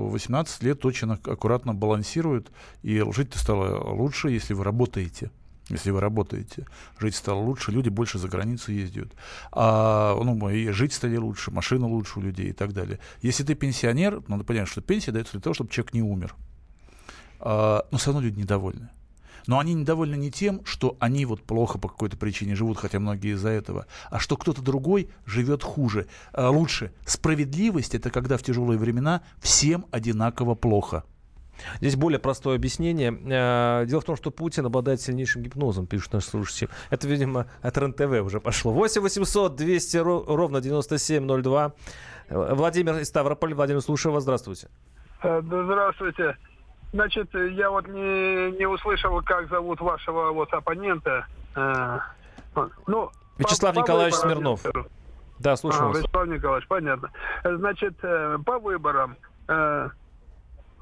18 0.10 0.62
э, 0.62 0.66
лет 0.66 0.86
очень 0.86 1.12
аккуратно 1.12 1.74
балансирует, 1.74 2.52
и 2.82 3.04
жить-то 3.12 3.40
стало 3.40 3.94
лучше, 3.94 4.30
если 4.30 4.54
вы 4.54 4.64
работаете 4.64 5.32
если 5.70 5.92
вы 5.92 6.00
работаете. 6.00 6.66
Жить 7.00 7.16
стало 7.16 7.40
лучше, 7.40 7.72
люди 7.72 7.90
больше 7.90 8.20
за 8.20 8.28
границу 8.28 8.72
ездят. 8.72 9.14
А, 9.52 10.16
ну, 10.22 10.50
и 10.50 10.70
жить 10.72 10.94
стали 10.94 11.18
лучше, 11.18 11.52
машина 11.52 11.88
лучше 11.88 12.20
у 12.20 12.22
людей 12.22 12.50
и 12.50 12.54
так 12.54 12.74
далее. 12.74 13.00
Если 13.22 13.44
ты 13.44 13.56
пенсионер, 13.56 14.22
надо 14.28 14.44
понять, 14.44 14.68
что 14.68 14.82
пенсия 14.82 15.12
дается 15.12 15.34
для 15.34 15.42
того, 15.42 15.54
чтобы 15.54 15.72
человек 15.72 15.94
не 15.94 16.02
умер. 16.02 16.36
А, 17.40 17.86
но 17.92 17.98
все 17.98 18.08
равно 18.08 18.22
люди 18.22 18.40
недовольны. 18.40 18.90
Но 19.48 19.60
они 19.60 19.74
недовольны 19.74 20.16
не 20.16 20.32
тем, 20.32 20.64
что 20.66 20.98
они 21.00 21.26
вот 21.26 21.44
плохо 21.44 21.80
по 21.80 21.90
какой-то 21.90 22.18
причине 22.18 22.56
живут, 22.56 22.78
хотя 22.78 23.00
многие 23.00 23.34
из-за 23.34 23.50
этого, 23.50 23.88
а 24.10 24.20
что 24.20 24.38
кто-то 24.38 24.62
другой 24.62 25.10
живет 25.26 25.64
хуже, 25.64 26.08
а, 26.34 26.50
лучше. 26.50 26.92
Справедливость— 27.06 27.96
это 27.96 28.10
когда 28.10 28.38
в 28.38 28.44
тяжелые 28.44 28.78
времена 28.78 29.22
всем 29.40 29.86
одинаково 29.92 30.56
плохо. 30.56 31.04
Здесь 31.80 31.96
более 31.96 32.20
простое 32.20 32.56
объяснение. 32.56 33.12
Э, 33.12 33.86
дело 33.86 34.02
в 34.02 34.06
том, 34.06 34.16
что 34.16 34.32
Путин 34.32 34.66
обладает 34.66 35.02
сильнейшим 35.02 35.42
гипнозом, 35.42 35.88
пишут 35.88 36.14
наши 36.14 36.28
слушатели. 36.28 36.70
Это, 36.90 37.08
видимо, 37.08 37.48
от 37.62 37.78
РНТВ 37.78 38.22
уже 38.24 38.40
пошло. 38.40 38.72
8 38.72 39.02
800 39.02 39.56
200 39.56 39.98
ровно 39.98 40.62
9702. 40.62 41.74
Э, 42.30 42.54
Владимир 42.54 42.98
из 42.98 43.08
Ставрополя. 43.08 43.56
Владимир, 43.56 43.82
слушаю 43.82 44.14
вас. 44.14 44.24
Здравствуйте. 44.24 44.70
Э, 45.24 45.42
здравствуйте. 45.42 46.38
Значит, 46.94 47.30
я 47.34 47.70
вот 47.70 47.88
не, 47.88 48.58
не 48.58 48.66
услышал, 48.66 49.22
как 49.22 49.50
зовут 49.50 49.80
вашего 49.80 50.32
вот 50.32 50.52
оппонента. 50.54 51.26
Ну, 51.56 53.10
Вячеслав 53.38 53.74
по, 53.74 53.80
Николаевич 53.80 54.16
по 54.16 54.22
Смирнов. 54.22 54.62
Да, 55.40 55.56
слушаю 55.56 55.86
а, 55.86 55.88
вас. 55.88 56.00
Вячеслав 56.00 56.28
Николаевич, 56.28 56.68
понятно. 56.68 57.10
Значит, 57.46 57.98
по 58.00 58.60
выборам 58.60 59.16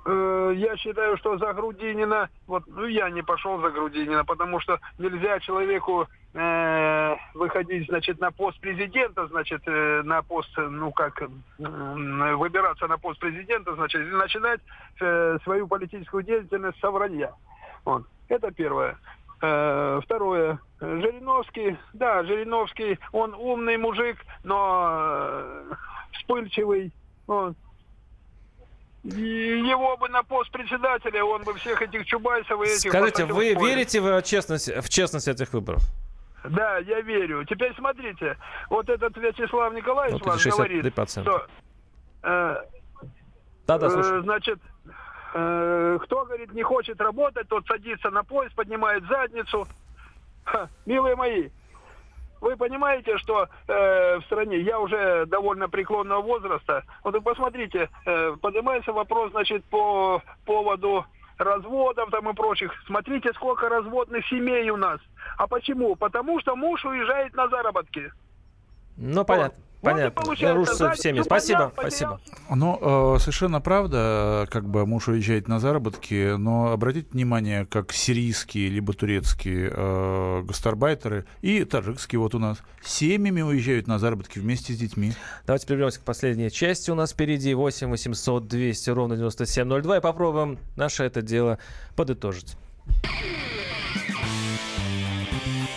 я 0.06 0.78
считаю, 0.78 1.18
что 1.18 1.38
за 1.38 1.54
Грудинина, 1.54 2.30
вот, 2.48 2.64
ну, 2.68 2.86
я 2.86 3.10
не 3.10 3.22
пошел 3.22 3.60
за 3.60 3.70
Грудинина, 3.70 4.24
потому 4.26 4.60
что 4.60 4.80
нельзя 4.98 5.40
человеку 5.40 6.08
э, 6.34 7.16
выходить, 7.34 7.88
значит, 7.88 8.20
на 8.20 8.32
пост 8.32 8.60
президента, 8.60 9.28
значит, 9.28 9.62
э, 9.66 10.02
на 10.04 10.22
пост, 10.22 10.50
ну, 10.58 10.92
как, 10.92 11.22
э, 11.22 11.28
выбираться 11.58 12.88
на 12.88 12.98
пост 12.98 13.20
президента, 13.20 13.76
значит, 13.76 14.02
и 14.02 14.12
начинать 14.12 14.62
э, 15.02 15.38
свою 15.44 15.68
политическую 15.68 16.24
деятельность 16.24 16.80
с 16.80 16.90
вранья. 16.90 17.34
Вот. 17.84 18.06
Это 18.30 18.52
первое. 18.52 18.98
Э, 19.42 20.00
второе. 20.04 20.60
Жириновский, 20.80 21.78
да, 21.94 22.24
Жириновский, 22.24 23.00
он 23.12 23.34
умный 23.34 23.78
мужик, 23.78 24.18
но 24.44 24.90
э, 25.32 25.74
вспыльчивый. 26.14 26.94
Вот 27.28 27.56
его 29.04 29.98
бы 29.98 30.10
на 30.10 30.24
пост 30.24 30.52
председателя, 30.52 31.24
он 31.24 31.44
бы 31.44 31.54
всех 31.56 31.82
этих 31.82 32.06
Чубайсов 32.06 32.62
и 32.62 32.66
этих... 32.66 32.90
Скажите, 32.90 33.26
вы 33.26 33.54
верите 33.54 34.02
в 34.02 34.22
честность, 34.24 34.68
в 34.68 34.90
честность 34.90 35.28
этих 35.28 35.54
выборов? 35.54 35.82
Да, 36.44 36.78
я 36.80 37.02
верю. 37.02 37.44
Теперь 37.46 37.74
смотрите, 37.76 38.38
вот 38.70 38.90
этот 38.90 39.16
Вячеслав 39.18 39.74
Николаевич 39.74 40.22
вот 40.22 40.28
вам 40.28 40.38
говорит, 40.38 40.94
что... 41.08 41.48
Э, 42.24 42.56
да, 43.68 43.78
да. 43.78 43.88
Э, 43.88 44.22
значит, 44.24 44.60
э, 45.34 46.00
кто, 46.02 46.26
говорит, 46.26 46.54
не 46.54 46.64
хочет 46.64 47.00
работать, 47.02 47.48
тот 47.48 47.66
садится 47.68 48.10
на 48.10 48.24
поезд, 48.24 48.56
поднимает 48.56 49.04
задницу. 49.08 49.68
Ха, 50.44 50.70
милые 50.86 51.16
мои, 51.16 51.50
вы 52.42 52.56
понимаете, 52.58 53.18
что 53.18 53.48
э, 53.68 54.18
в 54.20 54.24
стране 54.24 54.60
я 54.62 54.80
уже 54.80 55.26
довольно 55.26 55.70
преклонного 55.70 56.22
возраста. 56.22 56.84
Вот 57.04 57.22
посмотрите, 57.24 57.90
э, 58.06 58.36
поднимается 58.42 58.94
вопрос, 58.94 59.32
значит, 59.32 59.64
по 59.66 60.22
поводу 60.46 61.06
разводов 61.38 62.10
там 62.12 62.30
и 62.30 62.34
прочих. 62.34 62.72
Смотрите, 62.86 63.32
сколько 63.34 63.70
разводных 63.70 64.28
семей 64.28 64.70
у 64.70 64.78
нас. 64.78 65.00
А 65.38 65.48
почему? 65.48 65.96
Потому 65.96 66.40
что 66.42 66.56
муж 66.56 66.84
уезжает 66.86 67.34
на 67.34 67.48
заработки. 67.48 68.12
Ну, 68.98 69.24
понятно. 69.24 69.64
Понятно. 69.82 70.24
Рушится 70.54 70.92
всеми. 70.92 71.22
Спасибо, 71.22 71.72
спасибо. 71.74 72.20
Ну, 72.50 73.16
э, 73.16 73.20
совершенно 73.20 73.62
правда, 73.62 74.48
как 74.52 74.68
бы 74.68 74.86
муж 74.86 75.08
уезжает 75.08 75.48
на 75.48 75.60
заработки, 75.60 76.36
но 76.36 76.72
обратите 76.72 77.08
внимание, 77.12 77.66
как 77.66 77.94
сирийские 77.94 78.70
либо 78.70 78.94
турецкие 78.94 79.72
э, 79.74 80.44
гастарбайтеры 80.44 81.26
и 81.42 81.64
таджикские 81.64 82.20
вот 82.20 82.36
у 82.36 82.40
нас 82.40 82.58
семьями 82.84 83.42
уезжают 83.42 83.88
на 83.88 84.00
заработки 84.00 84.40
вместе 84.40 84.74
с 84.74 84.78
детьми. 84.78 85.14
Давайте 85.46 85.66
прервемся 85.68 86.00
к 86.00 86.04
последней 86.04 86.52
части. 86.52 86.92
У 86.92 86.96
нас 86.96 87.12
впереди 87.12 87.54
8 87.54 87.90
800 87.90 88.48
200 88.48 88.90
ровно 88.90 89.16
9702 89.16 89.98
и 89.98 90.02
попробуем 90.02 90.58
наше 90.76 91.04
это 91.04 91.22
дело 91.22 91.58
подытожить. 91.96 92.58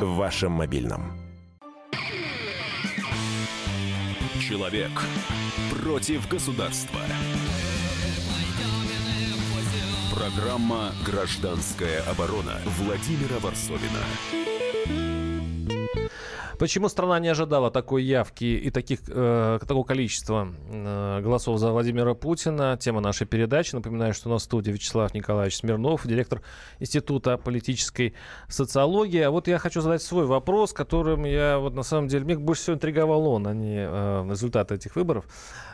В 0.00 0.14
вашем 0.14 0.52
мобильном. 0.52 1.12
Человек 4.40 4.90
против 5.70 6.26
государства. 6.26 7.00
Программа 10.14 10.92
«Гражданская 11.04 12.02
оборона» 12.04 12.60
Владимира 12.78 13.38
Варсовина. 13.40 15.09
Почему 16.60 16.90
страна 16.90 17.18
не 17.20 17.28
ожидала 17.28 17.70
такой 17.70 18.02
явки 18.04 18.44
и 18.44 18.68
таких, 18.68 18.98
э, 19.08 19.58
такого 19.62 19.82
количества 19.82 20.52
э, 20.70 21.20
голосов 21.22 21.58
за 21.58 21.72
Владимира 21.72 22.12
Путина? 22.12 22.76
Тема 22.78 23.00
нашей 23.00 23.26
передачи. 23.26 23.74
Напоминаю, 23.74 24.12
что 24.12 24.28
на 24.28 24.38
студии 24.38 24.70
Вячеслав 24.70 25.14
Николаевич 25.14 25.56
Смирнов, 25.56 26.06
директор 26.06 26.42
Института 26.78 27.38
политической 27.38 28.12
социологии. 28.46 29.22
А 29.22 29.30
вот 29.30 29.48
я 29.48 29.56
хочу 29.56 29.80
задать 29.80 30.02
свой 30.02 30.26
вопрос, 30.26 30.74
которым 30.74 31.24
я 31.24 31.58
вот 31.58 31.72
на 31.72 31.82
самом 31.82 32.08
деле, 32.08 32.26
мне 32.26 32.36
больше 32.36 32.60
всего 32.60 32.76
интриговал 32.76 33.26
он, 33.26 33.46
а 33.46 33.54
не 33.54 33.78
э, 33.78 34.26
результаты 34.28 34.74
этих 34.74 34.96
выборов. 34.96 35.24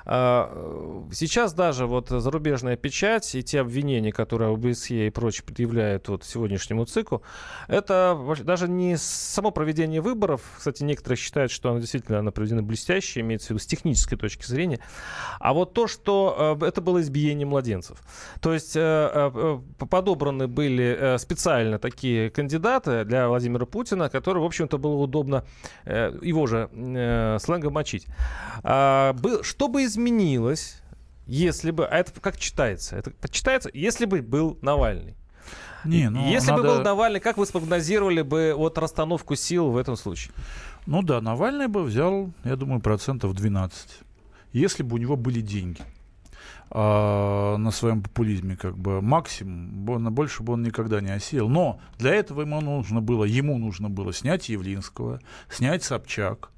А, 0.07 1.05
сейчас 1.13 1.53
даже 1.53 1.87
вот 1.87 2.09
зарубежная 2.11 2.77
печать 2.77 3.35
и 3.35 3.43
те 3.43 3.61
обвинения, 3.61 4.13
которые 4.13 4.53
ОБСЕ 4.53 5.09
и 5.09 5.11
прочее 5.11 5.45
предъявляют 5.45 6.09
вот 6.09 6.25
сегодняшнему 6.25 6.85
циклу, 6.85 7.23
это 7.67 8.19
даже 8.45 8.69
не 8.69 8.97
само 8.97 9.51
проведение 9.51 10.01
выборов, 10.01 10.43
кстати, 10.57 10.85
некоторые 10.85 11.19
считают, 11.19 11.51
что 11.51 11.71
оно 11.71 11.81
действительно 11.81 12.21
оно 12.21 12.31
проведено 12.31 12.63
блестяще, 12.63 13.21
имеется 13.21 13.49
в 13.49 13.51
виду 13.51 13.61
с 13.61 13.67
технической 13.67 14.17
точки 14.17 14.47
зрения, 14.47 14.79
а 15.41 15.53
вот 15.53 15.75
то, 15.75 15.89
что 15.89 16.57
э, 16.61 16.67
это 16.67 16.81
было 16.81 17.01
избиение 17.01 17.47
младенцев. 17.47 17.99
То 18.41 18.55
есть 18.55 18.77
э, 18.77 18.81
э, 18.81 19.59
подобраны 19.79 20.47
были 20.47 21.17
специально 21.19 21.79
такие 21.79 22.31
кандидаты 22.31 23.05
для 23.05 23.29
Владимира 23.29 23.67
Путина, 23.67 24.09
которые, 24.09 24.43
в 24.43 24.47
общем-то, 24.47 24.79
было 24.79 24.95
удобно 24.95 25.45
его 25.85 26.47
же 26.47 26.69
сленгом 27.41 27.73
мочить. 27.73 28.07
А, 28.63 29.15
что 29.43 29.69
бы 29.69 29.85
изменилось, 29.97 30.83
если 31.27 31.71
бы... 31.71 31.87
А 31.87 31.97
это 31.97 32.21
как 32.21 32.39
читается? 32.39 32.97
Это 32.97 33.13
читается, 33.29 33.71
если 33.73 34.05
бы 34.05 34.23
был 34.23 34.59
Навальный. 34.63 35.17
Не, 35.85 36.11
ну, 36.11 36.29
Если 36.29 36.51
надо... 36.51 36.63
бы 36.63 36.69
был 36.69 36.83
Навальный, 36.83 37.21
как 37.21 37.37
вы 37.37 37.47
спрогнозировали 37.47 38.23
бы 38.23 38.55
вот 38.57 38.77
расстановку 38.77 39.37
сил 39.37 39.71
в 39.71 39.77
этом 39.77 39.97
случае? 39.97 40.33
Ну 40.87 41.03
да, 41.03 41.21
Навальный 41.21 41.69
бы 41.69 41.83
взял, 41.85 42.33
я 42.45 42.57
думаю, 42.57 42.81
процентов 42.81 43.35
12. 43.35 44.01
Если 44.53 44.83
бы 44.83 44.95
у 44.95 44.99
него 44.99 45.17
были 45.17 45.41
деньги 45.41 45.83
а, 46.71 47.57
на 47.57 47.71
своем 47.71 48.03
популизме, 48.03 48.57
как 48.57 48.77
бы 48.77 49.01
максимум, 49.01 49.69
больше 50.13 50.43
бы 50.43 50.55
он 50.55 50.65
никогда 50.65 51.01
не 51.01 51.11
осел. 51.11 51.49
Но 51.49 51.79
для 51.99 52.15
этого 52.15 52.41
ему 52.41 52.61
нужно 52.61 53.01
было, 53.01 53.25
ему 53.25 53.57
нужно 53.59 53.89
было 53.89 54.13
снять 54.13 54.49
Явлинского, 54.49 55.21
снять 55.49 55.85
Собчак, 55.85 56.51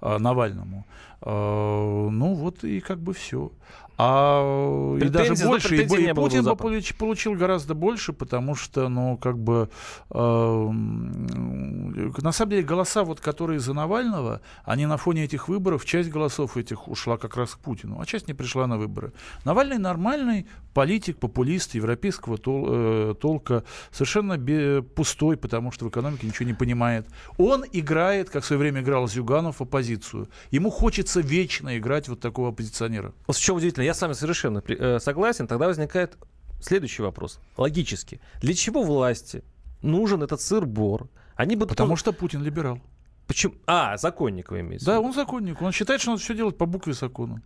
Навальному. 0.00 0.86
А, 1.22 2.08
ну 2.10 2.34
вот 2.34 2.64
и 2.64 2.80
как 2.80 2.98
бы 2.98 3.12
все. 3.12 3.50
А 3.98 4.96
и 5.00 5.08
даже 5.08 5.34
больше, 5.46 5.76
и, 5.76 5.82
и 5.82 6.12
Путин 6.12 6.44
бы 6.44 6.54
получ, 6.54 6.94
получил 6.94 7.34
гораздо 7.34 7.74
больше, 7.74 8.12
потому 8.12 8.54
что, 8.54 8.88
ну, 8.88 9.16
как 9.16 9.38
бы, 9.38 9.70
э, 10.10 10.70
на 10.70 12.32
самом 12.32 12.50
деле, 12.50 12.62
голоса, 12.62 13.04
вот, 13.04 13.20
которые 13.20 13.58
за 13.58 13.72
Навального, 13.72 14.42
они 14.64 14.84
на 14.84 14.98
фоне 14.98 15.24
этих 15.24 15.48
выборов, 15.48 15.86
часть 15.86 16.10
голосов 16.10 16.58
этих 16.58 16.88
ушла 16.88 17.16
как 17.16 17.36
раз 17.36 17.54
к 17.54 17.58
Путину, 17.58 17.98
а 17.98 18.04
часть 18.04 18.28
не 18.28 18.34
пришла 18.34 18.66
на 18.66 18.76
выборы. 18.76 19.12
Навальный 19.44 19.78
нормальный 19.78 20.46
политик, 20.74 21.16
популист 21.16 21.74
европейского 21.74 22.36
тол, 22.36 22.66
э, 22.68 23.14
толка, 23.18 23.64
совершенно 23.90 24.36
бе, 24.36 24.82
пустой, 24.82 25.38
потому 25.38 25.72
что 25.72 25.86
в 25.86 25.88
экономике 25.88 26.26
ничего 26.26 26.46
не 26.46 26.52
понимает. 26.52 27.06
Он 27.38 27.64
играет, 27.72 28.28
как 28.28 28.42
в 28.42 28.46
свое 28.46 28.60
время 28.60 28.82
играл 28.82 29.08
Зюганов, 29.08 29.62
оппозицию. 29.62 30.28
Ему 30.50 30.70
хочется 30.70 31.20
вечно 31.20 31.78
играть 31.78 32.08
вот 32.08 32.20
такого 32.20 32.50
оппозиционера. 32.50 33.14
Вот 33.26 33.36
чем 33.38 33.56
удивительно, 33.56 33.85
я 33.86 33.94
с 33.94 34.02
вами 34.02 34.12
совершенно 34.12 34.62
э, 34.66 34.98
согласен. 34.98 35.46
Тогда 35.46 35.66
возникает 35.66 36.18
следующий 36.60 37.02
вопрос. 37.02 37.40
Логически. 37.56 38.20
Для 38.40 38.54
чего 38.54 38.82
власти 38.82 39.42
нужен 39.82 40.22
этот 40.22 40.40
сыр-бор? 40.40 41.08
Они 41.34 41.56
бы 41.56 41.66
Потому 41.66 41.96
что 41.96 42.12
Путин 42.12 42.42
либерал. 42.42 42.80
Почему? 43.26 43.54
А, 43.66 43.96
законник 43.96 44.50
вы 44.50 44.60
имеете. 44.60 44.86
Да, 44.86 45.00
он 45.00 45.12
законник. 45.12 45.60
Он 45.60 45.72
считает, 45.72 46.00
что 46.00 46.12
надо 46.12 46.22
все 46.22 46.34
делать 46.34 46.56
по 46.56 46.66
букве 46.66 46.92
закона. 46.92 47.42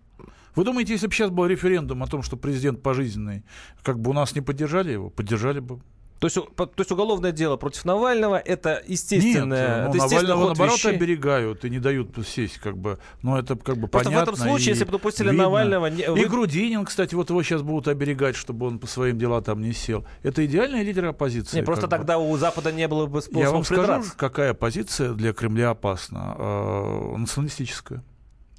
Вы 0.54 0.64
думаете, 0.64 0.92
если 0.92 1.06
бы 1.06 1.14
сейчас 1.14 1.30
был 1.30 1.46
референдум 1.46 2.02
о 2.02 2.06
том, 2.06 2.22
что 2.22 2.36
президент 2.36 2.82
пожизненный, 2.82 3.44
как 3.82 3.98
бы 3.98 4.10
у 4.10 4.12
нас 4.12 4.34
не 4.34 4.40
поддержали 4.40 4.92
его? 4.92 5.08
Поддержали 5.10 5.60
бы. 5.60 5.80
То 6.20 6.26
есть, 6.26 6.36
то 6.36 6.70
есть 6.76 6.92
уголовное 6.92 7.32
дело 7.32 7.56
против 7.56 7.86
Навального 7.86 8.38
это 8.38 8.82
естественное. 8.86 9.84
Нет, 9.84 9.94
ну, 9.94 9.94
это 9.94 9.96
Навального 9.96 10.44
наоборот 10.48 10.76
вещей. 10.76 10.94
оберегают 10.94 11.64
и 11.64 11.70
не 11.70 11.78
дают 11.78 12.10
сесть, 12.26 12.58
как 12.58 12.76
бы. 12.76 12.98
Но 13.22 13.38
это 13.38 13.56
как 13.56 13.78
бы 13.78 13.88
Просто 13.88 14.10
понятно. 14.10 14.32
в 14.32 14.34
этом 14.34 14.48
случае, 14.48 14.68
если 14.72 14.84
бы 14.84 14.92
допустили 14.92 15.30
видно. 15.30 15.44
Навального, 15.44 15.86
не, 15.86 16.10
вы... 16.10 16.20
и 16.20 16.24
Грудинин, 16.26 16.84
кстати, 16.84 17.14
вот 17.14 17.30
его 17.30 17.42
сейчас 17.42 17.62
будут 17.62 17.88
оберегать, 17.88 18.36
чтобы 18.36 18.66
он 18.66 18.78
по 18.78 18.86
своим 18.86 19.18
делам 19.18 19.42
там 19.42 19.62
не 19.62 19.72
сел. 19.72 20.04
Это 20.22 20.44
идеальный 20.44 20.82
лидер 20.82 21.06
оппозиции. 21.06 21.56
Не, 21.56 21.62
просто 21.62 21.88
тогда 21.88 22.18
бы. 22.18 22.30
у 22.30 22.36
Запада 22.36 22.70
не 22.70 22.86
было 22.86 23.06
бы 23.06 23.22
способа. 23.22 23.40
Я 23.40 23.50
вам 23.50 23.64
скажу, 23.64 24.04
какая 24.18 24.52
позиция 24.52 25.14
для 25.14 25.32
Кремля 25.32 25.70
опасна. 25.70 26.36
Э, 26.38 27.16
националистическая. 27.16 28.04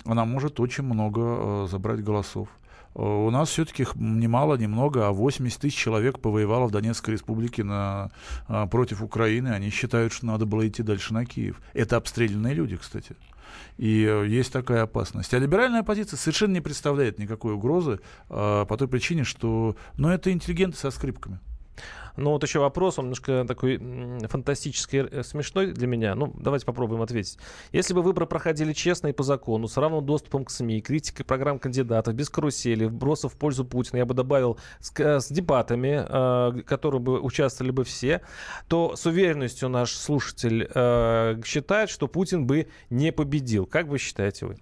Она 0.06 0.26
может 0.26 0.60
очень 0.60 0.84
много 0.84 1.22
э, 1.22 1.68
забрать 1.70 2.04
голосов. 2.04 2.50
У 2.94 3.30
нас 3.30 3.50
все-таки 3.50 3.88
немало, 3.96 4.56
немного, 4.56 5.08
а 5.08 5.12
80 5.12 5.62
тысяч 5.62 5.78
человек 5.78 6.20
повоевало 6.20 6.68
в 6.68 6.72
Донецкой 6.72 7.14
республике 7.14 7.64
на, 7.64 8.12
а, 8.48 8.68
против 8.68 9.02
Украины. 9.02 9.50
Они 9.50 9.70
считают, 9.70 10.12
что 10.12 10.26
надо 10.26 10.46
было 10.46 10.68
идти 10.68 10.84
дальше 10.84 11.14
на 11.14 11.26
Киев. 11.26 11.62
Это 11.74 11.96
обстрелянные 11.96 12.54
люди, 12.54 12.76
кстати. 12.76 13.16
И 13.78 14.06
э, 14.06 14.28
есть 14.28 14.52
такая 14.52 14.84
опасность. 14.84 15.34
А 15.34 15.40
либеральная 15.40 15.82
оппозиция 15.82 16.18
совершенно 16.18 16.54
не 16.54 16.62
представляет 16.62 17.20
никакой 17.20 17.54
угрозы 17.54 18.00
э, 18.30 18.66
по 18.68 18.78
той 18.78 18.88
причине, 18.88 19.24
что 19.24 19.76
ну, 19.98 20.10
это 20.10 20.32
интеллигенты 20.32 20.78
со 20.78 20.92
скрипками. 20.92 21.40
Но 22.18 22.32
вот 22.32 22.44
еще 22.44 22.60
вопрос, 22.60 23.00
он 23.00 23.06
немножко 23.06 23.46
такой 23.48 23.78
фантастический, 24.28 25.00
э, 25.00 25.24
смешной 25.24 25.72
для 25.72 25.88
меня. 25.88 26.16
Ну, 26.16 26.34
давайте 26.38 26.66
попробуем 26.66 27.02
ответить. 27.02 27.38
Если 27.72 27.94
бы 27.94 28.02
выборы 28.02 28.26
проходили 28.26 28.74
честно 28.74 29.08
и 29.08 29.14
по 29.14 29.24
закону, 29.24 29.68
с 29.68 29.78
равным 29.78 30.06
доступом 30.06 30.46
к 30.46 30.52
СМИ, 30.52 30.82
критикой 30.82 31.26
программ 31.26 31.60
кандидатов, 31.60 32.14
без 32.14 32.30
карусели, 32.30 32.86
вбросов 32.86 33.34
в 33.34 33.38
пользу 33.38 33.66
Путина, 33.66 34.00
я 34.00 34.06
бы 34.06 34.14
добавил 34.14 34.58
с, 34.80 34.92
э, 35.00 35.20
с 35.20 35.30
дебатами, 35.30 36.06
э, 36.08 36.62
которые 36.64 37.02
бы 37.02 37.20
участвовали 37.20 37.72
бы 37.72 37.84
все, 37.84 38.22
то 38.68 38.96
с 38.96 39.06
уверенностью 39.06 39.70
наш 39.70 39.94
слушатель 39.94 40.68
э, 40.74 41.42
считает, 41.46 41.90
что 41.90 42.08
Путин 42.08 42.46
бы 42.46 42.68
не 42.90 43.12
победил. 43.12 43.66
Как 43.66 43.88
вы 43.88 43.98
считаете 43.98 44.46
вы? 44.46 44.58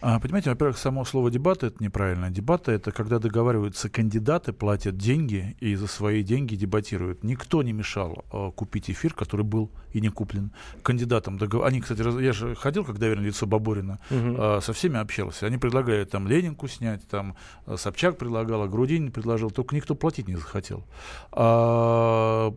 А, 0.00 0.20
понимаете, 0.20 0.50
во-первых, 0.50 0.78
само 0.78 1.04
слово 1.04 1.30
дебаты 1.30 1.66
это 1.66 1.82
неправильно. 1.82 2.30
Дебаты 2.30 2.72
это 2.72 2.92
когда 2.92 3.18
договариваются 3.18 3.88
кандидаты, 3.88 4.52
платят 4.52 4.96
деньги 4.96 5.56
и 5.60 5.74
за 5.74 5.88
свои 5.88 6.22
деньги 6.22 6.54
дебатируют. 6.54 7.24
Никто 7.24 7.62
не 7.62 7.72
мешал 7.72 8.24
э, 8.32 8.50
купить 8.54 8.90
эфир, 8.90 9.14
который 9.14 9.44
был 9.44 9.72
и 9.92 10.00
не 10.00 10.08
куплен 10.08 10.52
кандидатам. 10.82 11.36
Договор... 11.36 11.66
Они, 11.66 11.80
кстати, 11.80 12.02
раз... 12.02 12.14
я 12.20 12.32
же 12.32 12.54
ходил, 12.54 12.84
как 12.84 12.98
доверенное 12.98 13.28
лицо 13.28 13.46
Баборина, 13.46 13.98
угу. 14.10 14.36
э, 14.38 14.60
со 14.62 14.72
всеми 14.72 14.98
общался. 14.98 15.46
Они 15.46 15.58
предлагали 15.58 16.04
там 16.04 16.28
Ленинку 16.28 16.68
снять, 16.68 17.06
там 17.08 17.36
Собчак 17.76 18.18
предлагал, 18.18 18.62
а 18.62 18.68
Грудинин 18.68 19.10
предложил, 19.10 19.50
только 19.50 19.74
никто 19.74 19.96
платить 19.96 20.28
не 20.28 20.36
захотел. 20.36 20.84
А, 21.32 22.54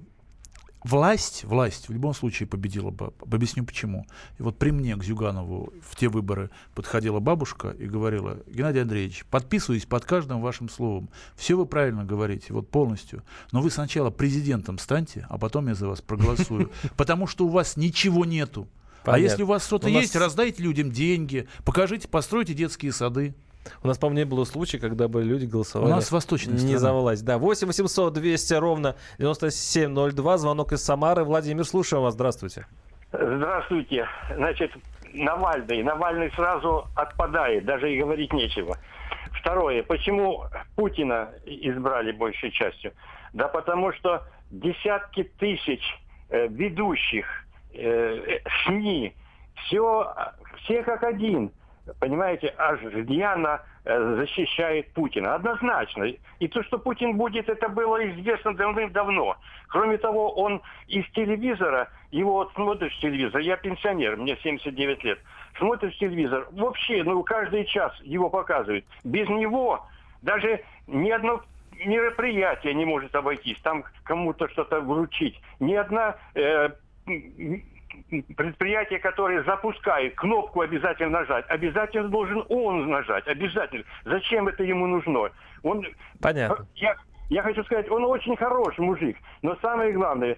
власть, 0.83 1.43
власть 1.43 1.89
в 1.89 1.93
любом 1.93 2.13
случае 2.13 2.47
победила 2.47 2.91
бы. 2.91 3.13
Объясню 3.21 3.63
почему. 3.63 4.05
И 4.39 4.43
вот 4.43 4.57
при 4.57 4.71
мне 4.71 4.95
к 4.95 5.03
Зюганову 5.03 5.73
в 5.81 5.95
те 5.95 6.09
выборы 6.09 6.49
подходила 6.75 7.19
бабушка 7.19 7.69
и 7.69 7.85
говорила, 7.85 8.37
Геннадий 8.47 8.81
Андреевич, 8.81 9.25
подписываюсь 9.25 9.85
под 9.85 10.05
каждым 10.05 10.41
вашим 10.41 10.69
словом. 10.69 11.09
Все 11.35 11.55
вы 11.55 11.65
правильно 11.65 12.03
говорите, 12.03 12.53
вот 12.53 12.69
полностью. 12.69 13.23
Но 13.51 13.61
вы 13.61 13.69
сначала 13.69 14.09
президентом 14.09 14.77
станьте, 14.77 15.25
а 15.29 15.37
потом 15.37 15.67
я 15.67 15.75
за 15.75 15.87
вас 15.87 16.01
проголосую. 16.01 16.71
Потому 16.97 17.27
что 17.27 17.45
у 17.45 17.49
вас 17.49 17.77
ничего 17.77 18.25
нету. 18.25 18.67
А 19.03 19.17
если 19.17 19.43
у 19.43 19.47
вас 19.47 19.65
что-то 19.65 19.89
есть, 19.89 20.15
раздайте 20.15 20.61
людям 20.61 20.91
деньги, 20.91 21.47
покажите, 21.65 22.07
постройте 22.07 22.53
детские 22.53 22.91
сады. 22.91 23.33
У 23.83 23.87
нас, 23.87 23.97
по-моему, 23.97 24.19
не 24.19 24.25
было 24.25 24.43
случая, 24.45 24.79
когда 24.79 25.07
бы 25.07 25.23
люди 25.23 25.45
голосовали. 25.45 25.91
У 25.91 25.95
нас 25.95 26.11
восточная 26.11 26.55
Не 26.55 26.77
за 26.77 26.93
власть. 26.93 27.23
Да, 27.25 27.37
8 27.37 27.67
800 27.67 28.13
200 28.13 28.53
ровно 28.55 28.95
9702. 29.19 30.37
Звонок 30.37 30.73
из 30.73 30.83
Самары. 30.83 31.23
Владимир, 31.23 31.65
слушаю 31.65 32.01
вас. 32.01 32.13
Здравствуйте. 32.13 32.65
Здравствуйте. 33.11 34.07
Значит, 34.35 34.71
Навальный. 35.13 35.83
Навальный 35.83 36.31
сразу 36.31 36.87
отпадает, 36.95 37.65
даже 37.65 37.93
и 37.93 37.99
говорить 37.99 38.31
нечего. 38.33 38.77
Второе. 39.39 39.83
Почему 39.83 40.45
Путина 40.75 41.31
избрали 41.45 42.11
большей 42.11 42.51
частью? 42.51 42.93
Да 43.33 43.47
потому 43.47 43.91
что 43.93 44.23
десятки 44.49 45.23
тысяч 45.23 45.81
э, 46.29 46.47
ведущих 46.47 47.25
э, 47.73 48.39
СМИ, 48.65 49.15
все, 49.55 50.13
все 50.63 50.83
как 50.83 51.03
один, 51.03 51.51
понимаете, 51.99 52.53
аж 52.57 52.81
рьяно 52.83 53.61
э, 53.85 54.15
защищает 54.15 54.91
Путина. 54.93 55.35
Однозначно. 55.35 56.05
И 56.39 56.47
то, 56.47 56.63
что 56.63 56.77
Путин 56.77 57.17
будет, 57.17 57.49
это 57.49 57.69
было 57.69 58.09
известно 58.11 58.53
давным-давно. 58.53 59.37
Кроме 59.67 59.97
того, 59.97 60.31
он 60.33 60.61
из 60.87 61.05
телевизора, 61.11 61.89
его 62.11 62.33
вот 62.33 62.51
смотришь 62.53 62.97
телевизор, 62.99 63.41
я 63.41 63.57
пенсионер, 63.57 64.17
мне 64.17 64.37
79 64.37 65.03
лет, 65.03 65.19
смотришь 65.57 65.97
телевизор, 65.97 66.47
вообще, 66.51 67.03
ну, 67.03 67.23
каждый 67.23 67.65
час 67.65 67.93
его 68.01 68.29
показывают. 68.29 68.85
Без 69.03 69.27
него 69.29 69.85
даже 70.21 70.63
ни 70.87 71.09
одно 71.09 71.41
мероприятие 71.85 72.73
не 72.73 72.85
может 72.85 73.15
обойтись, 73.15 73.57
там 73.63 73.83
кому-то 74.03 74.47
что-то 74.49 74.81
вручить. 74.81 75.39
Ни 75.59 75.73
одна 75.73 76.15
э, 76.35 76.69
предприятие, 78.35 78.99
которое 78.99 79.43
запускает, 79.43 80.15
кнопку 80.15 80.61
обязательно 80.61 81.19
нажать. 81.19 81.45
Обязательно 81.47 82.09
должен 82.09 82.45
он 82.49 82.89
нажать. 82.89 83.27
Обязательно. 83.27 83.83
Зачем 84.05 84.47
это 84.47 84.63
ему 84.63 84.87
нужно? 84.87 85.29
Он, 85.63 85.85
Понятно. 86.21 86.65
Я, 86.75 86.95
я 87.29 87.41
хочу 87.41 87.63
сказать, 87.63 87.89
он 87.89 88.03
очень 88.05 88.35
хороший 88.35 88.81
мужик. 88.81 89.17
Но 89.41 89.55
самое 89.61 89.93
главное, 89.93 90.37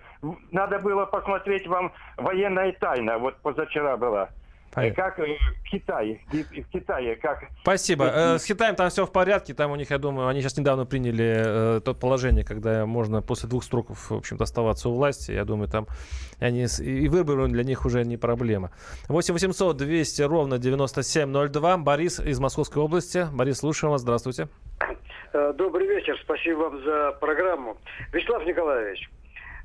надо 0.51 0.80
было 0.80 1.05
посмотреть 1.05 1.67
вам 1.67 1.91
военная 2.17 2.71
тайна. 2.74 3.17
Вот 3.17 3.36
позавчера 3.41 3.97
была. 3.97 4.30
Понятно. 4.74 5.03
Как 5.03 5.19
э, 5.19 5.38
в 5.59 5.69
Китае, 5.69 6.19
в 6.32 6.71
Китае, 6.71 7.15
как... 7.17 7.43
Спасибо. 7.61 8.05
Э, 8.05 8.38
с 8.39 8.45
Китаем 8.45 8.76
там 8.76 8.89
все 8.89 9.05
в 9.05 9.11
порядке, 9.11 9.53
там 9.53 9.71
у 9.71 9.76
них, 9.76 9.91
я 9.91 9.97
думаю, 9.97 10.28
они 10.28 10.41
сейчас 10.41 10.57
недавно 10.57 10.86
приняли 10.86 11.78
э, 11.78 11.82
то 11.82 11.93
положение, 11.93 12.43
когда 12.43 12.86
можно 12.86 13.21
после 13.21 13.47
двух 13.47 13.63
сроков, 13.63 14.09
в 14.09 14.15
общем-то, 14.15 14.43
оставаться 14.43 14.89
у 14.89 14.93
власти. 14.93 15.32
Я 15.32 15.45
думаю, 15.45 15.69
там 15.69 15.88
они 16.39 16.65
и 16.80 17.07
выборы 17.07 17.47
для 17.47 17.63
них 17.63 17.86
уже 17.86 18.03
не 18.03 18.17
проблема. 18.17 18.71
8 19.09 19.34
800 19.34 19.78
200 19.78 20.21
ровно 20.24 20.57
9702. 20.57 21.78
Борис 21.78 22.19
из 22.19 22.39
Московской 22.39 22.82
области. 22.82 23.28
Борис, 23.32 23.59
слушаем 23.59 23.91
вас. 23.91 24.01
Здравствуйте. 24.01 24.47
Добрый 25.34 25.88
вечер. 25.88 26.19
Спасибо 26.24 26.57
вам 26.57 26.84
за 26.84 27.11
программу. 27.19 27.78
Вячеслав 28.11 28.45
Николаевич, 28.45 29.09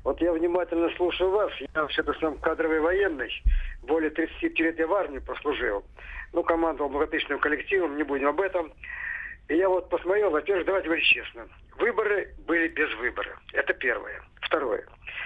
вот 0.03 0.21
я 0.21 0.31
внимательно 0.31 0.89
слушаю 0.95 1.31
вас. 1.31 1.51
Я 1.59 1.81
вообще-то 1.81 2.13
сам 2.19 2.37
кадровый 2.37 2.79
военный. 2.79 3.31
Более 3.83 4.09
30 4.09 4.59
лет 4.59 4.79
я 4.79 4.87
в 4.87 4.93
армии 4.93 5.19
прослужил. 5.19 5.83
Ну, 6.33 6.43
командовал 6.43 6.89
многотысячным 6.89 7.39
коллективом, 7.39 7.97
не 7.97 8.03
будем 8.03 8.27
об 8.27 8.39
этом. 8.39 8.71
И 9.49 9.55
я 9.55 9.67
вот 9.67 9.89
посмотрел, 9.89 10.29
во-первых, 10.29 10.65
давайте 10.65 10.87
говорить 10.87 11.05
честно. 11.05 11.47
Выборы 11.77 12.33
были 12.45 12.67
без 12.67 12.93
выбора. 12.95 13.37
Это 13.53 13.73
первое. 13.73 14.21
Второе. 14.41 14.85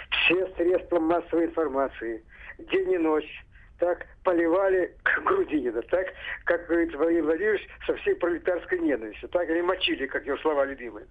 Все 0.10 0.48
средства 0.56 1.00
массовой 1.00 1.46
информации, 1.46 2.24
день 2.58 2.94
и 2.94 2.98
ночь, 2.98 3.44
так 3.80 4.06
поливали 4.24 4.96
Грудинина, 5.24 5.82
так, 5.84 6.08
как 6.46 6.66
говорит 6.68 6.96
Владимир 6.96 7.24
Владимирович, 7.24 7.68
со 7.86 7.96
всей 7.98 8.16
пролетарской 8.16 8.80
ненавистью. 8.80 9.30
Так 9.30 9.50
они 9.50 9.62
мочили, 9.62 10.06
как 10.06 10.26
его 10.26 10.38
слова 10.38 10.66
любимые. 10.66 11.08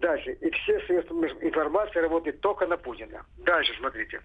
Дальше. 0.00 0.32
И 0.32 0.50
все 0.50 0.80
средства 0.80 1.14
информации 1.14 2.00
работают 2.00 2.40
только 2.40 2.66
на 2.66 2.76
Путина. 2.76 3.24
Дальше, 3.38 3.74
смотрите. 3.78 4.20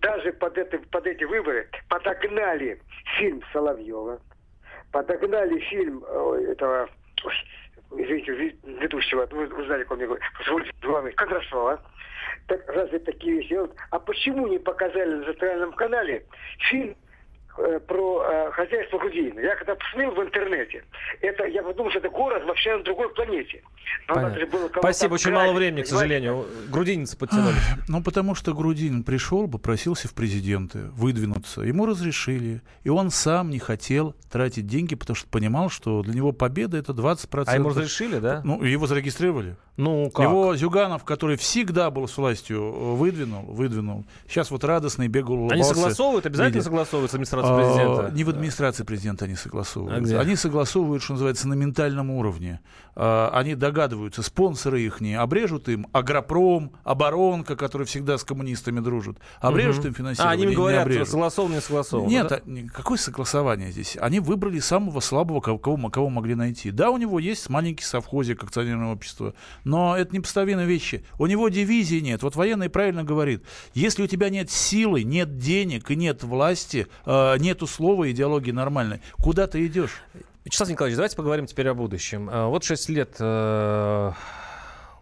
Даже 0.00 0.32
под, 0.32 0.58
это, 0.58 0.78
под 0.90 1.06
эти 1.06 1.24
выборы 1.24 1.68
подогнали 1.88 2.80
фильм 3.18 3.42
Соловьева, 3.52 4.20
подогнали 4.92 5.58
фильм 5.60 6.04
этого, 6.04 6.88
ой, 7.24 7.34
извините, 8.02 8.32
ведущего, 8.64 9.26
вы, 9.30 9.46
знали, 9.64 9.82
как 9.82 9.92
он 9.92 9.98
мне 9.98 10.06
говорит, 10.06 10.24
позвольте, 10.38 10.72
Кондрашова. 11.16 11.82
Так 12.46 12.68
разве 12.68 12.98
такие 12.98 13.38
вещи? 13.38 13.58
А 13.90 13.98
почему 13.98 14.46
не 14.46 14.58
показали 14.58 15.14
на 15.14 15.24
центральном 15.24 15.72
канале 15.72 16.26
фильм 16.68 16.94
Э, 16.94 17.09
про 17.80 18.22
э, 18.22 18.50
хозяйство 18.52 18.98
Грудинина. 18.98 19.40
Я 19.40 19.56
когда 19.56 19.74
посмотрел 19.74 20.14
в 20.14 20.22
интернете, 20.22 20.84
это, 21.20 21.44
я 21.46 21.62
подумал, 21.62 21.90
что 21.90 22.00
это 22.00 22.08
город 22.08 22.44
вообще 22.44 22.76
на 22.76 22.82
другой 22.82 23.08
планете. 23.14 23.62
Спасибо, 24.78 25.14
очень 25.14 25.32
мало 25.32 25.52
времени, 25.52 25.82
к 25.82 25.86
сожалению. 25.86 26.46
Грудининцы 26.68 27.16
подтянулись. 27.16 27.60
Ну, 27.88 28.02
потому 28.02 28.34
что 28.34 28.54
Грудинин 28.54 29.04
пришел, 29.04 29.48
попросился 29.48 30.08
в 30.08 30.14
президенты 30.14 30.78
выдвинуться. 30.92 31.62
Ему 31.62 31.86
разрешили. 31.86 32.62
И 32.84 32.88
он 32.88 33.10
сам 33.10 33.50
не 33.50 33.58
хотел 33.58 34.14
тратить 34.30 34.66
деньги, 34.66 34.94
потому 34.94 35.16
что 35.16 35.28
понимал, 35.28 35.70
что 35.70 36.02
для 36.02 36.14
него 36.14 36.32
победа 36.32 36.76
это 36.76 36.92
20%. 36.92 37.44
А 37.46 37.54
ему 37.54 37.70
разрешили, 37.70 38.18
да? 38.18 38.42
Ну, 38.44 38.62
его 38.62 38.86
зарегистрировали. 38.86 39.56
Ну, 39.80 40.10
как? 40.10 40.26
Его 40.26 40.54
Зюганов, 40.56 41.04
который 41.04 41.36
всегда 41.36 41.90
был 41.90 42.06
с 42.06 42.16
властью, 42.18 42.70
выдвинул, 42.96 43.44
выдвинул. 43.44 44.04
Сейчас 44.28 44.50
вот 44.50 44.62
радостный 44.62 45.08
бегал, 45.08 45.34
улыбался. 45.34 45.54
Они 45.54 45.64
согласовывают? 45.64 46.26
Обязательно 46.26 46.56
видя. 46.56 46.64
согласовывают 46.64 47.10
с 47.10 47.14
администрацией 47.14 47.56
президента? 47.56 48.06
А, 48.06 48.10
не 48.10 48.24
в 48.24 48.28
администрации 48.28 48.84
президента 48.84 49.24
они 49.24 49.36
согласовывают. 49.36 50.12
А 50.12 50.20
они 50.20 50.36
согласовывают, 50.36 51.02
что 51.02 51.14
называется, 51.14 51.48
на 51.48 51.54
ментальном 51.54 52.10
уровне. 52.10 52.60
А, 52.94 53.30
они 53.32 53.54
догадываются, 53.54 54.22
спонсоры 54.22 54.82
их 54.82 55.00
не 55.00 55.14
обрежут 55.14 55.70
им 55.70 55.86
Агропром, 55.92 56.72
Оборонка, 56.84 57.56
который 57.56 57.86
всегда 57.86 58.18
с 58.18 58.24
коммунистами 58.24 58.80
дружит, 58.80 59.16
обрежут 59.40 59.80
угу. 59.80 59.88
им 59.88 59.94
финансирование. 59.94 60.30
А, 60.30 60.34
они 60.34 60.52
им 60.52 60.54
говорят, 60.54 60.86
не 60.86 61.06
согласовано, 61.06 61.54
не 61.54 61.60
согласовано. 61.62 62.08
Нет, 62.08 62.28
да? 62.28 62.40
какое 62.74 62.98
согласование 62.98 63.72
здесь? 63.72 63.96
Они 63.98 64.20
выбрали 64.20 64.58
самого 64.58 65.00
слабого, 65.00 65.40
кого, 65.40 65.58
кого 65.88 66.10
могли 66.10 66.34
найти. 66.34 66.70
Да, 66.70 66.90
у 66.90 66.98
него 66.98 67.18
есть 67.18 67.48
маленький 67.48 67.84
совхозик 67.84 68.44
акционерное 68.44 68.92
общество, 68.92 69.32
но 69.70 69.96
это 69.96 70.12
непоставимые 70.14 70.66
вещи. 70.66 71.04
У 71.16 71.26
него 71.26 71.48
дивизии 71.48 72.00
нет. 72.00 72.24
Вот 72.24 72.34
военный 72.34 72.68
правильно 72.68 73.04
говорит. 73.04 73.44
Если 73.72 74.02
у 74.02 74.08
тебя 74.08 74.28
нет 74.28 74.50
силы, 74.50 75.04
нет 75.04 75.38
денег 75.38 75.92
и 75.92 75.96
нет 75.96 76.24
власти, 76.24 76.88
э, 77.06 77.36
нет 77.38 77.62
слова, 77.68 78.10
идеологии 78.10 78.50
нормальной, 78.50 79.00
куда 79.22 79.46
ты 79.46 79.64
идешь? 79.64 80.02
Вячеслав 80.44 80.70
Николаевич, 80.70 80.96
давайте 80.96 81.16
поговорим 81.16 81.46
теперь 81.46 81.68
о 81.68 81.74
будущем. 81.74 82.28
Э, 82.28 82.46
вот 82.46 82.64
6 82.64 82.88
лет 82.88 83.14
э, 83.20 84.10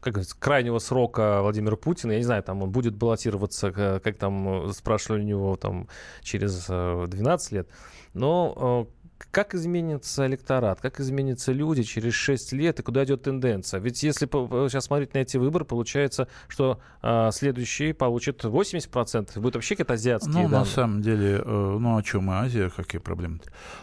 как 0.01 0.12
говорится, 0.12 0.37
крайнего 0.39 0.79
срока 0.81 1.41
Владимира 1.41 1.77
Путина. 1.77 2.12
Я 2.12 2.19
не 2.19 2.25
знаю, 2.25 2.43
там 2.43 2.62
он 2.62 2.71
будет 2.71 2.95
баллотироваться, 2.95 3.73
как 3.73 4.19
там 4.19 4.71
спрашивали 4.75 5.23
у 5.23 5.25
него 5.25 5.57
там 5.57 5.89
через 6.23 6.66
12 6.66 7.53
лет. 7.53 7.69
Но 8.12 8.87
как 9.31 9.55
изменится 9.55 10.27
электорат, 10.27 10.81
как 10.81 11.01
изменятся 11.01 11.53
люди 11.53 11.83
через 11.83 12.14
6 12.14 12.53
лет 12.53 12.81
и 12.81 12.83
куда 12.83 13.05
идет 13.05 13.23
тенденция? 13.23 13.81
Ведь 13.81 14.03
если 14.03 14.27
сейчас 14.27 14.85
смотреть 14.85 15.14
на 15.14 15.19
эти 15.19 15.37
выборы, 15.37 15.64
получается, 15.64 16.29
что 16.49 16.81
э, 17.03 17.31
следующий 17.33 17.93
получит 17.93 18.45
80%, 18.45 19.41
будет 19.41 19.55
вообще 19.57 19.75
какие-то 19.75 19.95
азиатские 19.95 20.35
Ну, 20.35 20.43
данные. 20.43 20.59
на 20.61 20.64
самом 20.64 21.03
деле, 21.03 21.43
э, 21.45 21.77
ну, 21.81 21.97
о 21.97 22.03
чем 22.03 22.31
и 22.31 22.35
Азия, 22.35 22.71
какие 22.71 23.01
проблемы 23.01 23.41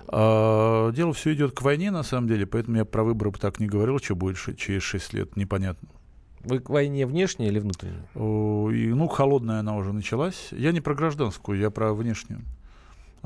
э, 0.07 0.91
Дело 0.95 1.13
все 1.13 1.33
идет 1.33 1.51
к 1.53 1.61
войне, 1.61 1.91
на 1.91 2.03
самом 2.03 2.27
деле, 2.27 2.45
поэтому 2.45 2.77
я 2.77 2.85
про 2.85 3.03
выборы 3.03 3.31
так 3.33 3.59
не 3.59 3.67
говорил, 3.67 3.99
что 3.99 4.15
будет 4.15 4.37
через 4.57 4.83
6 4.83 5.13
лет, 5.13 5.35
непонятно. 5.35 5.89
Вы 6.41 6.59
к 6.59 6.69
войне 6.69 7.07
внешней 7.07 7.47
или 7.47 7.59
внутренней? 7.59 8.03
И, 8.13 8.87
ну, 8.93 9.07
холодная 9.07 9.59
она 9.61 9.75
уже 9.75 9.93
началась. 9.93 10.49
Я 10.51 10.71
не 10.71 10.79
про 10.79 10.93
гражданскую, 10.93 11.57
я 11.59 11.71
про 11.71 11.91
внешнюю. 11.93 12.41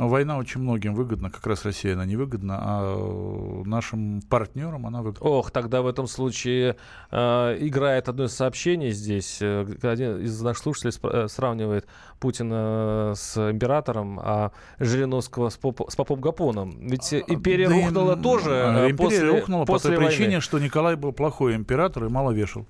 Война 0.07 0.37
очень 0.37 0.61
многим 0.61 0.95
выгодна, 0.95 1.29
как 1.29 1.45
раз 1.45 1.65
Россия 1.65 1.93
она 1.93 2.05
не 2.05 2.15
выгодна, 2.15 2.57
а 2.61 3.63
нашим 3.65 4.21
партнерам 4.29 4.87
она 4.87 5.01
выгодна. 5.01 5.27
Ох, 5.27 5.51
тогда 5.51 5.81
в 5.81 5.87
этом 5.87 6.07
случае 6.07 6.77
э, 7.11 7.57
играет 7.59 8.07
одно 8.07 8.23
из 8.23 8.33
сообщений 8.33 8.91
здесь. 8.91 9.39
Э, 9.41 9.67
один 9.81 10.21
из 10.21 10.41
наших 10.41 10.63
слушателей 10.63 10.91
спра- 10.91 11.25
э, 11.25 11.27
сравнивает 11.27 11.85
Путина 12.19 13.13
с 13.15 13.51
императором, 13.51 14.19
а 14.21 14.51
Жириновского 14.79 15.49
с, 15.49 15.57
поп- 15.57 15.91
с 15.91 15.95
попом 15.97 16.21
Гапоном. 16.21 16.77
Ведь 16.79 17.11
а, 17.11 17.17
империя 17.27 17.67
да, 17.67 17.73
рухнула 17.73 18.15
тоже 18.15 18.51
империя 18.89 18.95
после, 18.95 19.29
рухнула 19.29 19.65
после 19.65 19.89
по 19.89 19.95
той 19.95 20.05
войны. 20.05 20.17
причине, 20.17 20.39
что 20.39 20.59
Николай 20.59 20.95
был 20.95 21.11
плохой 21.11 21.55
император 21.55 22.05
и 22.05 22.09
мало 22.09 22.31
вешал. 22.31 22.65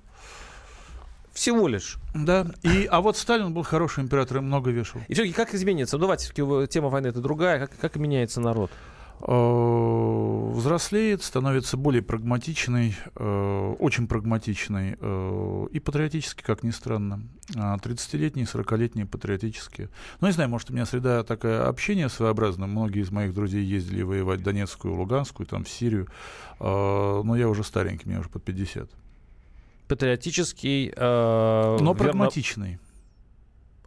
Всего 1.40 1.68
лишь. 1.68 1.96
Да. 2.14 2.48
И, 2.60 2.84
а 2.84 3.00
вот 3.00 3.16
Сталин 3.16 3.54
был 3.54 3.62
хороший 3.62 4.04
император 4.04 4.36
и 4.36 4.40
много 4.40 4.70
вешал. 4.70 5.00
И 5.08 5.14
все-таки 5.14 5.32
как 5.32 5.54
изменится? 5.54 5.96
Ну, 5.96 6.02
давайте, 6.02 6.30
тема 6.34 6.90
войны 6.90 7.06
это 7.06 7.22
другая. 7.22 7.60
Как, 7.60 7.78
как 7.78 7.96
меняется 7.96 8.42
народ? 8.42 8.70
Э, 9.22 10.50
взрослеет, 10.52 11.22
становится 11.22 11.78
более 11.78 12.02
прагматичный, 12.02 12.94
э, 13.16 13.74
очень 13.78 14.06
прагматичный 14.06 14.98
э, 15.00 15.66
и 15.70 15.80
патриотический, 15.80 16.44
как 16.44 16.62
ни 16.62 16.72
странно. 16.72 17.22
30-летние, 17.48 18.46
а 18.46 18.58
40-летние 18.58 19.06
патриотические. 19.06 19.88
Ну, 20.20 20.26
не 20.26 20.34
знаю, 20.34 20.50
может, 20.50 20.68
у 20.68 20.74
меня 20.74 20.84
среда 20.84 21.24
такая 21.24 21.66
общение 21.66 22.10
своеобразное. 22.10 22.68
Многие 22.68 23.00
из 23.00 23.10
моих 23.10 23.32
друзей 23.32 23.64
ездили 23.64 24.02
воевать 24.02 24.40
в 24.40 24.42
Донецкую, 24.42 24.94
Луганскую, 24.94 25.46
там, 25.46 25.64
в 25.64 25.70
Сирию. 25.70 26.06
Но 26.58 27.34
я 27.34 27.48
уже 27.48 27.64
старенький, 27.64 28.06
мне 28.06 28.20
уже 28.20 28.28
под 28.28 28.44
50 28.44 28.90
патриотический... 29.90 30.92
Э, 30.96 31.00
Но 31.00 31.76
верно... 31.78 31.94
прагматичный. 31.94 32.78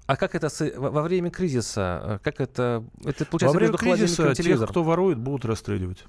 А 0.05 0.17
как 0.17 0.35
это 0.35 0.49
во 0.75 1.01
время 1.01 1.31
кризиса? 1.31 2.01
Э, 2.03 2.19
как 2.21 2.41
это, 2.41 2.83
это 3.05 3.25
получается 3.25 3.47
во 3.47 3.53
время 3.53 3.77
кризиса 3.77 4.35
тех, 4.35 4.67
кто 4.67 4.83
ворует, 4.83 5.17
будут 5.17 5.45
расстреливать. 5.45 6.03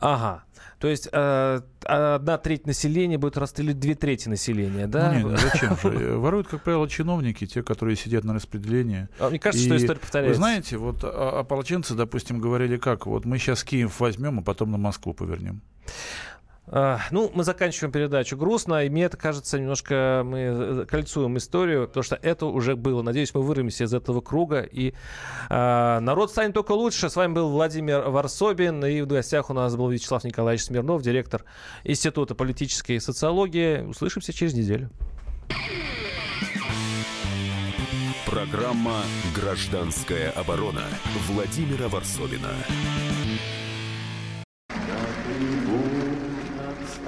Ага. 0.00 0.44
То 0.78 0.88
есть 0.88 1.08
э, 1.12 1.60
одна 1.84 2.38
треть 2.38 2.66
населения 2.66 3.18
будет 3.18 3.36
расстрелять 3.36 3.78
две 3.78 3.94
трети 3.94 4.30
населения, 4.30 4.86
да? 4.86 5.12
Ну, 5.12 5.30
нет, 5.30 5.40
зачем 5.40 5.76
же? 5.76 6.16
Воруют, 6.16 6.48
как 6.48 6.62
правило, 6.62 6.88
чиновники, 6.88 7.46
те, 7.46 7.62
которые 7.62 7.96
сидят 7.96 8.24
на 8.24 8.32
распределении. 8.32 9.08
А 9.18 9.28
мне 9.28 9.38
кажется, 9.38 9.66
и, 9.66 9.68
что 9.68 9.76
история 9.76 10.00
повторяется. 10.00 10.30
Вы 10.32 10.36
знаете, 10.36 10.76
вот 10.78 11.04
ополченцы, 11.04 11.94
допустим, 11.94 12.40
говорили 12.40 12.78
как? 12.78 13.04
Вот 13.04 13.26
мы 13.26 13.38
сейчас 13.38 13.62
Киев 13.62 14.00
возьмем, 14.00 14.38
а 14.38 14.42
потом 14.42 14.70
на 14.70 14.78
Москву 14.78 15.12
повернем. 15.12 15.60
Ну, 16.70 17.30
мы 17.34 17.44
заканчиваем 17.44 17.92
передачу 17.92 18.36
грустно, 18.36 18.84
и 18.84 18.90
мне 18.90 19.04
это 19.04 19.16
кажется, 19.16 19.58
немножко 19.58 20.22
мы 20.24 20.38
э, 20.38 20.86
кольцуем 20.86 21.36
историю, 21.38 21.86
потому 21.88 22.02
что 22.02 22.16
это 22.16 22.46
уже 22.46 22.76
было. 22.76 23.02
Надеюсь, 23.02 23.32
мы 23.34 23.42
вырвемся 23.42 23.84
из 23.84 23.94
этого 23.94 24.20
круга, 24.20 24.60
и 24.60 24.92
э, 25.48 25.98
народ 26.00 26.30
станет 26.30 26.54
только 26.54 26.72
лучше. 26.72 27.08
С 27.08 27.16
вами 27.16 27.32
был 27.32 27.50
Владимир 27.50 28.10
Варсобин, 28.10 28.84
и 28.84 29.00
в 29.00 29.06
гостях 29.06 29.50
у 29.50 29.54
нас 29.54 29.76
был 29.76 29.88
Вячеслав 29.88 30.24
Николаевич 30.24 30.64
Смирнов, 30.64 31.02
директор 31.02 31.44
Института 31.84 32.34
политической 32.34 33.00
социологии. 33.00 33.82
Услышимся 33.82 34.32
через 34.32 34.54
неделю. 34.54 34.90
Программа 38.26 39.02
«Гражданская 39.34 40.30
оборона» 40.32 40.82
Владимира 41.28 41.88
Варсобина. 41.88 42.50